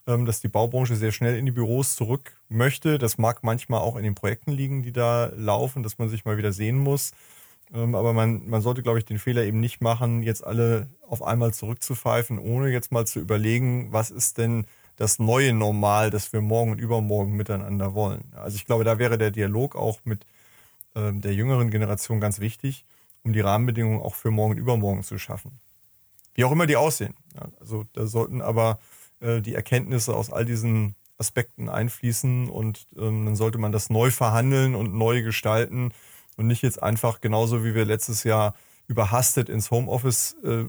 ähm, 0.07 0.27
dass 0.27 0.41
die 0.41 0.49
Baubranche 0.49 0.95
sehr 0.95 1.13
schnell 1.13 1.37
in 1.37 1.47
die 1.47 1.53
Büros 1.53 1.97
zurück 1.97 2.37
möchte. 2.49 2.99
Das 2.99 3.19
mag 3.19 3.43
manchmal 3.43 3.81
auch 3.81 3.97
in 3.97 4.05
den 4.05 4.15
Projekten 4.15 4.53
liegen, 4.53 4.83
die 4.83 4.93
da 4.93 5.33
laufen, 5.37 5.83
dass 5.83 5.99
man 5.99 6.09
sich 6.09 6.25
mal 6.25 6.37
wieder 6.37 6.53
sehen 6.53 6.79
muss. 6.79 7.13
Ähm, 7.75 7.95
aber 7.95 8.13
man, 8.13 8.49
man 8.49 8.61
sollte, 8.61 8.83
glaube 8.83 8.99
ich, 8.99 9.05
den 9.05 9.19
Fehler 9.19 9.45
eben 9.45 9.61
nicht 9.61 9.81
machen, 9.81 10.23
jetzt 10.23 10.45
alle 10.45 10.89
auf 11.07 11.23
einmal 11.23 11.55
zurückzupfeifen, 11.55 12.39
ohne 12.39 12.69
jetzt 12.69 12.93
mal 12.93 13.07
zu 13.07 13.21
überlegen, 13.21 13.93
was 13.93 14.11
ist 14.11 14.39
denn 14.39 14.67
das 14.97 15.19
neue 15.19 15.53
Normal, 15.53 16.11
das 16.11 16.33
wir 16.33 16.41
morgen 16.41 16.73
und 16.73 16.81
übermorgen 16.81 17.33
miteinander 17.33 17.95
wollen. 17.95 18.33
Also 18.35 18.57
ich 18.57 18.67
glaube, 18.67 18.85
da 18.85 18.99
wäre 18.99 19.19
der 19.19 19.31
Dialog 19.31 19.75
auch 19.75 19.99
mit 20.05 20.27
ähm, 20.95 21.21
der 21.21 21.35
jüngeren 21.35 21.71
Generation 21.71 22.21
ganz 22.21 22.41
wichtig, 22.41 22.85
um 23.25 23.33
die 23.33 23.41
Rahmenbedingungen 23.41 24.01
auch 24.01 24.15
für 24.15 24.31
morgen 24.31 24.53
und 24.53 24.59
übermorgen 24.59 25.03
zu 25.03 25.19
schaffen. 25.19 25.59
Wie 26.35 26.45
auch 26.45 26.53
immer 26.53 26.67
die 26.67 26.77
aussehen. 26.77 27.15
Also 27.61 27.85
da 27.95 28.07
sollten 28.07 28.43
aber 28.43 28.79
äh, 29.21 29.41
die 29.41 29.55
Erkenntnisse 29.55 30.15
aus 30.15 30.31
all 30.31 30.45
diesen 30.45 30.95
Aspekten 31.19 31.69
einfließen 31.69 32.49
und 32.49 32.87
ähm, 32.97 33.25
dann 33.25 33.37
sollte 33.37 33.59
man 33.59 33.73
das 33.73 33.91
neu 33.91 34.11
verhandeln 34.11 34.75
und 34.75 34.95
neu 34.95 35.23
gestalten 35.23 35.93
und 36.37 36.47
nicht 36.47 36.63
jetzt 36.63 36.83
einfach 36.83 37.21
genauso 37.21 37.65
wie 37.65 37.75
wir 37.75 37.85
letztes 37.85 38.25
Jahr 38.25 38.55
überhastet 38.89 39.49
ins 39.49 39.71
Homeoffice 39.71 40.37
äh, 40.45 40.65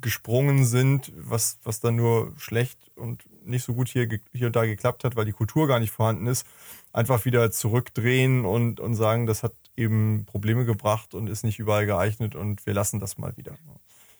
gesprungen 0.00 0.64
sind, 0.64 1.12
was, 1.16 1.58
was 1.62 1.80
dann 1.80 1.96
nur 1.96 2.34
schlecht 2.36 2.78
und 2.96 3.24
nicht 3.44 3.64
so 3.64 3.74
gut 3.74 3.88
hier, 3.88 4.08
hier 4.32 4.48
und 4.48 4.56
da 4.56 4.64
geklappt 4.64 5.04
hat, 5.04 5.16
weil 5.16 5.24
die 5.24 5.32
Kultur 5.32 5.66
gar 5.66 5.80
nicht 5.80 5.92
vorhanden 5.92 6.26
ist, 6.26 6.46
einfach 6.92 7.24
wieder 7.24 7.50
zurückdrehen 7.50 8.44
und, 8.44 8.80
und 8.80 8.94
sagen, 8.94 9.26
das 9.26 9.42
hat 9.42 9.54
eben 9.76 10.24
Probleme 10.26 10.64
gebracht 10.64 11.14
und 11.14 11.28
ist 11.28 11.44
nicht 11.44 11.58
überall 11.58 11.86
geeignet 11.86 12.34
und 12.34 12.66
wir 12.66 12.74
lassen 12.74 13.00
das 13.00 13.16
mal 13.16 13.36
wieder. 13.36 13.56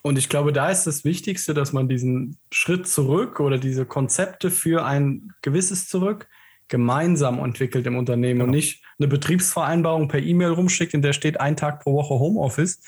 Und 0.02 0.18
ich 0.18 0.28
glaube, 0.28 0.52
da 0.52 0.70
ist 0.70 0.84
das 0.84 1.04
Wichtigste, 1.04 1.54
dass 1.54 1.72
man 1.72 1.88
diesen 1.88 2.36
Schritt 2.50 2.88
zurück 2.88 3.38
oder 3.38 3.58
diese 3.58 3.84
Konzepte 3.84 4.50
für 4.50 4.84
ein 4.84 5.32
gewisses 5.42 5.88
Zurück 5.88 6.28
gemeinsam 6.68 7.38
entwickelt 7.38 7.86
im 7.86 7.96
Unternehmen 7.96 8.40
genau. 8.40 8.44
und 8.44 8.50
nicht 8.50 8.82
eine 9.02 9.08
Betriebsvereinbarung 9.08 10.08
per 10.08 10.20
E-Mail 10.20 10.52
rumschickt, 10.52 10.94
in 10.94 11.02
der 11.02 11.12
steht 11.12 11.40
ein 11.40 11.56
Tag 11.56 11.80
pro 11.80 11.94
Woche 11.94 12.14
Homeoffice 12.14 12.82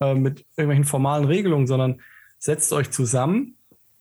äh, 0.00 0.14
mit 0.14 0.44
irgendwelchen 0.56 0.84
formalen 0.84 1.24
Regelungen, 1.24 1.66
sondern 1.66 2.00
setzt 2.38 2.72
euch 2.72 2.90
zusammen 2.90 3.56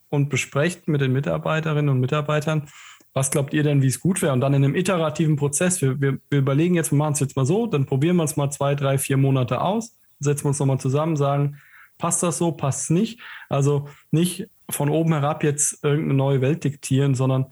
und 0.10 0.30
besprecht 0.30 0.88
mit 0.88 1.02
den 1.02 1.12
Mitarbeiterinnen 1.12 1.90
und 1.90 2.00
Mitarbeitern, 2.00 2.70
was 3.14 3.32
glaubt 3.32 3.54
ihr 3.54 3.64
denn, 3.64 3.82
wie 3.82 3.88
es 3.88 4.00
gut 4.00 4.22
wäre? 4.22 4.32
Und 4.32 4.42
dann 4.42 4.54
in 4.54 4.64
einem 4.64 4.76
iterativen 4.76 5.38
Prozess, 5.38 5.82
wir, 5.82 6.00
wir, 6.00 6.20
wir 6.30 6.40
überlegen 6.40 6.76
jetzt, 6.76 6.92
wir 6.92 6.98
machen 6.98 7.14
es 7.14 7.20
jetzt 7.20 7.36
mal 7.36 7.46
so, 7.46 7.66
dann 7.66 7.86
probieren 7.86 8.16
wir 8.16 8.24
es 8.24 8.38
mal 8.38 8.52
zwei, 8.52 8.76
drei, 8.76 8.98
vier 8.98 9.18
Monate 9.18 9.60
aus, 9.62 9.98
setzen 10.20 10.46
wir 10.46 10.50
uns 10.50 10.60
nochmal 10.60 10.80
zusammen, 10.80 11.18
sagen, 11.18 11.58
passt 11.98 12.22
das 12.22 12.38
so, 12.38 12.52
passt 12.52 12.84
es 12.84 12.90
nicht? 12.92 13.20
Also 13.50 13.90
nicht 14.12 14.48
von 14.70 14.90
oben 14.90 15.14
herab 15.14 15.44
jetzt 15.44 15.84
irgendeine 15.84 16.14
neue 16.14 16.42
Welt 16.42 16.64
diktieren, 16.64 17.16
sondern 17.16 17.48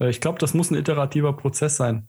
äh, 0.00 0.10
ich 0.10 0.20
glaube, 0.20 0.38
das 0.38 0.54
muss 0.54 0.70
ein 0.70 0.76
iterativer 0.76 1.32
Prozess 1.32 1.76
sein. 1.76 2.08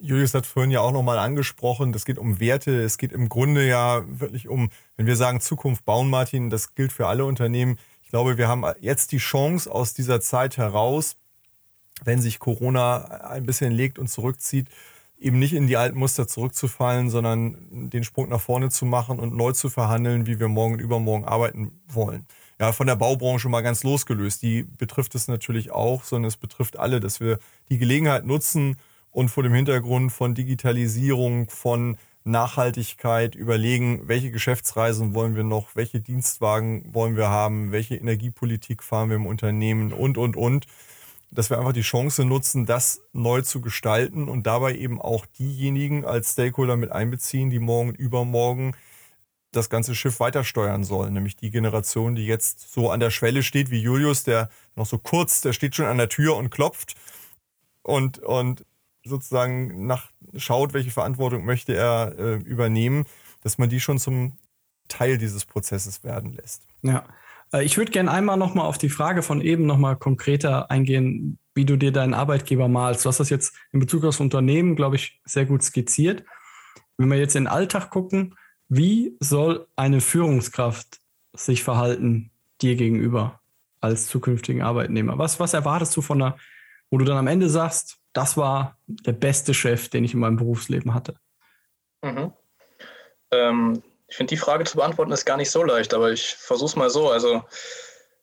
Julius 0.00 0.34
hat 0.34 0.46
vorhin 0.46 0.70
ja 0.70 0.80
auch 0.80 0.92
nochmal 0.92 1.18
angesprochen, 1.18 1.92
das 1.92 2.04
geht 2.04 2.18
um 2.18 2.40
Werte, 2.40 2.82
es 2.82 2.98
geht 2.98 3.12
im 3.12 3.28
Grunde 3.28 3.66
ja 3.66 4.02
wirklich 4.06 4.48
um, 4.48 4.70
wenn 4.96 5.06
wir 5.06 5.16
sagen 5.16 5.40
Zukunft 5.40 5.84
bauen, 5.84 6.08
Martin, 6.10 6.50
das 6.50 6.74
gilt 6.74 6.92
für 6.92 7.06
alle 7.06 7.24
Unternehmen. 7.24 7.76
Ich 8.02 8.08
glaube, 8.08 8.38
wir 8.38 8.48
haben 8.48 8.64
jetzt 8.80 9.12
die 9.12 9.18
Chance 9.18 9.70
aus 9.70 9.94
dieser 9.94 10.20
Zeit 10.20 10.56
heraus, 10.56 11.16
wenn 12.04 12.20
sich 12.20 12.38
Corona 12.38 13.04
ein 13.28 13.44
bisschen 13.44 13.72
legt 13.72 13.98
und 13.98 14.08
zurückzieht, 14.08 14.68
eben 15.18 15.38
nicht 15.38 15.52
in 15.52 15.66
die 15.66 15.76
alten 15.76 15.98
Muster 15.98 16.26
zurückzufallen, 16.26 17.10
sondern 17.10 17.90
den 17.90 18.04
Sprung 18.04 18.30
nach 18.30 18.40
vorne 18.40 18.70
zu 18.70 18.86
machen 18.86 19.18
und 19.18 19.36
neu 19.36 19.52
zu 19.52 19.68
verhandeln, 19.68 20.26
wie 20.26 20.40
wir 20.40 20.48
morgen 20.48 20.74
und 20.74 20.80
übermorgen 20.80 21.26
arbeiten 21.26 21.80
wollen 21.86 22.26
ja, 22.60 22.72
von 22.72 22.86
der 22.86 22.94
Baubranche 22.94 23.48
mal 23.48 23.62
ganz 23.62 23.82
losgelöst. 23.82 24.42
Die 24.42 24.64
betrifft 24.64 25.14
es 25.14 25.28
natürlich 25.28 25.72
auch, 25.72 26.04
sondern 26.04 26.28
es 26.28 26.36
betrifft 26.36 26.78
alle, 26.78 27.00
dass 27.00 27.18
wir 27.18 27.38
die 27.70 27.78
Gelegenheit 27.78 28.26
nutzen 28.26 28.76
und 29.10 29.28
vor 29.28 29.42
dem 29.42 29.54
Hintergrund 29.54 30.12
von 30.12 30.34
Digitalisierung, 30.34 31.48
von 31.50 31.96
Nachhaltigkeit 32.24 33.34
überlegen, 33.34 34.02
welche 34.06 34.30
Geschäftsreisen 34.30 35.14
wollen 35.14 35.36
wir 35.36 35.44
noch, 35.44 35.74
welche 35.74 36.00
Dienstwagen 36.00 36.92
wollen 36.94 37.16
wir 37.16 37.28
haben, 37.30 37.72
welche 37.72 37.96
Energiepolitik 37.96 38.82
fahren 38.82 39.08
wir 39.08 39.16
im 39.16 39.26
Unternehmen 39.26 39.92
und, 39.92 40.18
und, 40.18 40.36
und. 40.36 40.66
dass 41.30 41.48
wir 41.48 41.58
einfach 41.58 41.72
die 41.72 41.82
Chance 41.82 42.24
nutzen, 42.24 42.66
das 42.66 43.02
neu 43.12 43.42
zu 43.42 43.60
gestalten 43.60 44.28
und 44.28 44.46
dabei 44.46 44.74
eben 44.74 45.00
auch 45.00 45.26
diejenigen 45.26 46.04
als 46.04 46.32
Stakeholder 46.32 46.76
mit 46.76 46.92
einbeziehen, 46.92 47.50
die 47.50 47.60
morgen 47.60 47.90
und 47.90 47.96
übermorgen 47.96 48.74
das 49.52 49.70
ganze 49.70 49.94
Schiff 49.94 50.20
weiter 50.20 50.44
steuern 50.44 50.84
sollen, 50.84 51.12
nämlich 51.12 51.36
die 51.36 51.50
Generation, 51.50 52.14
die 52.14 52.26
jetzt 52.26 52.72
so 52.72 52.90
an 52.90 53.00
der 53.00 53.10
Schwelle 53.10 53.42
steht 53.42 53.70
wie 53.70 53.80
Julius, 53.80 54.24
der 54.24 54.48
noch 54.76 54.86
so 54.86 54.98
kurz, 54.98 55.40
der 55.40 55.52
steht 55.52 55.74
schon 55.74 55.86
an 55.86 55.98
der 55.98 56.08
Tür 56.08 56.36
und 56.36 56.50
klopft 56.50 56.94
und, 57.82 58.18
und 58.20 58.64
sozusagen 59.04 59.86
nach, 59.86 60.10
schaut, 60.36 60.72
welche 60.72 60.90
Verantwortung 60.90 61.44
möchte 61.44 61.74
er 61.74 62.14
äh, 62.18 62.34
übernehmen, 62.36 63.04
dass 63.42 63.58
man 63.58 63.68
die 63.68 63.80
schon 63.80 63.98
zum 63.98 64.38
Teil 64.88 65.18
dieses 65.18 65.46
Prozesses 65.46 66.04
werden 66.04 66.32
lässt. 66.32 66.66
Ja, 66.82 67.04
äh, 67.52 67.64
ich 67.64 67.76
würde 67.76 67.92
gerne 67.92 68.10
einmal 68.10 68.36
nochmal 68.36 68.66
auf 68.66 68.78
die 68.78 68.88
Frage 68.88 69.22
von 69.22 69.40
eben 69.40 69.66
nochmal 69.66 69.96
konkreter 69.96 70.70
eingehen, 70.70 71.38
wie 71.54 71.64
du 71.64 71.76
dir 71.76 71.92
deinen 71.92 72.14
Arbeitgeber 72.14 72.68
malst. 72.68 73.04
Du 73.04 73.08
hast 73.08 73.20
das 73.20 73.30
jetzt 73.30 73.54
in 73.72 73.80
Bezug 73.80 74.04
aufs 74.04 74.20
Unternehmen, 74.20 74.76
glaube 74.76 74.96
ich, 74.96 75.20
sehr 75.24 75.46
gut 75.46 75.62
skizziert. 75.62 76.24
Wenn 76.96 77.10
wir 77.10 77.18
jetzt 77.18 77.36
in 77.36 77.44
den 77.44 77.52
Alltag 77.52 77.90
gucken, 77.90 78.34
wie 78.68 79.16
soll 79.20 79.66
eine 79.74 80.00
Führungskraft 80.00 81.00
sich 81.32 81.64
verhalten 81.64 82.30
dir 82.60 82.76
gegenüber 82.76 83.40
als 83.80 84.06
zukünftigen 84.06 84.62
Arbeitnehmer? 84.62 85.18
Was, 85.18 85.40
was 85.40 85.54
erwartest 85.54 85.96
du 85.96 86.02
von 86.02 86.22
einer, 86.22 86.36
wo 86.90 86.98
du 86.98 87.04
dann 87.04 87.16
am 87.16 87.26
Ende 87.26 87.48
sagst, 87.48 87.99
das 88.12 88.36
war 88.36 88.76
der 88.86 89.12
beste 89.12 89.54
Chef, 89.54 89.88
den 89.88 90.04
ich 90.04 90.14
in 90.14 90.20
meinem 90.20 90.36
Berufsleben 90.36 90.94
hatte? 90.94 91.16
Mhm. 92.02 92.32
Ähm, 93.30 93.82
ich 94.08 94.16
finde, 94.16 94.34
die 94.34 94.40
Frage 94.40 94.64
zu 94.64 94.76
beantworten 94.76 95.12
ist 95.12 95.24
gar 95.24 95.36
nicht 95.36 95.50
so 95.50 95.62
leicht, 95.62 95.94
aber 95.94 96.10
ich 96.10 96.34
versuche 96.34 96.70
es 96.70 96.76
mal 96.76 96.90
so. 96.90 97.10
Also 97.10 97.44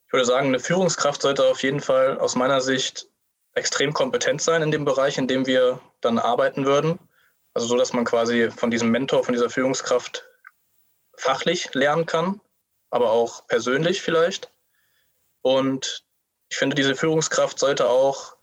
ich 0.06 0.14
würde 0.14 0.26
sagen, 0.26 0.48
eine 0.48 0.60
Führungskraft 0.60 1.22
sollte 1.22 1.46
auf 1.46 1.64
jeden 1.64 1.80
Fall 1.80 2.18
aus 2.20 2.36
meiner 2.36 2.62
Sicht 2.62 3.08
extrem 3.54 3.94
kompetent 3.94 4.42
sein 4.42 4.62
in 4.62 4.72
dem 4.72 4.86
Bereich, 4.86 5.18
in 5.18 5.28
dem 5.28 5.46
wir 5.46 5.80
dann 6.02 6.20
arbeiten 6.20 6.66
würden. 6.66 7.00
Also 7.54 7.68
so, 7.68 7.78
dass 7.78 7.94
man 7.94 8.06
quasi 8.06 8.52
von 8.52 8.70
diesem 8.70 8.92
Mentor, 8.92 9.24
von 9.24 9.34
dieser 9.34 9.50
Führungskraft 9.50 10.26
fachlich 11.18 11.74
lernen 11.74 12.06
kann, 12.06 12.40
aber 12.92 13.12
auch 13.12 13.48
persönlich 13.48 14.02
vielleicht. 14.02 14.52
Und 15.42 16.06
ich 16.50 16.58
finde, 16.58 16.76
diese 16.76 16.96
Führungskraft 16.96 17.60
sollte 17.60 17.90
auch 17.90 18.37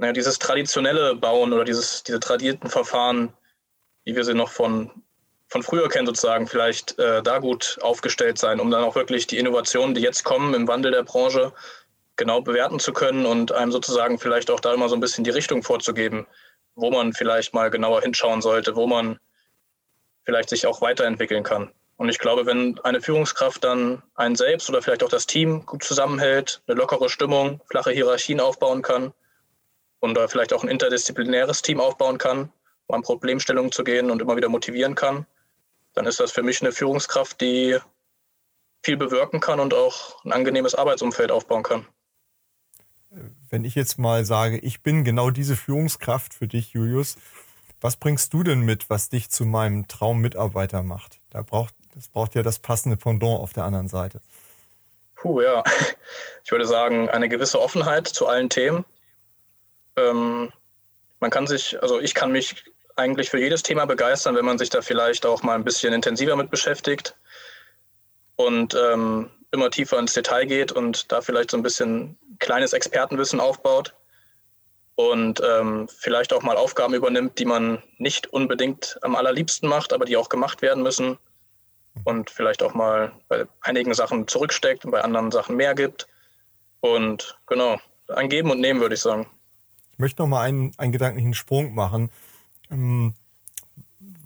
naja, 0.00 0.14
dieses 0.14 0.38
traditionelle 0.38 1.14
Bauen 1.14 1.52
oder 1.52 1.64
dieses, 1.64 2.02
diese 2.02 2.18
tradierten 2.18 2.70
Verfahren, 2.70 3.34
wie 4.04 4.16
wir 4.16 4.24
sie 4.24 4.32
noch 4.32 4.50
von, 4.50 4.90
von 5.48 5.62
früher 5.62 5.90
kennen, 5.90 6.06
sozusagen, 6.06 6.46
vielleicht 6.46 6.98
äh, 6.98 7.22
da 7.22 7.38
gut 7.38 7.78
aufgestellt 7.82 8.38
sein, 8.38 8.60
um 8.60 8.70
dann 8.70 8.82
auch 8.82 8.94
wirklich 8.94 9.26
die 9.26 9.36
Innovationen, 9.36 9.94
die 9.94 10.00
jetzt 10.00 10.24
kommen 10.24 10.54
im 10.54 10.66
Wandel 10.66 10.92
der 10.92 11.02
Branche, 11.02 11.52
genau 12.16 12.40
bewerten 12.40 12.80
zu 12.80 12.94
können 12.94 13.26
und 13.26 13.52
einem 13.52 13.72
sozusagen 13.72 14.18
vielleicht 14.18 14.50
auch 14.50 14.60
da 14.60 14.72
immer 14.72 14.88
so 14.88 14.94
ein 14.94 15.00
bisschen 15.00 15.22
die 15.22 15.30
Richtung 15.30 15.62
vorzugeben, 15.62 16.26
wo 16.76 16.90
man 16.90 17.12
vielleicht 17.12 17.52
mal 17.52 17.68
genauer 17.68 18.00
hinschauen 18.00 18.40
sollte, 18.40 18.76
wo 18.76 18.86
man 18.86 19.18
vielleicht 20.24 20.48
sich 20.48 20.66
auch 20.66 20.80
weiterentwickeln 20.80 21.42
kann. 21.42 21.70
Und 21.98 22.08
ich 22.08 22.18
glaube, 22.18 22.46
wenn 22.46 22.78
eine 22.84 23.02
Führungskraft 23.02 23.64
dann 23.64 24.02
einen 24.14 24.34
selbst 24.34 24.70
oder 24.70 24.80
vielleicht 24.80 25.02
auch 25.02 25.10
das 25.10 25.26
Team 25.26 25.66
gut 25.66 25.84
zusammenhält, 25.84 26.62
eine 26.66 26.78
lockere 26.78 27.10
Stimmung, 27.10 27.60
flache 27.70 27.90
Hierarchien 27.90 28.40
aufbauen 28.40 28.80
kann 28.80 29.12
und 30.00 30.14
da 30.14 30.28
vielleicht 30.28 30.52
auch 30.52 30.62
ein 30.62 30.68
interdisziplinäres 30.68 31.62
Team 31.62 31.80
aufbauen 31.80 32.18
kann, 32.18 32.52
um 32.86 32.94
an 32.96 33.02
Problemstellungen 33.02 33.72
zu 33.72 33.84
gehen 33.84 34.10
und 34.10 34.20
immer 34.20 34.36
wieder 34.36 34.48
motivieren 34.48 34.94
kann, 34.94 35.26
dann 35.94 36.06
ist 36.06 36.20
das 36.20 36.32
für 36.32 36.42
mich 36.42 36.60
eine 36.60 36.72
Führungskraft, 36.72 37.40
die 37.40 37.78
viel 38.82 38.96
bewirken 38.96 39.40
kann 39.40 39.60
und 39.60 39.74
auch 39.74 40.24
ein 40.24 40.32
angenehmes 40.32 40.74
Arbeitsumfeld 40.74 41.30
aufbauen 41.30 41.62
kann. 41.62 41.86
Wenn 43.50 43.64
ich 43.64 43.74
jetzt 43.74 43.98
mal 43.98 44.24
sage, 44.24 44.58
ich 44.58 44.82
bin 44.82 45.04
genau 45.04 45.30
diese 45.30 45.56
Führungskraft 45.56 46.32
für 46.32 46.48
dich, 46.48 46.72
Julius, 46.72 47.16
was 47.80 47.96
bringst 47.96 48.32
du 48.32 48.42
denn 48.42 48.60
mit, 48.60 48.88
was 48.88 49.08
dich 49.08 49.30
zu 49.30 49.44
meinem 49.44 49.88
Traummitarbeiter 49.88 50.82
macht? 50.82 51.20
Da 51.30 51.42
braucht 51.42 51.74
das 51.94 52.08
braucht 52.08 52.34
ja 52.34 52.42
das 52.42 52.58
passende 52.58 52.96
Pendant 52.96 53.40
auf 53.40 53.52
der 53.52 53.64
anderen 53.64 53.88
Seite. 53.88 54.20
Puh, 55.16 55.40
ja. 55.40 55.62
Ich 56.42 56.50
würde 56.50 56.66
sagen, 56.66 57.08
eine 57.08 57.28
gewisse 57.28 57.60
Offenheit 57.60 58.08
zu 58.08 58.26
allen 58.26 58.48
Themen. 58.48 58.84
Ähm, 59.96 60.52
man 61.20 61.30
kann 61.30 61.46
sich, 61.46 61.80
also 61.82 62.00
ich 62.00 62.14
kann 62.14 62.32
mich 62.32 62.64
eigentlich 62.96 63.30
für 63.30 63.38
jedes 63.38 63.62
Thema 63.62 63.86
begeistern, 63.86 64.36
wenn 64.36 64.44
man 64.44 64.58
sich 64.58 64.70
da 64.70 64.82
vielleicht 64.82 65.26
auch 65.26 65.42
mal 65.42 65.54
ein 65.54 65.64
bisschen 65.64 65.92
intensiver 65.92 66.36
mit 66.36 66.50
beschäftigt 66.50 67.16
und 68.36 68.74
ähm, 68.74 69.30
immer 69.52 69.70
tiefer 69.70 69.98
ins 69.98 70.14
Detail 70.14 70.46
geht 70.46 70.72
und 70.72 71.10
da 71.10 71.20
vielleicht 71.20 71.50
so 71.50 71.56
ein 71.56 71.62
bisschen 71.62 72.16
kleines 72.38 72.72
Expertenwissen 72.72 73.40
aufbaut 73.40 73.94
und 74.94 75.40
ähm, 75.44 75.88
vielleicht 75.88 76.32
auch 76.32 76.42
mal 76.42 76.56
Aufgaben 76.56 76.94
übernimmt, 76.94 77.38
die 77.38 77.44
man 77.44 77.82
nicht 77.98 78.32
unbedingt 78.32 78.98
am 79.02 79.16
allerliebsten 79.16 79.68
macht, 79.68 79.92
aber 79.92 80.04
die 80.04 80.16
auch 80.16 80.28
gemacht 80.28 80.62
werden 80.62 80.82
müssen 80.82 81.18
und 82.04 82.30
vielleicht 82.30 82.62
auch 82.62 82.74
mal 82.74 83.12
bei 83.28 83.46
einigen 83.62 83.94
Sachen 83.94 84.28
zurücksteckt 84.28 84.84
und 84.84 84.90
bei 84.90 85.02
anderen 85.02 85.30
Sachen 85.30 85.56
mehr 85.56 85.74
gibt. 85.74 86.06
Und 86.80 87.38
genau, 87.46 87.78
ein 88.08 88.28
Geben 88.28 88.50
und 88.50 88.60
Nehmen, 88.60 88.80
würde 88.80 88.94
ich 88.94 89.00
sagen. 89.00 89.28
Ich 90.00 90.02
möchte 90.02 90.22
noch 90.22 90.28
mal 90.28 90.40
einen, 90.40 90.72
einen 90.78 90.92
gedanklichen 90.92 91.34
Sprung 91.34 91.74
machen. 91.74 92.08
Ähm, 92.70 93.12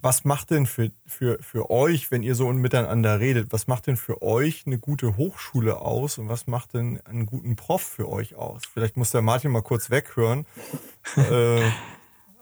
was 0.01 0.23
macht 0.23 0.51
denn 0.51 0.67
für, 0.67 0.89
für, 1.05 1.37
für 1.43 1.69
euch, 1.69 2.11
wenn 2.11 2.23
ihr 2.23 2.33
so 2.33 2.47
miteinander 2.53 3.19
redet, 3.19 3.51
was 3.51 3.67
macht 3.67 3.87
denn 3.87 3.97
für 3.97 4.21
euch 4.21 4.63
eine 4.65 4.79
gute 4.79 5.17
Hochschule 5.17 5.81
aus 5.81 6.17
und 6.17 6.29
was 6.29 6.47
macht 6.47 6.75
denn 6.75 7.01
einen 7.05 7.25
guten 7.25 7.57
Prof 7.57 7.81
für 7.81 8.07
euch 8.07 8.35
aus? 8.35 8.61
Vielleicht 8.71 8.95
muss 8.95 9.11
der 9.11 9.21
Martin 9.21 9.51
mal 9.51 9.63
kurz 9.63 9.89
weghören. 9.89 10.45
äh, 11.17 11.69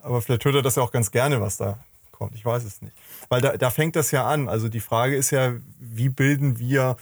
aber 0.04 0.22
vielleicht 0.22 0.46
hört 0.46 0.54
er 0.54 0.62
das 0.62 0.76
ja 0.76 0.84
auch 0.84 0.92
ganz 0.92 1.10
gerne, 1.10 1.42
was 1.42 1.58
da 1.58 1.80
kommt. 2.12 2.36
Ich 2.36 2.46
weiß 2.46 2.64
es 2.64 2.84
nicht. 2.84 2.94
Weil 3.30 3.42
da, 3.42 3.58
da 3.58 3.72
fängt 3.72 3.96
das 3.96 4.12
ja 4.12 4.28
an. 4.28 4.48
Also 4.48 4.70
die 4.70 4.80
Frage 4.80 5.16
ist 5.16 5.32
ja, 5.32 5.54
wie 5.80 6.10
bilden 6.10 6.60
wir 6.60 6.98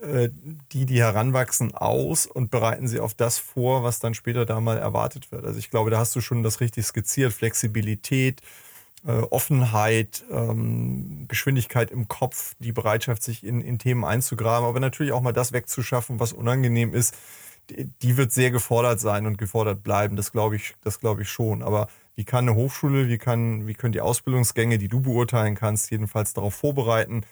die, 0.00 0.86
die 0.86 1.00
heranwachsen, 1.00 1.74
aus 1.74 2.26
und 2.26 2.50
bereiten 2.50 2.88
sie 2.88 3.00
auf 3.00 3.14
das 3.14 3.38
vor, 3.38 3.82
was 3.82 3.98
dann 3.98 4.14
später 4.14 4.46
da 4.46 4.60
mal 4.60 4.78
erwartet 4.78 5.30
wird. 5.30 5.44
Also 5.44 5.58
ich 5.58 5.70
glaube, 5.70 5.90
da 5.90 5.98
hast 5.98 6.16
du 6.16 6.20
schon 6.20 6.42
das 6.42 6.60
richtig 6.60 6.86
skizziert. 6.86 7.32
Flexibilität, 7.32 8.40
äh, 9.06 9.12
Offenheit, 9.12 10.24
ähm, 10.30 11.26
Geschwindigkeit 11.28 11.90
im 11.90 12.08
Kopf, 12.08 12.54
die 12.60 12.72
Bereitschaft, 12.72 13.22
sich 13.22 13.44
in, 13.44 13.60
in 13.60 13.78
Themen 13.78 14.04
einzugraben, 14.04 14.66
aber 14.66 14.80
natürlich 14.80 15.12
auch 15.12 15.20
mal 15.20 15.32
das 15.32 15.52
wegzuschaffen, 15.52 16.18
was 16.18 16.32
unangenehm 16.32 16.94
ist. 16.94 17.14
Die, 17.68 17.84
die 18.02 18.16
wird 18.16 18.32
sehr 18.32 18.50
gefordert 18.50 19.00
sein 19.00 19.26
und 19.26 19.36
gefordert 19.36 19.82
bleiben. 19.82 20.16
Das 20.16 20.32
glaube 20.32 20.56
ich, 20.56 20.74
das 20.82 21.00
glaube 21.00 21.22
ich 21.22 21.28
schon. 21.28 21.62
Aber 21.62 21.88
wie 22.14 22.24
kann 22.24 22.48
eine 22.48 22.56
Hochschule, 22.56 23.08
wie, 23.08 23.18
kann, 23.18 23.66
wie 23.66 23.74
können 23.74 23.92
die 23.92 24.00
Ausbildungsgänge, 24.00 24.78
die 24.78 24.88
du 24.88 25.00
beurteilen 25.00 25.54
kannst, 25.54 25.90
jedenfalls 25.90 26.32
darauf 26.32 26.54
vorbereiten? 26.54 27.22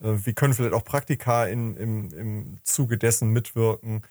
Äh, 0.00 0.14
wie 0.24 0.34
können 0.34 0.54
vielleicht 0.54 0.74
auch 0.74 0.84
Praktika 0.84 1.46
in, 1.46 1.76
im, 1.76 2.12
im 2.12 2.58
Zuge 2.62 2.98
dessen 2.98 3.30
mitwirken? 3.30 4.02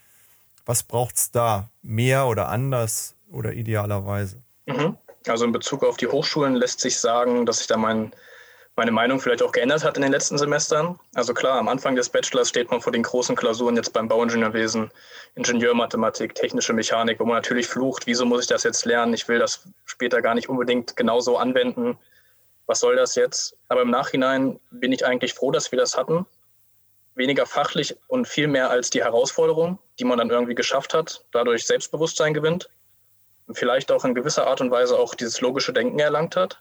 Was 0.64 0.82
braucht 0.82 1.16
es 1.16 1.30
da? 1.30 1.70
Mehr 1.82 2.26
oder 2.26 2.48
anders 2.48 3.14
oder 3.30 3.52
idealerweise? 3.52 4.42
Mhm. 4.66 4.96
Also 5.26 5.44
in 5.44 5.52
Bezug 5.52 5.84
auf 5.84 5.96
die 5.96 6.06
Hochschulen 6.06 6.54
lässt 6.54 6.80
sich 6.80 6.98
sagen, 6.98 7.46
dass 7.46 7.58
sich 7.58 7.66
da 7.66 7.76
mein 7.76 8.12
meine 8.76 8.92
Meinung 8.92 9.20
vielleicht 9.20 9.42
auch 9.42 9.52
geändert 9.52 9.84
hat 9.84 9.96
in 9.96 10.02
den 10.02 10.12
letzten 10.12 10.36
Semestern. 10.36 10.98
Also 11.14 11.32
klar, 11.32 11.58
am 11.58 11.68
Anfang 11.68 11.96
des 11.96 12.10
Bachelors 12.10 12.50
steht 12.50 12.70
man 12.70 12.82
vor 12.82 12.92
den 12.92 13.02
großen 13.02 13.34
Klausuren 13.34 13.74
jetzt 13.74 13.94
beim 13.94 14.06
Bauingenieurwesen, 14.06 14.90
Ingenieurmathematik, 15.34 16.34
technische 16.34 16.74
Mechanik, 16.74 17.18
wo 17.18 17.24
man 17.24 17.36
natürlich 17.36 17.66
flucht, 17.66 18.06
wieso 18.06 18.26
muss 18.26 18.42
ich 18.42 18.46
das 18.48 18.64
jetzt 18.64 18.84
lernen? 18.84 19.14
Ich 19.14 19.28
will 19.28 19.38
das 19.38 19.66
später 19.86 20.20
gar 20.20 20.34
nicht 20.34 20.50
unbedingt 20.50 20.94
genauso 20.94 21.38
anwenden. 21.38 21.98
Was 22.66 22.80
soll 22.80 22.96
das 22.96 23.14
jetzt? 23.14 23.56
Aber 23.68 23.82
im 23.82 23.90
Nachhinein 23.90 24.60
bin 24.70 24.92
ich 24.92 25.06
eigentlich 25.06 25.34
froh, 25.34 25.50
dass 25.50 25.70
wir 25.72 25.78
das 25.78 25.96
hatten. 25.96 26.26
Weniger 27.14 27.46
fachlich 27.46 27.96
und 28.08 28.28
viel 28.28 28.48
mehr 28.48 28.70
als 28.70 28.90
die 28.90 29.02
Herausforderung, 29.02 29.78
die 29.98 30.04
man 30.04 30.18
dann 30.18 30.30
irgendwie 30.30 30.54
geschafft 30.54 30.92
hat, 30.92 31.24
dadurch 31.32 31.64
Selbstbewusstsein 31.64 32.34
gewinnt 32.34 32.68
und 33.46 33.56
vielleicht 33.56 33.90
auch 33.90 34.04
in 34.04 34.14
gewisser 34.14 34.46
Art 34.46 34.60
und 34.60 34.70
Weise 34.70 34.98
auch 34.98 35.14
dieses 35.14 35.40
logische 35.40 35.72
Denken 35.72 35.98
erlangt 35.98 36.36
hat 36.36 36.60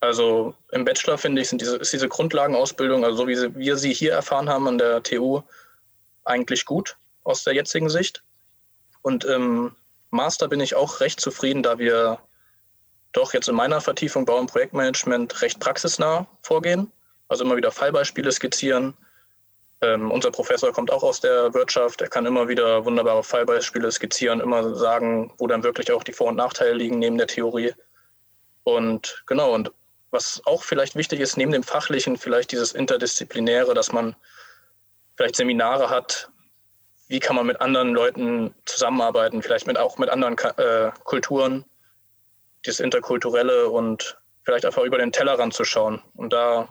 also 0.00 0.54
im 0.72 0.84
Bachelor, 0.84 1.18
finde 1.18 1.42
ich, 1.42 1.48
sind 1.48 1.60
diese, 1.60 1.76
ist 1.76 1.92
diese 1.92 2.08
Grundlagenausbildung, 2.08 3.04
also 3.04 3.18
so 3.18 3.28
wie 3.28 3.36
sie, 3.36 3.54
wir 3.54 3.76
sie 3.76 3.92
hier 3.92 4.12
erfahren 4.12 4.48
haben 4.48 4.68
an 4.68 4.78
der 4.78 5.02
TU, 5.02 5.42
eigentlich 6.24 6.64
gut 6.64 6.96
aus 7.24 7.44
der 7.44 7.54
jetzigen 7.54 7.88
Sicht. 7.88 8.22
Und 9.02 9.24
im 9.24 9.74
Master 10.10 10.48
bin 10.48 10.60
ich 10.60 10.74
auch 10.74 11.00
recht 11.00 11.20
zufrieden, 11.20 11.62
da 11.62 11.78
wir 11.78 12.18
doch 13.16 13.32
jetzt 13.34 13.48
in 13.48 13.54
meiner 13.54 13.80
Vertiefung 13.80 14.24
Bau- 14.24 14.38
und 14.38 14.50
Projektmanagement 14.50 15.42
recht 15.42 15.60
praxisnah 15.60 16.26
vorgehen. 16.42 16.90
Also 17.28 17.44
immer 17.44 17.56
wieder 17.56 17.70
Fallbeispiele 17.70 18.30
skizzieren. 18.30 18.94
Ähm, 19.82 20.10
unser 20.10 20.30
Professor 20.30 20.72
kommt 20.72 20.90
auch 20.90 21.02
aus 21.02 21.20
der 21.20 21.52
Wirtschaft. 21.54 22.00
Er 22.00 22.08
kann 22.08 22.26
immer 22.26 22.48
wieder 22.48 22.84
wunderbare 22.84 23.22
Fallbeispiele 23.22 23.90
skizzieren, 23.90 24.40
immer 24.40 24.74
sagen, 24.74 25.32
wo 25.38 25.46
dann 25.46 25.62
wirklich 25.64 25.92
auch 25.92 26.04
die 26.04 26.12
Vor- 26.12 26.28
und 26.28 26.36
Nachteile 26.36 26.74
liegen 26.74 26.98
neben 26.98 27.18
der 27.18 27.26
Theorie. 27.26 27.74
Und 28.64 29.22
genau, 29.26 29.52
und 29.52 29.72
was 30.10 30.40
auch 30.44 30.62
vielleicht 30.62 30.94
wichtig 30.94 31.20
ist, 31.20 31.36
neben 31.36 31.52
dem 31.52 31.62
Fachlichen 31.62 32.16
vielleicht 32.16 32.52
dieses 32.52 32.72
Interdisziplinäre, 32.72 33.74
dass 33.74 33.92
man 33.92 34.16
vielleicht 35.16 35.36
Seminare 35.36 35.90
hat 35.90 36.30
wie 37.08 37.20
kann 37.20 37.36
man 37.36 37.46
mit 37.46 37.60
anderen 37.60 37.94
Leuten 37.94 38.54
zusammenarbeiten, 38.64 39.42
vielleicht 39.42 39.66
mit, 39.66 39.78
auch 39.78 39.98
mit 39.98 40.08
anderen 40.10 40.36
äh, 40.38 40.90
Kulturen, 41.04 41.64
das 42.66 42.80
Interkulturelle 42.80 43.68
und 43.68 44.18
vielleicht 44.44 44.64
einfach 44.64 44.82
über 44.82 44.98
den 44.98 45.12
Tellerrand 45.12 45.54
zu 45.54 45.64
schauen 45.64 46.02
und 46.14 46.32
da 46.32 46.68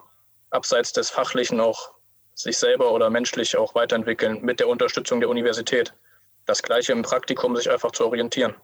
abseits 0.50 0.94
des 0.94 1.10
Fachlichen 1.10 1.60
auch 1.60 1.92
sich 2.34 2.58
selber 2.58 2.92
oder 2.92 3.10
menschlich 3.10 3.58
auch 3.58 3.76
weiterentwickeln 3.76 4.42
mit 4.42 4.60
der 4.60 4.68
Unterstützung 4.68 5.20
der 5.20 5.30
Universität. 5.30 5.94
Das 6.46 6.62
gleiche 6.62 6.92
im 6.92 7.02
Praktikum, 7.02 7.56
sich 7.56 7.70
einfach 7.70 7.92
zu 7.92 8.06
orientieren. 8.06 8.56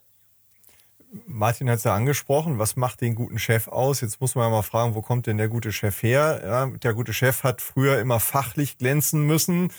Martin 1.26 1.70
hat 1.70 1.80
es 1.80 1.84
ja 1.84 1.94
angesprochen, 1.94 2.58
was 2.58 2.78
macht 2.78 3.02
den 3.02 3.16
guten 3.16 3.38
Chef 3.38 3.68
aus? 3.68 4.00
Jetzt 4.02 4.22
muss 4.22 4.36
man 4.36 4.46
ja 4.46 4.50
mal 4.50 4.62
fragen, 4.62 4.96
wo 4.96 5.02
kommt 5.02 5.28
denn 5.28 5.38
der 5.38 5.50
gute 5.50 5.74
Chef 5.74 6.04
her? 6.04 6.42
Ja, 6.44 6.66
der 6.68 6.94
gute 6.94 7.14
Chef 7.14 7.44
hat 7.44 7.62
früher 7.62 8.00
immer 8.00 8.20
fachlich 8.20 8.78
glänzen 8.78 9.24
müssen. 9.24 9.74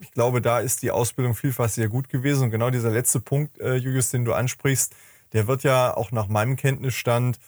Ich 0.00 0.10
glaube, 0.10 0.42
da 0.42 0.58
ist 0.58 0.82
die 0.82 0.90
Ausbildung 0.90 1.34
vielfach 1.34 1.68
sehr 1.68 1.88
gut 1.88 2.08
gewesen. 2.08 2.44
Und 2.44 2.50
genau 2.50 2.70
dieser 2.70 2.90
letzte 2.90 3.20
Punkt, 3.20 3.60
äh, 3.60 3.76
Julius, 3.76 4.10
den 4.10 4.24
du 4.24 4.32
ansprichst, 4.32 4.94
der 5.36 5.46
wird 5.46 5.64
ja 5.64 5.94
auch 5.94 6.12
nach 6.12 6.28
meinem 6.28 6.56
Kenntnisstand 6.56 7.38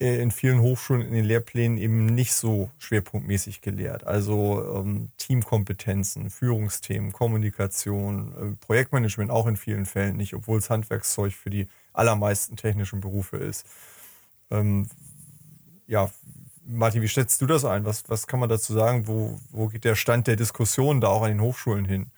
äh, 0.00 0.22
in 0.22 0.30
vielen 0.30 0.60
Hochschulen 0.60 1.02
in 1.02 1.12
den 1.12 1.24
Lehrplänen 1.24 1.76
eben 1.76 2.06
nicht 2.06 2.32
so 2.32 2.70
schwerpunktmäßig 2.78 3.60
gelehrt. 3.60 4.06
Also 4.06 4.76
ähm, 4.76 5.08
Teamkompetenzen, 5.18 6.30
Führungsthemen, 6.30 7.10
Kommunikation, 7.10 8.32
äh, 8.54 8.64
Projektmanagement 8.64 9.32
auch 9.32 9.48
in 9.48 9.56
vielen 9.56 9.84
Fällen 9.84 10.16
nicht, 10.16 10.32
obwohl 10.34 10.58
es 10.58 10.70
Handwerkszeug 10.70 11.32
für 11.32 11.50
die 11.50 11.66
allermeisten 11.92 12.54
technischen 12.54 13.00
Berufe 13.00 13.36
ist. 13.38 13.66
Ähm, 14.52 14.86
ja, 15.88 16.12
Martin, 16.64 17.02
wie 17.02 17.08
schätzt 17.08 17.40
du 17.40 17.46
das 17.46 17.64
ein? 17.64 17.84
Was, 17.84 18.08
was 18.08 18.28
kann 18.28 18.38
man 18.38 18.48
dazu 18.48 18.74
sagen? 18.74 19.08
Wo, 19.08 19.40
wo 19.50 19.66
geht 19.66 19.84
der 19.84 19.96
Stand 19.96 20.28
der 20.28 20.36
Diskussion 20.36 21.00
da 21.00 21.08
auch 21.08 21.22
an 21.22 21.30
den 21.30 21.40
Hochschulen 21.40 21.84
hin? 21.84 22.12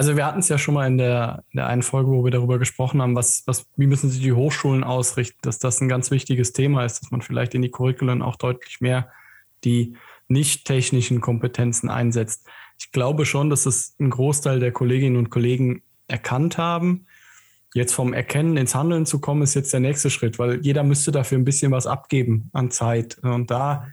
Also 0.00 0.16
wir 0.16 0.24
hatten 0.24 0.38
es 0.38 0.48
ja 0.48 0.56
schon 0.56 0.72
mal 0.72 0.86
in 0.86 0.96
der, 0.96 1.44
in 1.50 1.58
der 1.58 1.66
einen 1.66 1.82
Folge, 1.82 2.10
wo 2.10 2.24
wir 2.24 2.30
darüber 2.30 2.58
gesprochen 2.58 3.02
haben, 3.02 3.14
was, 3.14 3.42
was, 3.44 3.66
wie 3.76 3.86
müssen 3.86 4.08
sich 4.08 4.22
die 4.22 4.32
Hochschulen 4.32 4.82
ausrichten, 4.82 5.36
dass 5.42 5.58
das 5.58 5.82
ein 5.82 5.90
ganz 5.90 6.10
wichtiges 6.10 6.54
Thema 6.54 6.86
ist, 6.86 7.02
dass 7.02 7.10
man 7.10 7.20
vielleicht 7.20 7.54
in 7.54 7.60
die 7.60 7.70
Curriculum 7.70 8.22
auch 8.22 8.36
deutlich 8.36 8.80
mehr 8.80 9.10
die 9.62 9.98
nicht 10.26 10.64
technischen 10.64 11.20
Kompetenzen 11.20 11.90
einsetzt. 11.90 12.48
Ich 12.78 12.92
glaube 12.92 13.26
schon, 13.26 13.50
dass 13.50 13.66
es 13.66 13.94
ein 14.00 14.08
Großteil 14.08 14.58
der 14.58 14.72
Kolleginnen 14.72 15.18
und 15.18 15.28
Kollegen 15.28 15.82
erkannt 16.08 16.56
haben. 16.56 17.04
Jetzt 17.74 17.92
vom 17.92 18.14
Erkennen 18.14 18.56
ins 18.56 18.74
Handeln 18.74 19.04
zu 19.04 19.20
kommen, 19.20 19.42
ist 19.42 19.52
jetzt 19.52 19.74
der 19.74 19.80
nächste 19.80 20.08
Schritt, 20.08 20.38
weil 20.38 20.64
jeder 20.64 20.82
müsste 20.82 21.12
dafür 21.12 21.36
ein 21.36 21.44
bisschen 21.44 21.72
was 21.72 21.86
abgeben 21.86 22.48
an 22.54 22.70
Zeit. 22.70 23.18
Und 23.18 23.50
da 23.50 23.86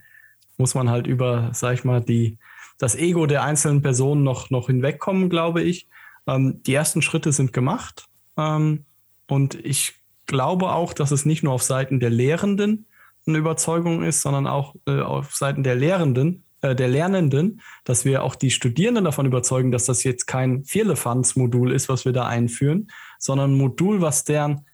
muss 0.56 0.74
man 0.74 0.88
halt 0.88 1.06
über, 1.06 1.50
sag 1.52 1.74
ich 1.74 1.84
mal, 1.84 2.00
die, 2.00 2.38
das 2.78 2.96
Ego 2.96 3.26
der 3.26 3.42
einzelnen 3.42 3.82
Personen 3.82 4.22
noch, 4.22 4.48
noch 4.48 4.68
hinwegkommen, 4.68 5.28
glaube 5.28 5.60
ich. 5.60 5.86
Ähm, 6.28 6.62
die 6.62 6.74
ersten 6.74 7.02
Schritte 7.02 7.32
sind 7.32 7.52
gemacht. 7.52 8.06
Ähm, 8.36 8.84
und 9.26 9.54
ich 9.54 9.94
glaube 10.26 10.70
auch, 10.70 10.92
dass 10.92 11.10
es 11.10 11.26
nicht 11.26 11.42
nur 11.42 11.54
auf 11.54 11.62
Seiten 11.62 11.98
der 11.98 12.10
Lehrenden 12.10 12.86
eine 13.26 13.38
Überzeugung 13.38 14.04
ist, 14.04 14.22
sondern 14.22 14.46
auch 14.46 14.76
äh, 14.86 15.00
auf 15.00 15.34
Seiten 15.34 15.64
der 15.64 15.74
Lehrenden 15.74 16.44
äh, 16.60 16.74
der 16.74 16.88
Lernenden, 16.88 17.60
dass 17.84 18.04
wir 18.04 18.24
auch 18.24 18.34
die 18.34 18.50
Studierenden 18.50 19.04
davon 19.04 19.26
überzeugen, 19.26 19.70
dass 19.70 19.86
das 19.86 20.02
jetzt 20.02 20.26
kein 20.26 20.64
Vierlefanz-Modul 20.64 21.72
ist, 21.72 21.88
was 21.88 22.04
wir 22.04 22.12
da 22.12 22.26
einführen, 22.26 22.90
sondern 23.18 23.52
ein 23.52 23.58
Modul, 23.58 24.00
was 24.00 24.24
deren 24.24 24.66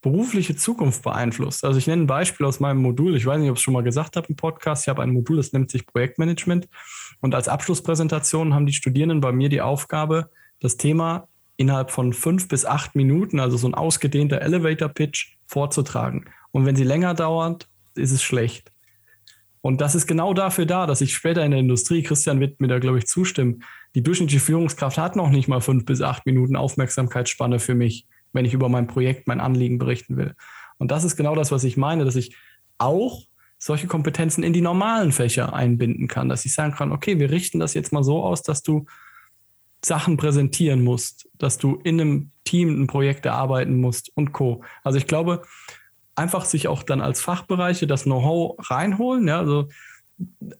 berufliche 0.00 0.56
Zukunft 0.56 1.02
beeinflusst. 1.02 1.64
Also 1.64 1.78
ich 1.78 1.86
nenne 1.86 2.04
ein 2.04 2.06
Beispiel 2.06 2.46
aus 2.46 2.60
meinem 2.60 2.80
Modul. 2.80 3.14
Ich 3.14 3.26
weiß 3.26 3.38
nicht, 3.38 3.50
ob 3.50 3.56
ich 3.56 3.60
es 3.60 3.62
schon 3.62 3.74
mal 3.74 3.82
gesagt 3.82 4.16
habe 4.16 4.26
im 4.28 4.36
Podcast. 4.36 4.84
Ich 4.84 4.88
habe 4.88 5.02
ein 5.02 5.12
Modul, 5.12 5.36
das 5.36 5.52
nennt 5.52 5.70
sich 5.70 5.86
Projektmanagement. 5.86 6.66
Und 7.20 7.34
als 7.34 7.46
Abschlusspräsentation 7.46 8.54
haben 8.54 8.66
die 8.66 8.72
Studierenden 8.72 9.20
bei 9.20 9.32
mir 9.32 9.48
die 9.48 9.60
Aufgabe, 9.60 10.30
das 10.62 10.76
Thema 10.76 11.28
innerhalb 11.56 11.90
von 11.90 12.12
fünf 12.12 12.48
bis 12.48 12.64
acht 12.64 12.94
Minuten, 12.94 13.40
also 13.40 13.56
so 13.56 13.66
ein 13.68 13.74
ausgedehnter 13.74 14.40
Elevator-Pitch, 14.40 15.36
vorzutragen. 15.46 16.24
Und 16.50 16.66
wenn 16.66 16.76
sie 16.76 16.84
länger 16.84 17.14
dauert, 17.14 17.68
ist 17.94 18.12
es 18.12 18.22
schlecht. 18.22 18.72
Und 19.60 19.80
das 19.80 19.94
ist 19.94 20.06
genau 20.06 20.34
dafür 20.34 20.66
da, 20.66 20.86
dass 20.86 21.00
ich 21.00 21.14
später 21.14 21.44
in 21.44 21.52
der 21.52 21.60
Industrie, 21.60 22.02
Christian 22.02 22.40
wird 22.40 22.60
mir 22.60 22.68
da, 22.68 22.78
glaube 22.78 22.98
ich, 22.98 23.06
zustimmen, 23.06 23.62
die 23.94 24.02
durchschnittliche 24.02 24.44
Führungskraft 24.44 24.98
hat 24.98 25.14
noch 25.14 25.30
nicht 25.30 25.46
mal 25.46 25.60
fünf 25.60 25.84
bis 25.84 26.00
acht 26.00 26.26
Minuten 26.26 26.56
Aufmerksamkeitsspanne 26.56 27.58
für 27.58 27.74
mich, 27.74 28.06
wenn 28.32 28.44
ich 28.44 28.54
über 28.54 28.68
mein 28.68 28.86
Projekt, 28.86 29.28
mein 29.28 29.40
Anliegen 29.40 29.78
berichten 29.78 30.16
will. 30.16 30.34
Und 30.78 30.90
das 30.90 31.04
ist 31.04 31.16
genau 31.16 31.36
das, 31.36 31.52
was 31.52 31.64
ich 31.64 31.76
meine, 31.76 32.04
dass 32.04 32.16
ich 32.16 32.34
auch 32.78 33.22
solche 33.58 33.86
Kompetenzen 33.86 34.42
in 34.42 34.52
die 34.52 34.60
normalen 34.60 35.12
Fächer 35.12 35.52
einbinden 35.52 36.08
kann, 36.08 36.28
dass 36.28 36.44
ich 36.44 36.54
sagen 36.54 36.74
kann, 36.74 36.90
okay, 36.90 37.20
wir 37.20 37.30
richten 37.30 37.60
das 37.60 37.74
jetzt 37.74 37.92
mal 37.92 38.02
so 38.02 38.24
aus, 38.24 38.42
dass 38.42 38.64
du 38.64 38.86
Sachen 39.84 40.16
präsentieren 40.16 40.84
musst, 40.84 41.28
dass 41.38 41.58
du 41.58 41.80
in 41.82 42.00
einem 42.00 42.30
Team 42.44 42.82
ein 42.82 42.86
Projekt 42.86 43.26
erarbeiten 43.26 43.80
musst 43.80 44.10
und 44.16 44.32
Co. 44.32 44.62
Also 44.84 44.98
ich 44.98 45.06
glaube, 45.06 45.42
einfach 46.14 46.44
sich 46.44 46.68
auch 46.68 46.82
dann 46.82 47.00
als 47.00 47.20
Fachbereiche 47.20 47.86
das 47.86 48.04
Know-how 48.04 48.56
reinholen. 48.70 49.28
Ja, 49.28 49.38
also 49.38 49.68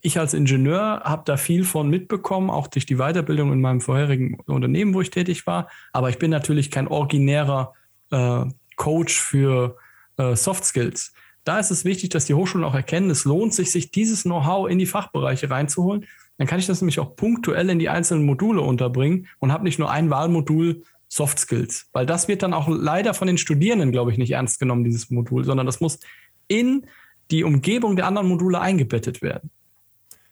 ich 0.01 0.19
als 0.19 0.33
Ingenieur 0.33 1.01
habe 1.03 1.23
da 1.25 1.37
viel 1.37 1.63
von 1.63 1.89
mitbekommen, 1.89 2.49
auch 2.49 2.67
durch 2.67 2.85
die 2.85 2.97
Weiterbildung 2.97 3.53
in 3.53 3.61
meinem 3.61 3.81
vorherigen 3.81 4.39
Unternehmen, 4.45 4.93
wo 4.93 5.01
ich 5.01 5.09
tätig 5.09 5.47
war. 5.47 5.69
Aber 5.93 6.09
ich 6.09 6.17
bin 6.17 6.31
natürlich 6.31 6.71
kein 6.71 6.87
originärer 6.87 7.73
äh, 8.11 8.45
Coach 8.75 9.17
für 9.19 9.77
äh, 10.17 10.35
Soft 10.35 10.65
Skills. 10.65 11.13
Da 11.43 11.59
ist 11.59 11.71
es 11.71 11.85
wichtig, 11.85 12.09
dass 12.09 12.25
die 12.25 12.33
Hochschulen 12.33 12.65
auch 12.65 12.75
erkennen, 12.75 13.09
es 13.09 13.25
lohnt 13.25 13.53
sich, 13.53 13.71
sich 13.71 13.91
dieses 13.91 14.23
Know-how 14.23 14.69
in 14.69 14.79
die 14.79 14.85
Fachbereiche 14.85 15.49
reinzuholen. 15.49 16.05
Dann 16.37 16.47
kann 16.47 16.59
ich 16.59 16.67
das 16.67 16.81
nämlich 16.81 16.99
auch 16.99 17.15
punktuell 17.15 17.69
in 17.69 17.79
die 17.79 17.89
einzelnen 17.89 18.25
Module 18.25 18.61
unterbringen 18.61 19.27
und 19.39 19.51
habe 19.51 19.63
nicht 19.63 19.79
nur 19.79 19.91
ein 19.91 20.09
Wahlmodul 20.09 20.83
Soft 21.07 21.37
Skills, 21.37 21.87
weil 21.93 22.07
das 22.07 22.27
wird 22.27 22.41
dann 22.41 22.53
auch 22.53 22.67
leider 22.67 23.13
von 23.13 23.27
den 23.27 23.37
Studierenden, 23.37 23.91
glaube 23.91 24.11
ich, 24.11 24.17
nicht 24.17 24.31
ernst 24.31 24.59
genommen, 24.59 24.83
dieses 24.83 25.11
Modul, 25.11 25.43
sondern 25.43 25.67
das 25.67 25.79
muss 25.79 25.99
in 26.47 26.87
die 27.29 27.43
Umgebung 27.43 27.95
der 27.95 28.07
anderen 28.07 28.27
Module 28.27 28.59
eingebettet 28.59 29.21
werden. 29.21 29.51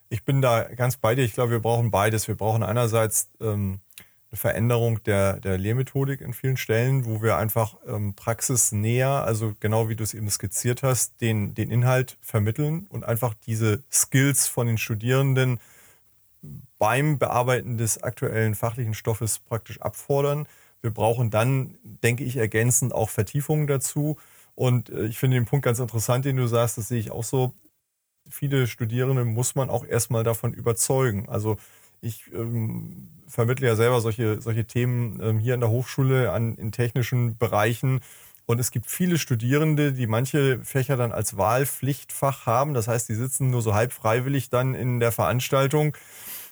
Ich 0.10 0.26
bin 0.26 0.41
da 0.41 0.64
ganz 0.64 0.97
bei 0.97 1.14
dir. 1.14 1.24
Ich 1.24 1.34
glaube, 1.34 1.52
wir 1.52 1.60
brauchen 1.60 1.91
beides. 1.91 2.28
Wir 2.28 2.36
brauchen 2.36 2.64
einerseits 2.64 3.30
ähm, 3.39 3.80
eine 4.32 4.38
Veränderung 4.38 5.04
der, 5.04 5.39
der 5.39 5.58
Lehrmethodik 5.58 6.20
in 6.20 6.34
vielen 6.34 6.58
Stellen, 6.58 7.06
wo 7.06 7.22
wir 7.22 7.38
einfach 7.38 7.76
ähm, 7.88 8.14
praxisnäher, 8.16 9.24
also 9.24 9.54
genau 9.60 9.88
wie 9.88 9.95
du 9.95 10.04
es 10.04 10.14
eben 10.14 10.30
skizziert 10.30 10.84
hast, 10.84 11.22
den, 11.22 11.54
den 11.54 11.70
Inhalt 11.70 12.18
vermitteln 12.22 12.88
und 12.89 13.06
einfach 13.06 13.34
diese 13.45 13.84
Skills 13.91 14.47
von 14.47 14.68
den 14.68 14.78
Studierenden 14.78 15.60
beim 16.82 17.20
Bearbeiten 17.20 17.78
des 17.78 18.02
aktuellen 18.02 18.56
fachlichen 18.56 18.96
Stoffes 18.96 19.38
praktisch 19.38 19.80
abfordern. 19.82 20.48
Wir 20.82 20.90
brauchen 20.90 21.30
dann, 21.30 21.78
denke 21.84 22.24
ich, 22.24 22.38
ergänzend 22.38 22.92
auch 22.92 23.12
Vertiefungen 23.12 23.68
dazu. 23.68 24.18
Und 24.56 24.90
äh, 24.90 25.06
ich 25.06 25.20
finde 25.20 25.38
den 25.38 25.46
Punkt 25.46 25.64
ganz 25.64 25.78
interessant, 25.78 26.26
den 26.26 26.38
du 26.38 26.48
sagst, 26.48 26.80
das 26.80 26.88
sehe 26.88 27.00
ich 27.00 27.12
auch 27.12 27.24
so. 27.24 27.54
Viele 28.32 28.66
Studierende 28.66 29.26
muss 29.26 29.54
man 29.54 29.70
auch 29.70 29.86
erstmal 29.86 30.24
davon 30.24 30.56
überzeugen. 30.56 31.30
Also 31.30 31.58
ich 32.02 32.34
ähm, 32.34 33.10
vermittle 33.28 33.68
ja 33.68 33.76
selber 33.76 34.02
solche, 34.02 34.42
solche 34.42 34.66
Themen 34.66 35.20
ähm, 35.22 35.38
hier 35.38 35.54
an 35.54 35.60
der 35.60 35.70
Hochschule 35.70 36.32
an, 36.32 36.56
in 36.56 36.72
technischen 36.72 37.38
Bereichen. 37.38 38.00
Und 38.48 38.60
es 38.60 38.72
gibt 38.72 38.90
viele 38.90 39.20
Studierende, 39.20 39.94
die 39.94 40.08
manche 40.08 40.58
Fächer 40.64 40.98
dann 40.98 41.12
als 41.12 41.38
Wahlpflichtfach 41.38 42.48
haben. 42.48 42.74
Das 42.74 42.88
heißt, 42.88 43.08
die 43.08 43.14
sitzen 43.14 43.52
nur 43.52 43.62
so 43.62 43.76
halb 43.76 43.94
freiwillig 43.94 44.50
dann 44.50 44.74
in 44.74 45.00
der 45.00 45.12
Veranstaltung 45.12 45.96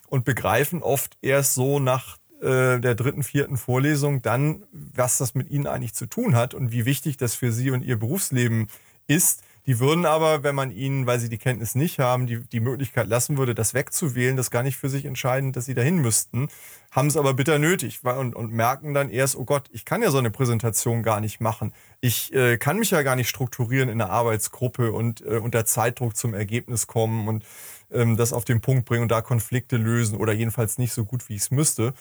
und 0.10 0.26
begreifen 0.26 0.84
oft 0.84 1.18
erst 1.22 1.54
so 1.54 1.80
nach 1.80 2.18
äh, 2.42 2.80
der 2.80 2.96
dritten, 2.96 3.24
vierten 3.24 3.58
Vorlesung 3.58 4.22
dann, 4.22 4.64
was 4.72 5.18
das 5.18 5.36
mit 5.36 5.50
ihnen 5.50 5.68
eigentlich 5.68 5.94
zu 5.94 6.06
tun 6.06 6.36
hat 6.36 6.54
und 6.54 6.72
wie 6.72 6.86
wichtig 6.86 7.18
das 7.18 7.36
für 7.36 7.52
sie 7.52 7.72
und 7.72 7.84
ihr 7.84 7.98
Berufsleben 7.98 8.68
ist. 9.08 9.42
Die 9.66 9.80
würden 9.80 10.06
aber, 10.06 10.42
wenn 10.42 10.56
man 10.56 10.72
ihnen, 10.72 11.06
weil 11.06 11.20
sie 11.20 11.30
die 11.30 11.38
Kenntnis 11.38 11.76
nicht 11.76 12.00
haben, 12.00 12.26
die, 12.26 12.40
die 12.40 12.60
Möglichkeit 12.60 13.08
lassen 13.08 13.38
würde, 13.38 13.54
das 13.54 13.74
wegzuwählen, 13.74 14.36
das 14.36 14.50
gar 14.50 14.64
nicht 14.64 14.78
für 14.78 14.90
sich 14.90 15.06
entscheiden, 15.06 15.52
dass 15.52 15.66
sie 15.66 15.74
dahin 15.76 15.98
müssten, 15.98 16.48
haben 16.92 17.08
es 17.08 17.18
aber 17.18 17.34
bitter 17.34 17.60
nötig 17.60 18.04
und, 18.04 18.36
und 18.36 18.52
merken 18.52 18.94
dann 18.94 19.10
erst, 19.10 19.36
oh 19.36 19.46
Gott, 19.46 19.70
ich 19.72 19.86
kann 19.86 20.02
ja 20.02 20.10
so 20.10 20.18
eine 20.18 20.32
Präsentation 20.32 21.04
gar 21.04 21.20
nicht 21.20 21.40
machen. 21.40 21.74
Ich 22.02 22.34
äh, 22.34 22.58
kann 22.58 22.80
mich 22.80 22.90
ja 22.92 23.04
gar 23.04 23.16
nicht 23.16 23.30
strukturieren 23.30 23.90
in 23.90 24.02
einer 24.02 24.10
Arbeitsgruppe 24.10 24.92
und 24.92 25.22
äh, 25.22 25.38
unter 25.38 25.66
Zeitdruck 25.66 26.16
zum 26.16 26.34
Ergebnis 26.34 26.88
kommen 26.88 27.28
und 27.28 27.44
ähm, 27.92 28.18
das 28.18 28.34
auf 28.34 28.46
den 28.46 28.62
Punkt 28.62 28.86
bringen 28.86 29.04
und 29.04 29.12
da 29.12 29.22
Konflikte 29.22 29.78
lösen 29.78 30.18
oder 30.18 30.34
jedenfalls 30.34 30.78
nicht 30.78 30.94
so 30.94 31.06
gut, 31.06 31.30
wie 31.30 31.36
ich 31.36 31.42
es 31.42 31.52
müsste. 31.52 31.94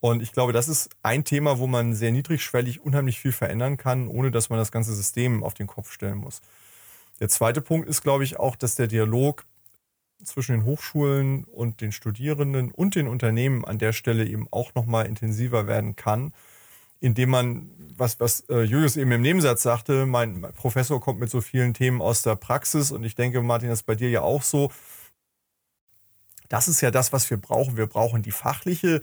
Und 0.00 0.20
ich 0.20 0.32
glaube, 0.32 0.52
das 0.52 0.68
ist 0.68 0.90
ein 1.02 1.24
Thema, 1.24 1.58
wo 1.58 1.68
man 1.68 1.94
sehr 1.94 2.10
niedrigschwellig 2.10 2.80
unheimlich 2.80 3.20
viel 3.20 3.30
verändern 3.30 3.76
kann, 3.76 4.08
ohne 4.08 4.32
dass 4.32 4.50
man 4.50 4.58
das 4.58 4.72
ganze 4.72 4.94
System 4.94 5.44
auf 5.44 5.54
den 5.54 5.68
Kopf 5.68 5.92
stellen 5.92 6.18
muss. 6.18 6.40
Der 7.20 7.28
zweite 7.28 7.60
Punkt 7.60 7.88
ist, 7.88 8.02
glaube 8.02 8.24
ich, 8.24 8.38
auch, 8.38 8.56
dass 8.56 8.74
der 8.74 8.88
Dialog 8.88 9.44
zwischen 10.24 10.52
den 10.52 10.64
Hochschulen 10.64 11.44
und 11.44 11.80
den 11.80 11.92
Studierenden 11.92 12.72
und 12.72 12.94
den 12.94 13.06
Unternehmen 13.08 13.64
an 13.64 13.78
der 13.78 13.92
Stelle 13.92 14.26
eben 14.26 14.48
auch 14.50 14.74
nochmal 14.74 15.06
intensiver 15.06 15.66
werden 15.66 15.94
kann, 15.94 16.32
indem 17.00 17.30
man, 17.30 17.70
was, 17.96 18.20
was 18.20 18.40
äh, 18.48 18.62
Julius 18.62 18.96
eben 18.96 19.12
im 19.12 19.22
Nebensatz 19.22 19.62
sagte, 19.62 20.06
mein 20.06 20.42
Professor 20.54 21.00
kommt 21.00 21.20
mit 21.20 21.30
so 21.30 21.40
vielen 21.40 21.74
Themen 21.74 22.00
aus 22.00 22.22
der 22.22 22.36
Praxis 22.36 22.92
und 22.92 23.04
ich 23.04 23.14
denke, 23.14 23.40
Martin, 23.42 23.68
das 23.68 23.80
ist 23.80 23.86
bei 23.86 23.94
dir 23.94 24.10
ja 24.10 24.22
auch 24.22 24.42
so. 24.42 24.70
Das 26.52 26.68
ist 26.68 26.82
ja 26.82 26.90
das, 26.90 27.14
was 27.14 27.30
wir 27.30 27.38
brauchen. 27.38 27.78
Wir 27.78 27.86
brauchen 27.86 28.20
die 28.20 28.30
fachliche 28.30 29.00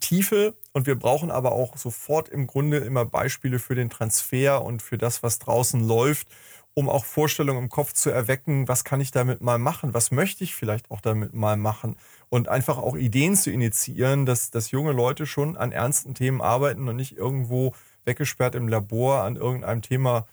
Tiefe 0.00 0.56
und 0.72 0.88
wir 0.88 0.98
brauchen 0.98 1.30
aber 1.30 1.52
auch 1.52 1.76
sofort 1.76 2.28
im 2.28 2.48
Grunde 2.48 2.78
immer 2.78 3.04
Beispiele 3.04 3.60
für 3.60 3.76
den 3.76 3.88
Transfer 3.88 4.64
und 4.64 4.82
für 4.82 4.98
das, 4.98 5.22
was 5.22 5.38
draußen 5.38 5.86
läuft, 5.86 6.26
um 6.74 6.88
auch 6.88 7.04
Vorstellungen 7.04 7.62
im 7.62 7.68
Kopf 7.68 7.92
zu 7.92 8.10
erwecken, 8.10 8.66
was 8.66 8.82
kann 8.82 9.00
ich 9.00 9.12
damit 9.12 9.42
mal 9.42 9.58
machen, 9.58 9.94
was 9.94 10.10
möchte 10.10 10.42
ich 10.42 10.56
vielleicht 10.56 10.90
auch 10.90 11.00
damit 11.00 11.34
mal 11.34 11.56
machen 11.56 11.96
und 12.30 12.48
einfach 12.48 12.78
auch 12.78 12.96
Ideen 12.96 13.36
zu 13.36 13.52
initiieren, 13.52 14.26
dass, 14.26 14.50
dass 14.50 14.72
junge 14.72 14.90
Leute 14.90 15.24
schon 15.24 15.56
an 15.56 15.70
ernsten 15.70 16.14
Themen 16.14 16.40
arbeiten 16.40 16.88
und 16.88 16.96
nicht 16.96 17.16
irgendwo 17.16 17.76
weggesperrt 18.06 18.56
im 18.56 18.66
Labor 18.66 19.22
an 19.22 19.36
irgendeinem 19.36 19.82
Thema 19.82 20.26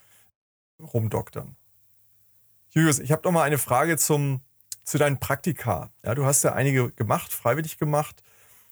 rumdoktern. 0.80 1.54
Julius, 2.70 2.98
ich 2.98 3.12
habe 3.12 3.22
noch 3.22 3.30
mal 3.30 3.44
eine 3.44 3.58
Frage 3.58 3.96
zum, 3.96 4.40
zu 4.84 4.98
deinen 4.98 5.18
Praktika. 5.18 5.90
Ja, 6.04 6.14
du 6.14 6.24
hast 6.24 6.44
ja 6.44 6.52
einige 6.52 6.90
gemacht, 6.92 7.32
freiwillig 7.32 7.78
gemacht. 7.78 8.22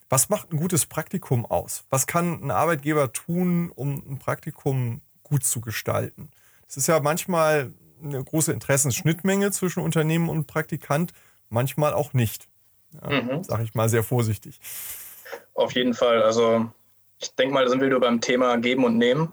Was 0.09 0.29
macht 0.29 0.53
ein 0.53 0.59
gutes 0.59 0.87
Praktikum 0.87 1.47
aus? 1.47 1.85
Was 1.89 2.07
kann 2.07 2.43
ein 2.45 2.51
Arbeitgeber 2.51 3.13
tun, 3.13 3.71
um 3.75 4.03
ein 4.07 4.19
Praktikum 4.19 5.01
gut 5.23 5.45
zu 5.45 5.61
gestalten? 5.61 6.31
Es 6.69 6.77
ist 6.77 6.87
ja 6.87 7.01
manchmal 7.01 7.73
eine 8.03 8.23
große 8.23 8.53
Interessensschnittmenge 8.53 9.51
zwischen 9.53 9.81
Unternehmen 9.81 10.29
und 10.29 10.47
Praktikant, 10.47 11.13
manchmal 11.49 11.95
auch 11.95 12.13
nicht. 12.13 12.49
Ja, 13.03 13.23
mhm. 13.23 13.45
Sage 13.45 13.63
ich 13.65 13.75
mal 13.75 13.89
sehr 13.89 14.03
vorsichtig. 14.03 14.61
Auf 15.55 15.73
jeden 15.73 15.95
Fall. 15.95 16.23
Also 16.23 16.71
ich 17.19 17.35
denke 17.37 17.55
mal, 17.55 17.65
da 17.65 17.71
sind 17.71 17.81
wir 17.81 17.89
nur 17.89 18.01
beim 18.01 18.21
Thema 18.21 18.57
Geben 18.59 18.85
und 18.85 18.99
Nehmen. 18.99 19.33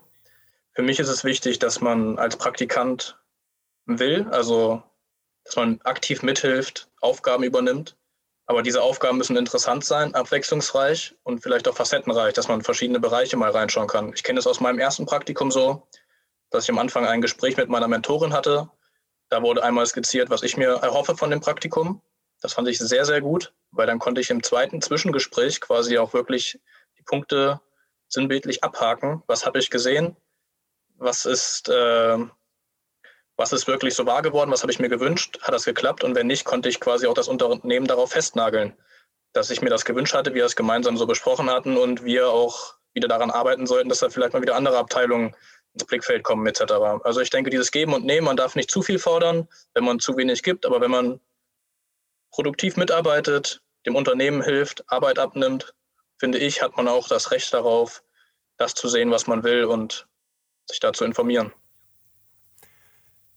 Für 0.72 0.82
mich 0.82 0.98
ist 1.00 1.08
es 1.08 1.24
wichtig, 1.24 1.58
dass 1.58 1.80
man 1.80 2.18
als 2.18 2.36
Praktikant 2.36 3.18
will, 3.86 4.26
also 4.30 4.82
dass 5.44 5.56
man 5.56 5.80
aktiv 5.84 6.22
mithilft, 6.22 6.88
Aufgaben 7.00 7.44
übernimmt. 7.44 7.96
Aber 8.46 8.62
diese 8.62 8.82
Aufgaben 8.82 9.18
müssen 9.18 9.36
interessant 9.36 9.84
sein, 9.84 10.14
abwechslungsreich 10.14 11.14
und 11.22 11.40
vielleicht 11.40 11.68
auch 11.68 11.76
facettenreich, 11.76 12.34
dass 12.34 12.48
man 12.48 12.62
verschiedene 12.62 12.98
Bereiche 12.98 13.36
mal 13.36 13.50
reinschauen 13.50 13.86
kann. 13.86 14.12
Ich 14.12 14.24
kenne 14.24 14.40
es 14.40 14.46
aus 14.46 14.58
meinem 14.58 14.80
ersten 14.80 15.06
Praktikum 15.06 15.52
so, 15.52 15.86
dass 16.50 16.64
ich 16.64 16.70
am 16.70 16.78
Anfang 16.78 17.06
ein 17.06 17.20
Gespräch 17.20 17.56
mit 17.56 17.68
meiner 17.68 17.86
Mentorin 17.86 18.32
hatte. 18.32 18.68
Da 19.28 19.42
wurde 19.42 19.62
einmal 19.62 19.86
skizziert, 19.86 20.30
was 20.30 20.42
ich 20.42 20.56
mir 20.56 20.70
erhoffe 20.82 21.16
von 21.16 21.30
dem 21.30 21.40
Praktikum. 21.40 22.02
Das 22.40 22.54
fand 22.54 22.68
ich 22.68 22.78
sehr, 22.78 23.04
sehr 23.04 23.20
gut, 23.20 23.52
weil 23.70 23.86
dann 23.86 24.00
konnte 24.00 24.20
ich 24.20 24.30
im 24.30 24.42
zweiten 24.42 24.82
Zwischengespräch 24.82 25.60
quasi 25.60 25.98
auch 25.98 26.12
wirklich 26.12 26.58
die 26.98 27.02
Punkte 27.02 27.60
sinnbildlich 28.08 28.64
abhaken. 28.64 29.22
Was 29.26 29.46
habe 29.46 29.58
ich 29.58 29.70
gesehen? 29.70 30.16
Was 30.96 31.24
ist, 31.24 31.68
äh, 31.68 32.18
was 33.40 33.54
ist 33.54 33.66
wirklich 33.66 33.94
so 33.94 34.04
wahr 34.04 34.20
geworden? 34.20 34.50
Was 34.50 34.60
habe 34.60 34.70
ich 34.70 34.80
mir 34.80 34.90
gewünscht? 34.90 35.38
Hat 35.40 35.54
das 35.54 35.64
geklappt? 35.64 36.04
Und 36.04 36.14
wenn 36.14 36.26
nicht, 36.26 36.44
konnte 36.44 36.68
ich 36.68 36.78
quasi 36.78 37.06
auch 37.06 37.14
das 37.14 37.26
Unternehmen 37.26 37.86
darauf 37.86 38.10
festnageln, 38.10 38.76
dass 39.32 39.48
ich 39.48 39.62
mir 39.62 39.70
das 39.70 39.86
gewünscht 39.86 40.12
hatte, 40.12 40.34
wir 40.34 40.44
es 40.44 40.56
gemeinsam 40.56 40.98
so 40.98 41.06
besprochen 41.06 41.48
hatten 41.48 41.78
und 41.78 42.04
wir 42.04 42.28
auch 42.28 42.74
wieder 42.92 43.08
daran 43.08 43.30
arbeiten 43.30 43.66
sollten, 43.66 43.88
dass 43.88 44.00
da 44.00 44.10
vielleicht 44.10 44.34
mal 44.34 44.42
wieder 44.42 44.56
andere 44.56 44.76
Abteilungen 44.76 45.34
ins 45.72 45.86
Blickfeld 45.86 46.22
kommen 46.22 46.46
etc. 46.46 46.70
Also 47.02 47.22
ich 47.22 47.30
denke, 47.30 47.48
dieses 47.48 47.70
Geben 47.70 47.94
und 47.94 48.04
Nehmen, 48.04 48.26
man 48.26 48.36
darf 48.36 48.56
nicht 48.56 48.70
zu 48.70 48.82
viel 48.82 48.98
fordern, 48.98 49.48
wenn 49.72 49.84
man 49.84 50.00
zu 50.00 50.18
wenig 50.18 50.42
gibt, 50.42 50.66
aber 50.66 50.82
wenn 50.82 50.90
man 50.90 51.18
produktiv 52.32 52.76
mitarbeitet, 52.76 53.62
dem 53.86 53.96
Unternehmen 53.96 54.42
hilft, 54.42 54.84
Arbeit 54.88 55.18
abnimmt, 55.18 55.74
finde 56.18 56.36
ich, 56.36 56.60
hat 56.60 56.76
man 56.76 56.88
auch 56.88 57.08
das 57.08 57.30
Recht 57.30 57.54
darauf, 57.54 58.02
das 58.58 58.74
zu 58.74 58.86
sehen, 58.86 59.10
was 59.10 59.26
man 59.26 59.44
will 59.44 59.64
und 59.64 60.06
sich 60.66 60.78
da 60.78 60.92
zu 60.92 61.06
informieren. 61.06 61.54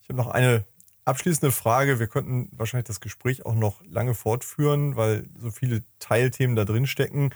Ich 0.04 0.10
habe 0.10 0.18
noch 0.18 0.28
eine 0.28 0.66
abschließende 1.06 1.52
Frage. 1.52 1.98
Wir 1.98 2.08
könnten 2.08 2.50
wahrscheinlich 2.52 2.88
das 2.88 3.00
Gespräch 3.00 3.46
auch 3.46 3.56
noch 3.56 3.82
lange 3.86 4.14
fortführen, 4.14 4.98
weil 4.98 5.26
so 5.40 5.50
viele 5.50 5.84
Teilthemen 6.00 6.56
da 6.58 6.66
drin 6.66 6.88
stecken. 6.88 7.34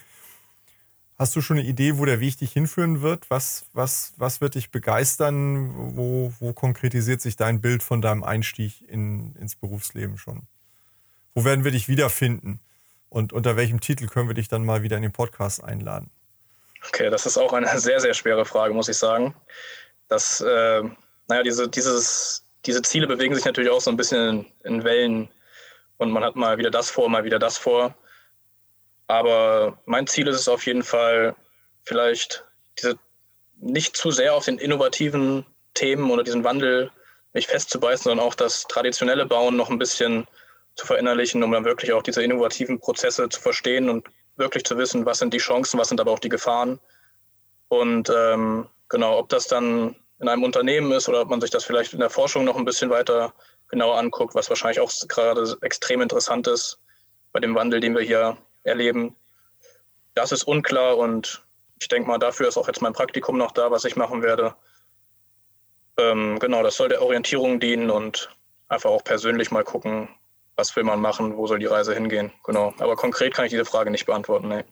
Hast 1.17 1.35
du 1.35 1.41
schon 1.41 1.57
eine 1.57 1.67
Idee, 1.67 1.97
wo 1.97 2.05
der 2.05 2.19
Weg 2.19 2.37
dich 2.37 2.51
hinführen 2.51 3.01
wird? 3.01 3.29
Was, 3.29 3.65
was, 3.73 4.13
was 4.17 4.41
wird 4.41 4.55
dich 4.55 4.69
begeistern? 4.69 5.95
Wo, 5.95 6.33
wo 6.39 6.53
konkretisiert 6.53 7.21
sich 7.21 7.37
dein 7.37 7.61
Bild 7.61 7.83
von 7.83 8.01
deinem 8.01 8.23
Einstieg 8.23 8.87
in, 8.87 9.33
ins 9.35 9.55
Berufsleben 9.55 10.17
schon? 10.17 10.43
Wo 11.33 11.45
werden 11.45 11.63
wir 11.63 11.71
dich 11.71 11.87
wiederfinden? 11.87 12.59
Und 13.09 13.31
unter 13.31 13.55
welchem 13.55 13.79
Titel 13.79 14.07
können 14.07 14.27
wir 14.27 14.35
dich 14.35 14.49
dann 14.49 14.65
mal 14.65 14.83
wieder 14.83 14.97
in 14.97 15.03
den 15.03 15.13
Podcast 15.13 15.63
einladen? 15.63 16.11
Okay, 16.85 17.09
das 17.09 17.25
ist 17.25 17.37
auch 17.37 17.53
eine 17.53 17.67
sehr, 17.79 18.01
sehr 18.01 18.13
schwere 18.13 18.45
Frage, 18.45 18.73
muss 18.73 18.89
ich 18.89 18.97
sagen. 18.97 19.33
Das, 20.09 20.41
äh, 20.41 20.83
naja, 21.27 21.43
diese, 21.43 21.67
dieses, 21.67 22.46
diese 22.65 22.81
Ziele 22.81 23.07
bewegen 23.07 23.35
sich 23.35 23.45
natürlich 23.45 23.71
auch 23.71 23.81
so 23.81 23.91
ein 23.91 23.97
bisschen 23.97 24.51
in, 24.63 24.83
Wellen 24.83 25.29
und 25.97 26.11
man 26.11 26.23
hat 26.23 26.35
mal 26.35 26.57
wieder 26.57 26.71
das 26.71 26.89
vor, 26.89 27.09
mal 27.09 27.23
wieder 27.23 27.39
das 27.39 27.57
vor. 27.57 27.95
Aber 29.07 29.79
mein 29.85 30.07
Ziel 30.07 30.27
ist 30.27 30.39
es 30.39 30.49
auf 30.49 30.65
jeden 30.65 30.83
Fall, 30.83 31.35
vielleicht 31.83 32.43
diese 32.77 32.97
nicht 33.59 33.95
zu 33.95 34.11
sehr 34.11 34.35
auf 34.35 34.45
den 34.45 34.59
innovativen 34.59 35.45
Themen 35.73 36.11
oder 36.11 36.23
diesen 36.23 36.43
Wandel 36.43 36.91
mich 37.33 37.47
festzubeißen, 37.47 38.03
sondern 38.03 38.25
auch 38.25 38.35
das 38.35 38.63
traditionelle 38.63 39.25
Bauen 39.25 39.55
noch 39.55 39.69
ein 39.69 39.79
bisschen 39.79 40.27
zu 40.75 40.85
verinnerlichen, 40.85 41.41
um 41.43 41.51
dann 41.51 41.65
wirklich 41.65 41.93
auch 41.93 42.03
diese 42.03 42.21
innovativen 42.21 42.79
Prozesse 42.79 43.29
zu 43.29 43.41
verstehen 43.41 43.89
und 43.89 44.07
wirklich 44.35 44.63
zu 44.63 44.77
wissen, 44.77 45.05
was 45.05 45.19
sind 45.19 45.33
die 45.33 45.39
Chancen, 45.39 45.79
was 45.79 45.89
sind 45.89 45.99
aber 45.99 46.11
auch 46.11 46.19
die 46.19 46.29
Gefahren. 46.29 46.79
Und 47.69 48.11
ähm, 48.15 48.67
genau, 48.89 49.17
ob 49.17 49.29
das 49.29 49.47
dann 49.47 49.95
in 50.19 50.27
einem 50.27 50.43
Unternehmen 50.43 50.91
ist 50.91 51.07
oder 51.09 51.21
ob 51.21 51.29
man 51.29 51.41
sich 51.41 51.51
das 51.51 51.63
vielleicht 51.63 51.93
in 51.93 51.99
der 51.99 52.09
Forschung 52.09 52.43
noch 52.43 52.55
ein 52.55 52.65
bisschen 52.65 52.89
weiter 52.89 53.33
genauer 53.69 53.97
anguckt, 53.97 54.35
was 54.35 54.49
wahrscheinlich 54.49 54.79
auch 54.79 54.91
gerade 55.07 55.57
extrem 55.61 56.01
interessant 56.01 56.47
ist 56.47 56.79
bei 57.33 57.39
dem 57.39 57.55
Wandel, 57.55 57.79
den 57.79 57.95
wir 57.95 58.01
hier 58.01 58.37
erleben. 58.63 59.15
Das 60.13 60.31
ist 60.31 60.43
unklar 60.43 60.97
und 60.97 61.43
ich 61.79 61.87
denke 61.87 62.07
mal, 62.07 62.17
dafür 62.17 62.47
ist 62.47 62.57
auch 62.57 62.67
jetzt 62.67 62.81
mein 62.81 62.93
Praktikum 62.93 63.37
noch 63.37 63.51
da, 63.51 63.69
was 63.69 63.85
ich 63.85 63.95
machen 63.95 64.23
werde. 64.23 64.55
Ähm, 65.97 66.39
genau, 66.39 66.63
das 66.63 66.75
soll 66.75 66.89
der 66.89 67.01
Orientierung 67.01 67.59
dienen 67.59 67.89
und 67.89 68.29
einfach 68.67 68.89
auch 68.89 69.03
persönlich 69.03 69.51
mal 69.51 69.63
gucken, 69.63 70.09
was 70.55 70.75
will 70.75 70.83
man 70.83 70.99
machen, 70.99 71.37
wo 71.37 71.45
soll 71.47 71.59
die 71.59 71.65
Reise 71.67 71.93
hingehen. 71.93 72.31
Genau. 72.43 72.73
Aber 72.79 72.95
konkret 72.95 73.33
kann 73.33 73.45
ich 73.45 73.51
diese 73.51 73.65
Frage 73.65 73.91
nicht 73.91 74.05
beantworten. 74.05 74.47
Nee. 74.47 74.63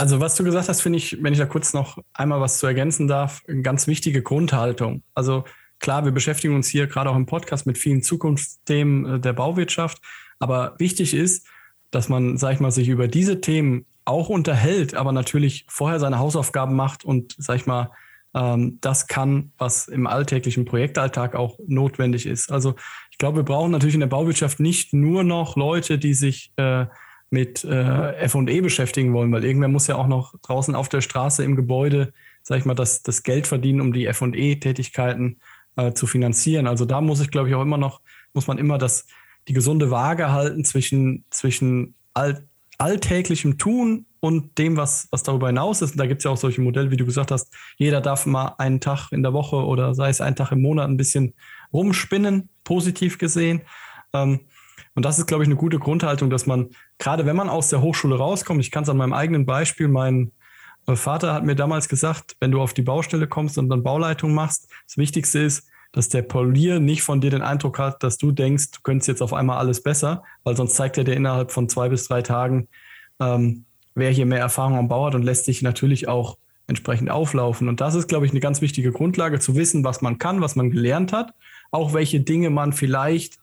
Also 0.00 0.18
was 0.18 0.34
du 0.34 0.44
gesagt 0.44 0.70
hast, 0.70 0.80
finde 0.80 0.96
ich, 0.96 1.22
wenn 1.22 1.34
ich 1.34 1.38
da 1.38 1.44
kurz 1.44 1.74
noch 1.74 1.98
einmal 2.14 2.40
was 2.40 2.58
zu 2.58 2.66
ergänzen 2.66 3.06
darf, 3.06 3.42
eine 3.46 3.60
ganz 3.60 3.86
wichtige 3.86 4.22
Grundhaltung. 4.22 5.02
Also 5.14 5.44
klar, 5.78 6.06
wir 6.06 6.10
beschäftigen 6.10 6.54
uns 6.54 6.68
hier 6.68 6.86
gerade 6.86 7.10
auch 7.10 7.16
im 7.16 7.26
Podcast 7.26 7.66
mit 7.66 7.76
vielen 7.76 8.02
Zukunftsthemen 8.02 9.16
äh, 9.16 9.20
der 9.20 9.34
Bauwirtschaft. 9.34 10.00
Aber 10.38 10.74
wichtig 10.78 11.12
ist, 11.12 11.46
dass 11.90 12.08
man, 12.08 12.38
sag 12.38 12.54
ich 12.54 12.60
mal, 12.60 12.70
sich 12.70 12.88
über 12.88 13.08
diese 13.08 13.42
Themen 13.42 13.84
auch 14.06 14.30
unterhält, 14.30 14.94
aber 14.94 15.12
natürlich 15.12 15.66
vorher 15.68 16.00
seine 16.00 16.18
Hausaufgaben 16.18 16.74
macht 16.74 17.04
und, 17.04 17.34
sag 17.36 17.56
ich 17.56 17.66
mal, 17.66 17.90
ähm, 18.32 18.78
das 18.80 19.06
kann, 19.06 19.52
was 19.58 19.86
im 19.86 20.06
alltäglichen 20.06 20.64
Projektalltag 20.64 21.36
auch 21.36 21.58
notwendig 21.66 22.24
ist. 22.24 22.50
Also 22.50 22.74
ich 23.10 23.18
glaube, 23.18 23.40
wir 23.40 23.44
brauchen 23.44 23.70
natürlich 23.70 23.96
in 23.96 24.00
der 24.00 24.06
Bauwirtschaft 24.06 24.60
nicht 24.60 24.94
nur 24.94 25.24
noch 25.24 25.56
Leute, 25.56 25.98
die 25.98 26.14
sich 26.14 26.52
äh, 26.56 26.86
mit 27.30 27.64
äh, 27.64 28.28
FE 28.28 28.62
beschäftigen 28.62 29.12
wollen, 29.12 29.32
weil 29.32 29.44
irgendwer 29.44 29.68
muss 29.68 29.86
ja 29.86 29.96
auch 29.96 30.08
noch 30.08 30.34
draußen 30.42 30.74
auf 30.74 30.88
der 30.88 31.00
Straße 31.00 31.44
im 31.44 31.54
Gebäude, 31.54 32.12
sag 32.42 32.58
ich 32.58 32.64
mal, 32.64 32.74
das, 32.74 33.02
das 33.02 33.22
Geld 33.22 33.46
verdienen, 33.46 33.80
um 33.80 33.92
die 33.92 34.12
FE-Tätigkeiten 34.12 35.38
äh, 35.76 35.92
zu 35.92 36.06
finanzieren. 36.06 36.66
Also 36.66 36.84
da 36.84 37.00
muss 37.00 37.20
ich, 37.20 37.30
glaube 37.30 37.48
ich, 37.48 37.54
auch 37.54 37.62
immer 37.62 37.78
noch, 37.78 38.00
muss 38.32 38.48
man 38.48 38.58
immer 38.58 38.78
das, 38.78 39.06
die 39.46 39.52
gesunde 39.52 39.90
Waage 39.90 40.32
halten 40.32 40.64
zwischen, 40.64 41.24
zwischen 41.30 41.94
all, 42.14 42.44
alltäglichem 42.78 43.58
Tun 43.58 44.06
und 44.18 44.58
dem, 44.58 44.76
was, 44.76 45.06
was 45.12 45.22
darüber 45.22 45.46
hinaus 45.46 45.82
ist. 45.82 45.92
Und 45.92 45.98
da 45.98 46.06
gibt 46.06 46.20
es 46.20 46.24
ja 46.24 46.32
auch 46.32 46.36
solche 46.36 46.60
Modelle, 46.60 46.90
wie 46.90 46.96
du 46.96 47.06
gesagt 47.06 47.30
hast, 47.30 47.54
jeder 47.76 48.00
darf 48.00 48.26
mal 48.26 48.54
einen 48.58 48.80
Tag 48.80 49.12
in 49.12 49.22
der 49.22 49.32
Woche 49.32 49.56
oder 49.56 49.94
sei 49.94 50.08
es 50.08 50.20
einen 50.20 50.36
Tag 50.36 50.50
im 50.52 50.62
Monat 50.62 50.88
ein 50.88 50.96
bisschen 50.96 51.34
rumspinnen, 51.72 52.48
positiv 52.64 53.18
gesehen. 53.18 53.62
Ähm, 54.12 54.40
und 55.00 55.04
das 55.06 55.18
ist, 55.18 55.24
glaube 55.24 55.42
ich, 55.42 55.48
eine 55.48 55.56
gute 55.56 55.78
Grundhaltung, 55.78 56.28
dass 56.28 56.44
man, 56.44 56.68
gerade 56.98 57.24
wenn 57.24 57.34
man 57.34 57.48
aus 57.48 57.70
der 57.70 57.80
Hochschule 57.80 58.18
rauskommt, 58.18 58.60
ich 58.60 58.70
kann 58.70 58.82
es 58.82 58.90
an 58.90 58.98
meinem 58.98 59.14
eigenen 59.14 59.46
Beispiel, 59.46 59.88
mein 59.88 60.30
äh, 60.86 60.94
Vater 60.94 61.32
hat 61.32 61.42
mir 61.42 61.56
damals 61.56 61.88
gesagt, 61.88 62.36
wenn 62.38 62.50
du 62.50 62.60
auf 62.60 62.74
die 62.74 62.82
Baustelle 62.82 63.26
kommst 63.26 63.56
und 63.56 63.70
dann 63.70 63.82
Bauleitung 63.82 64.34
machst, 64.34 64.70
das 64.86 64.98
Wichtigste 64.98 65.38
ist, 65.38 65.66
dass 65.92 66.10
der 66.10 66.20
Polier 66.20 66.80
nicht 66.80 67.02
von 67.02 67.22
dir 67.22 67.30
den 67.30 67.40
Eindruck 67.40 67.78
hat, 67.78 68.02
dass 68.02 68.18
du 68.18 68.30
denkst, 68.30 68.72
du 68.72 68.80
könntest 68.82 69.08
jetzt 69.08 69.22
auf 69.22 69.32
einmal 69.32 69.56
alles 69.56 69.82
besser, 69.82 70.22
weil 70.44 70.54
sonst 70.54 70.74
zeigt 70.74 70.98
er 70.98 71.04
dir 71.04 71.14
innerhalb 71.14 71.50
von 71.50 71.70
zwei 71.70 71.88
bis 71.88 72.06
drei 72.06 72.20
Tagen, 72.20 72.68
ähm, 73.20 73.64
wer 73.94 74.10
hier 74.10 74.26
mehr 74.26 74.40
Erfahrung 74.40 74.76
am 74.76 74.88
Bau 74.88 75.06
hat 75.06 75.14
und 75.14 75.22
lässt 75.22 75.46
sich 75.46 75.62
natürlich 75.62 76.08
auch 76.08 76.36
entsprechend 76.66 77.10
auflaufen. 77.10 77.70
Und 77.70 77.80
das 77.80 77.94
ist, 77.94 78.06
glaube 78.06 78.26
ich, 78.26 78.32
eine 78.32 78.40
ganz 78.40 78.60
wichtige 78.60 78.92
Grundlage, 78.92 79.38
zu 79.38 79.56
wissen, 79.56 79.82
was 79.82 80.02
man 80.02 80.18
kann, 80.18 80.42
was 80.42 80.56
man 80.56 80.70
gelernt 80.70 81.14
hat, 81.14 81.32
auch 81.70 81.94
welche 81.94 82.20
Dinge 82.20 82.50
man 82.50 82.74
vielleicht 82.74 83.38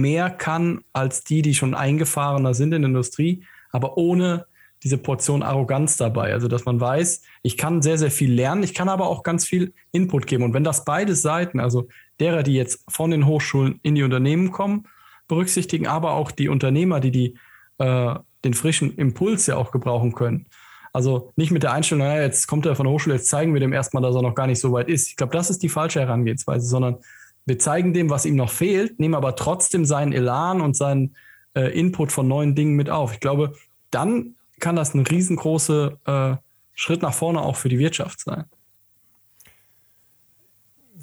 mehr 0.00 0.30
kann 0.30 0.82
als 0.92 1.24
die, 1.24 1.42
die 1.42 1.54
schon 1.54 1.74
eingefahrener 1.74 2.54
sind 2.54 2.72
in 2.72 2.82
der 2.82 2.88
Industrie, 2.88 3.44
aber 3.70 3.96
ohne 3.96 4.46
diese 4.82 4.98
Portion 4.98 5.42
Arroganz 5.42 5.96
dabei. 5.96 6.32
Also, 6.32 6.48
dass 6.48 6.64
man 6.64 6.80
weiß, 6.80 7.22
ich 7.42 7.56
kann 7.56 7.82
sehr, 7.82 7.98
sehr 7.98 8.10
viel 8.10 8.32
lernen, 8.32 8.64
ich 8.64 8.74
kann 8.74 8.88
aber 8.88 9.06
auch 9.06 9.22
ganz 9.22 9.46
viel 9.46 9.72
Input 9.92 10.26
geben. 10.26 10.42
Und 10.42 10.54
wenn 10.54 10.64
das 10.64 10.84
beide 10.84 11.14
Seiten, 11.14 11.60
also 11.60 11.88
derer, 12.18 12.42
die 12.42 12.54
jetzt 12.54 12.84
von 12.88 13.10
den 13.10 13.26
Hochschulen 13.26 13.78
in 13.82 13.94
die 13.94 14.02
Unternehmen 14.02 14.50
kommen, 14.50 14.88
berücksichtigen, 15.28 15.86
aber 15.86 16.12
auch 16.12 16.32
die 16.32 16.48
Unternehmer, 16.48 16.98
die, 17.00 17.12
die 17.12 17.38
äh, 17.78 18.14
den 18.44 18.54
frischen 18.54 18.96
Impuls 18.96 19.46
ja 19.46 19.56
auch 19.56 19.70
gebrauchen 19.70 20.14
können, 20.14 20.46
Also 20.92 21.32
nicht 21.36 21.52
mit 21.52 21.62
der 21.62 21.72
Einstellung, 21.72 22.04
naja, 22.04 22.22
jetzt 22.22 22.46
kommt 22.48 22.66
er 22.66 22.76
von 22.76 22.84
der 22.84 22.92
Hochschule, 22.92 23.16
jetzt 23.16 23.28
zeigen 23.28 23.54
wir 23.54 23.60
dem 23.60 23.72
erstmal, 23.72 24.02
dass 24.02 24.14
er 24.14 24.22
noch 24.22 24.34
gar 24.34 24.46
nicht 24.46 24.60
so 24.60 24.72
weit 24.72 24.88
ist. 24.88 25.08
Ich 25.08 25.16
glaube, 25.16 25.32
das 25.32 25.48
ist 25.48 25.62
die 25.62 25.68
falsche 25.68 26.00
Herangehensweise, 26.00 26.66
sondern 26.66 26.98
wir 27.44 27.58
zeigen 27.58 27.92
dem, 27.92 28.10
was 28.10 28.24
ihm 28.24 28.36
noch 28.36 28.50
fehlt, 28.50 29.00
nehmen 29.00 29.14
aber 29.14 29.36
trotzdem 29.36 29.84
seinen 29.84 30.12
Elan 30.12 30.60
und 30.60 30.76
seinen 30.76 31.16
äh, 31.54 31.78
Input 31.78 32.12
von 32.12 32.28
neuen 32.28 32.54
Dingen 32.54 32.74
mit 32.74 32.90
auf. 32.90 33.12
Ich 33.14 33.20
glaube, 33.20 33.54
dann 33.90 34.36
kann 34.60 34.76
das 34.76 34.94
ein 34.94 35.04
riesengroßer 35.06 35.98
äh, 36.04 36.36
Schritt 36.74 37.02
nach 37.02 37.14
vorne 37.14 37.40
auch 37.42 37.56
für 37.56 37.68
die 37.68 37.78
Wirtschaft 37.78 38.20
sein 38.20 38.44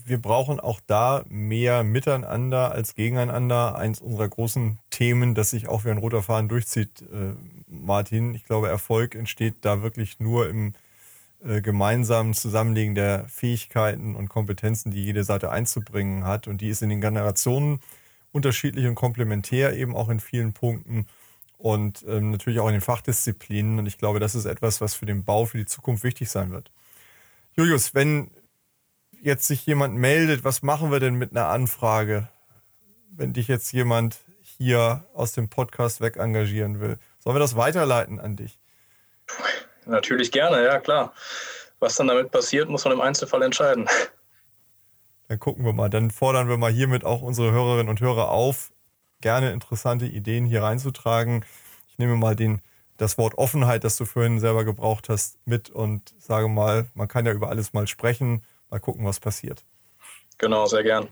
wir 0.10 0.22
brauchen 0.22 0.60
auch 0.60 0.82
da 0.86 1.24
mehr 1.30 1.84
Miteinander 1.84 2.72
als 2.72 2.96
gegeneinander. 2.96 3.78
Eins 3.78 4.02
unserer 4.02 4.28
großen 4.28 4.80
Themen, 4.90 5.36
das 5.36 5.52
sich 5.52 5.70
auch 5.70 5.86
wie 5.86 5.92
ein 5.92 6.00
roter 6.00 6.24
Faden 6.24 6.50
durchzieht, 6.50 7.02
äh, 7.02 7.36
Martin. 7.68 8.34
Ich 8.34 8.46
glaube, 8.46 8.68
Erfolg 8.68 9.16
entsteht 9.16 9.58
da 9.62 9.82
wirklich 9.82 10.20
nur 10.20 10.50
im 10.50 10.74
äh, 11.44 11.62
gemeinsamen 11.62 12.34
Zusammenlegen 12.34 12.96
der 12.96 13.28
Fähigkeiten 13.30 14.16
und 14.16 14.30
Kompetenzen, 14.30 14.92
die 14.92 15.04
jede 15.04 15.24
Seite 15.24 15.52
einzubringen 15.52 16.26
hat. 16.26 16.48
Und 16.48 16.62
die 16.62 16.70
ist 16.70 16.82
in 16.82 16.90
den 16.90 17.02
Generationen 17.02 17.80
unterschiedlich 18.32 18.86
und 18.86 18.96
komplementär, 18.96 19.76
eben 19.76 19.96
auch 19.96 20.10
in 20.10 20.20
vielen 20.20 20.54
Punkten 20.54 21.08
und 21.58 22.06
ähm, 22.08 22.32
natürlich 22.32 22.60
auch 22.60 22.68
in 22.68 22.74
den 22.74 22.82
Fachdisziplinen. 22.82 23.80
Und 23.80 23.86
ich 23.86 23.98
glaube, 23.98 24.20
das 24.20 24.36
ist 24.36 24.46
etwas, 24.46 24.82
was 24.82 24.96
für 24.96 25.06
den 25.06 25.24
Bau 25.26 25.46
für 25.46 25.58
die 25.58 25.66
Zukunft 25.66 26.04
wichtig 26.04 26.30
sein 26.30 26.52
wird. 26.52 26.72
Julius, 27.56 27.94
wenn 27.94 28.32
jetzt 29.22 29.48
sich 29.48 29.66
jemand 29.66 29.96
meldet, 29.96 30.44
was 30.44 30.62
machen 30.62 30.92
wir 30.92 31.00
denn 31.00 31.16
mit 31.16 31.32
einer 31.32 31.48
Anfrage, 31.48 32.30
wenn 33.12 33.34
dich 33.34 33.48
jetzt 33.48 33.72
jemand 33.74 34.20
hier 34.42 35.06
aus 35.14 35.34
dem 35.34 35.50
Podcast 35.50 36.00
weg 36.02 36.18
engagieren 36.18 36.80
will? 36.80 36.98
Sollen 37.20 37.36
wir 37.36 37.42
das 37.42 37.56
weiterleiten 37.56 38.20
an 38.20 38.36
dich? 38.36 38.60
Natürlich 39.90 40.32
gerne, 40.32 40.64
ja 40.64 40.80
klar. 40.80 41.14
Was 41.80 41.96
dann 41.96 42.08
damit 42.08 42.32
passiert, 42.32 42.70
muss 42.70 42.84
man 42.86 42.94
im 42.94 43.02
Einzelfall 43.02 43.42
entscheiden. 43.44 43.88
Dann 45.28 45.40
gucken 45.40 45.66
wir 45.66 45.74
mal. 45.74 45.90
Dann 45.90 46.12
fordern 46.12 46.50
wir 46.50 46.58
mal 46.58 46.72
hiermit 46.72 47.06
auch 47.06 47.22
unsere 47.22 47.52
Hörerinnen 47.52 47.90
und 47.90 48.02
Hörer 48.02 48.30
auf, 48.30 48.72
gerne 49.22 49.52
interessante 49.52 50.06
Ideen 50.06 50.46
hier 50.46 50.64
reinzutragen. 50.64 51.46
Ich 51.88 51.98
nehme 51.98 52.16
mal 52.16 52.36
den, 52.36 52.62
das 52.98 53.18
Wort 53.18 53.38
Offenheit, 53.38 53.84
das 53.84 53.96
du 53.96 54.06
vorhin 54.06 54.40
selber 54.40 54.66
gebraucht 54.66 55.10
hast, 55.10 55.38
mit 55.46 55.70
und 55.70 56.14
sage 56.18 56.48
mal, 56.48 56.88
man 56.94 57.08
kann 57.08 57.26
ja 57.26 57.32
über 57.32 57.50
alles 57.50 57.74
mal 57.74 57.88
sprechen 57.88 58.44
mal 58.70 58.80
gucken, 58.80 59.06
was 59.06 59.20
passiert. 59.20 59.64
Genau, 60.38 60.66
sehr 60.66 60.84
gern. 60.84 61.08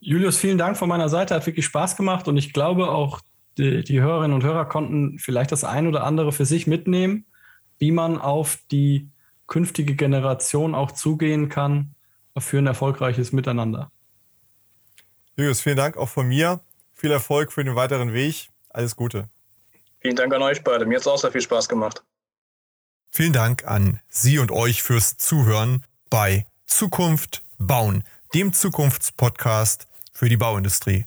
Julius, 0.00 0.38
vielen 0.38 0.58
Dank 0.58 0.76
von 0.76 0.88
meiner 0.88 1.08
Seite. 1.08 1.34
Hat 1.34 1.46
wirklich 1.46 1.64
Spaß 1.64 1.96
gemacht 1.96 2.28
und 2.28 2.36
ich 2.36 2.52
glaube 2.52 2.88
auch, 2.88 3.20
die, 3.58 3.82
die 3.82 4.00
Hörerinnen 4.00 4.34
und 4.34 4.44
Hörer 4.44 4.66
konnten 4.66 5.18
vielleicht 5.18 5.52
das 5.52 5.64
ein 5.64 5.86
oder 5.86 6.04
andere 6.04 6.32
für 6.32 6.44
sich 6.44 6.66
mitnehmen, 6.66 7.26
wie 7.78 7.92
man 7.92 8.18
auf 8.18 8.58
die 8.70 9.10
künftige 9.46 9.94
Generation 9.94 10.74
auch 10.74 10.92
zugehen 10.92 11.48
kann 11.48 11.94
für 12.36 12.58
ein 12.58 12.66
erfolgreiches 12.66 13.32
Miteinander. 13.32 13.90
Julius, 15.36 15.60
vielen 15.60 15.76
Dank 15.76 15.96
auch 15.96 16.08
von 16.08 16.26
mir. 16.28 16.60
Viel 16.94 17.10
Erfolg 17.10 17.52
für 17.52 17.62
den 17.62 17.76
weiteren 17.76 18.12
Weg. 18.12 18.48
Alles 18.70 18.96
Gute. 18.96 19.28
Vielen 20.00 20.16
Dank 20.16 20.32
an 20.34 20.42
euch 20.42 20.62
beide. 20.64 20.86
Mir 20.86 20.96
hat 20.96 21.02
es 21.02 21.06
auch 21.06 21.18
sehr 21.18 21.32
viel 21.32 21.40
Spaß 21.40 21.68
gemacht. 21.68 22.02
Vielen 23.10 23.32
Dank 23.32 23.66
an 23.66 24.00
Sie 24.08 24.38
und 24.38 24.50
euch 24.50 24.82
fürs 24.82 25.16
Zuhören 25.16 25.84
bei 26.10 26.46
Zukunft 26.66 27.42
bauen, 27.58 28.04
dem 28.34 28.52
Zukunftspodcast 28.52 29.86
für 30.12 30.28
die 30.28 30.36
Bauindustrie. 30.36 31.06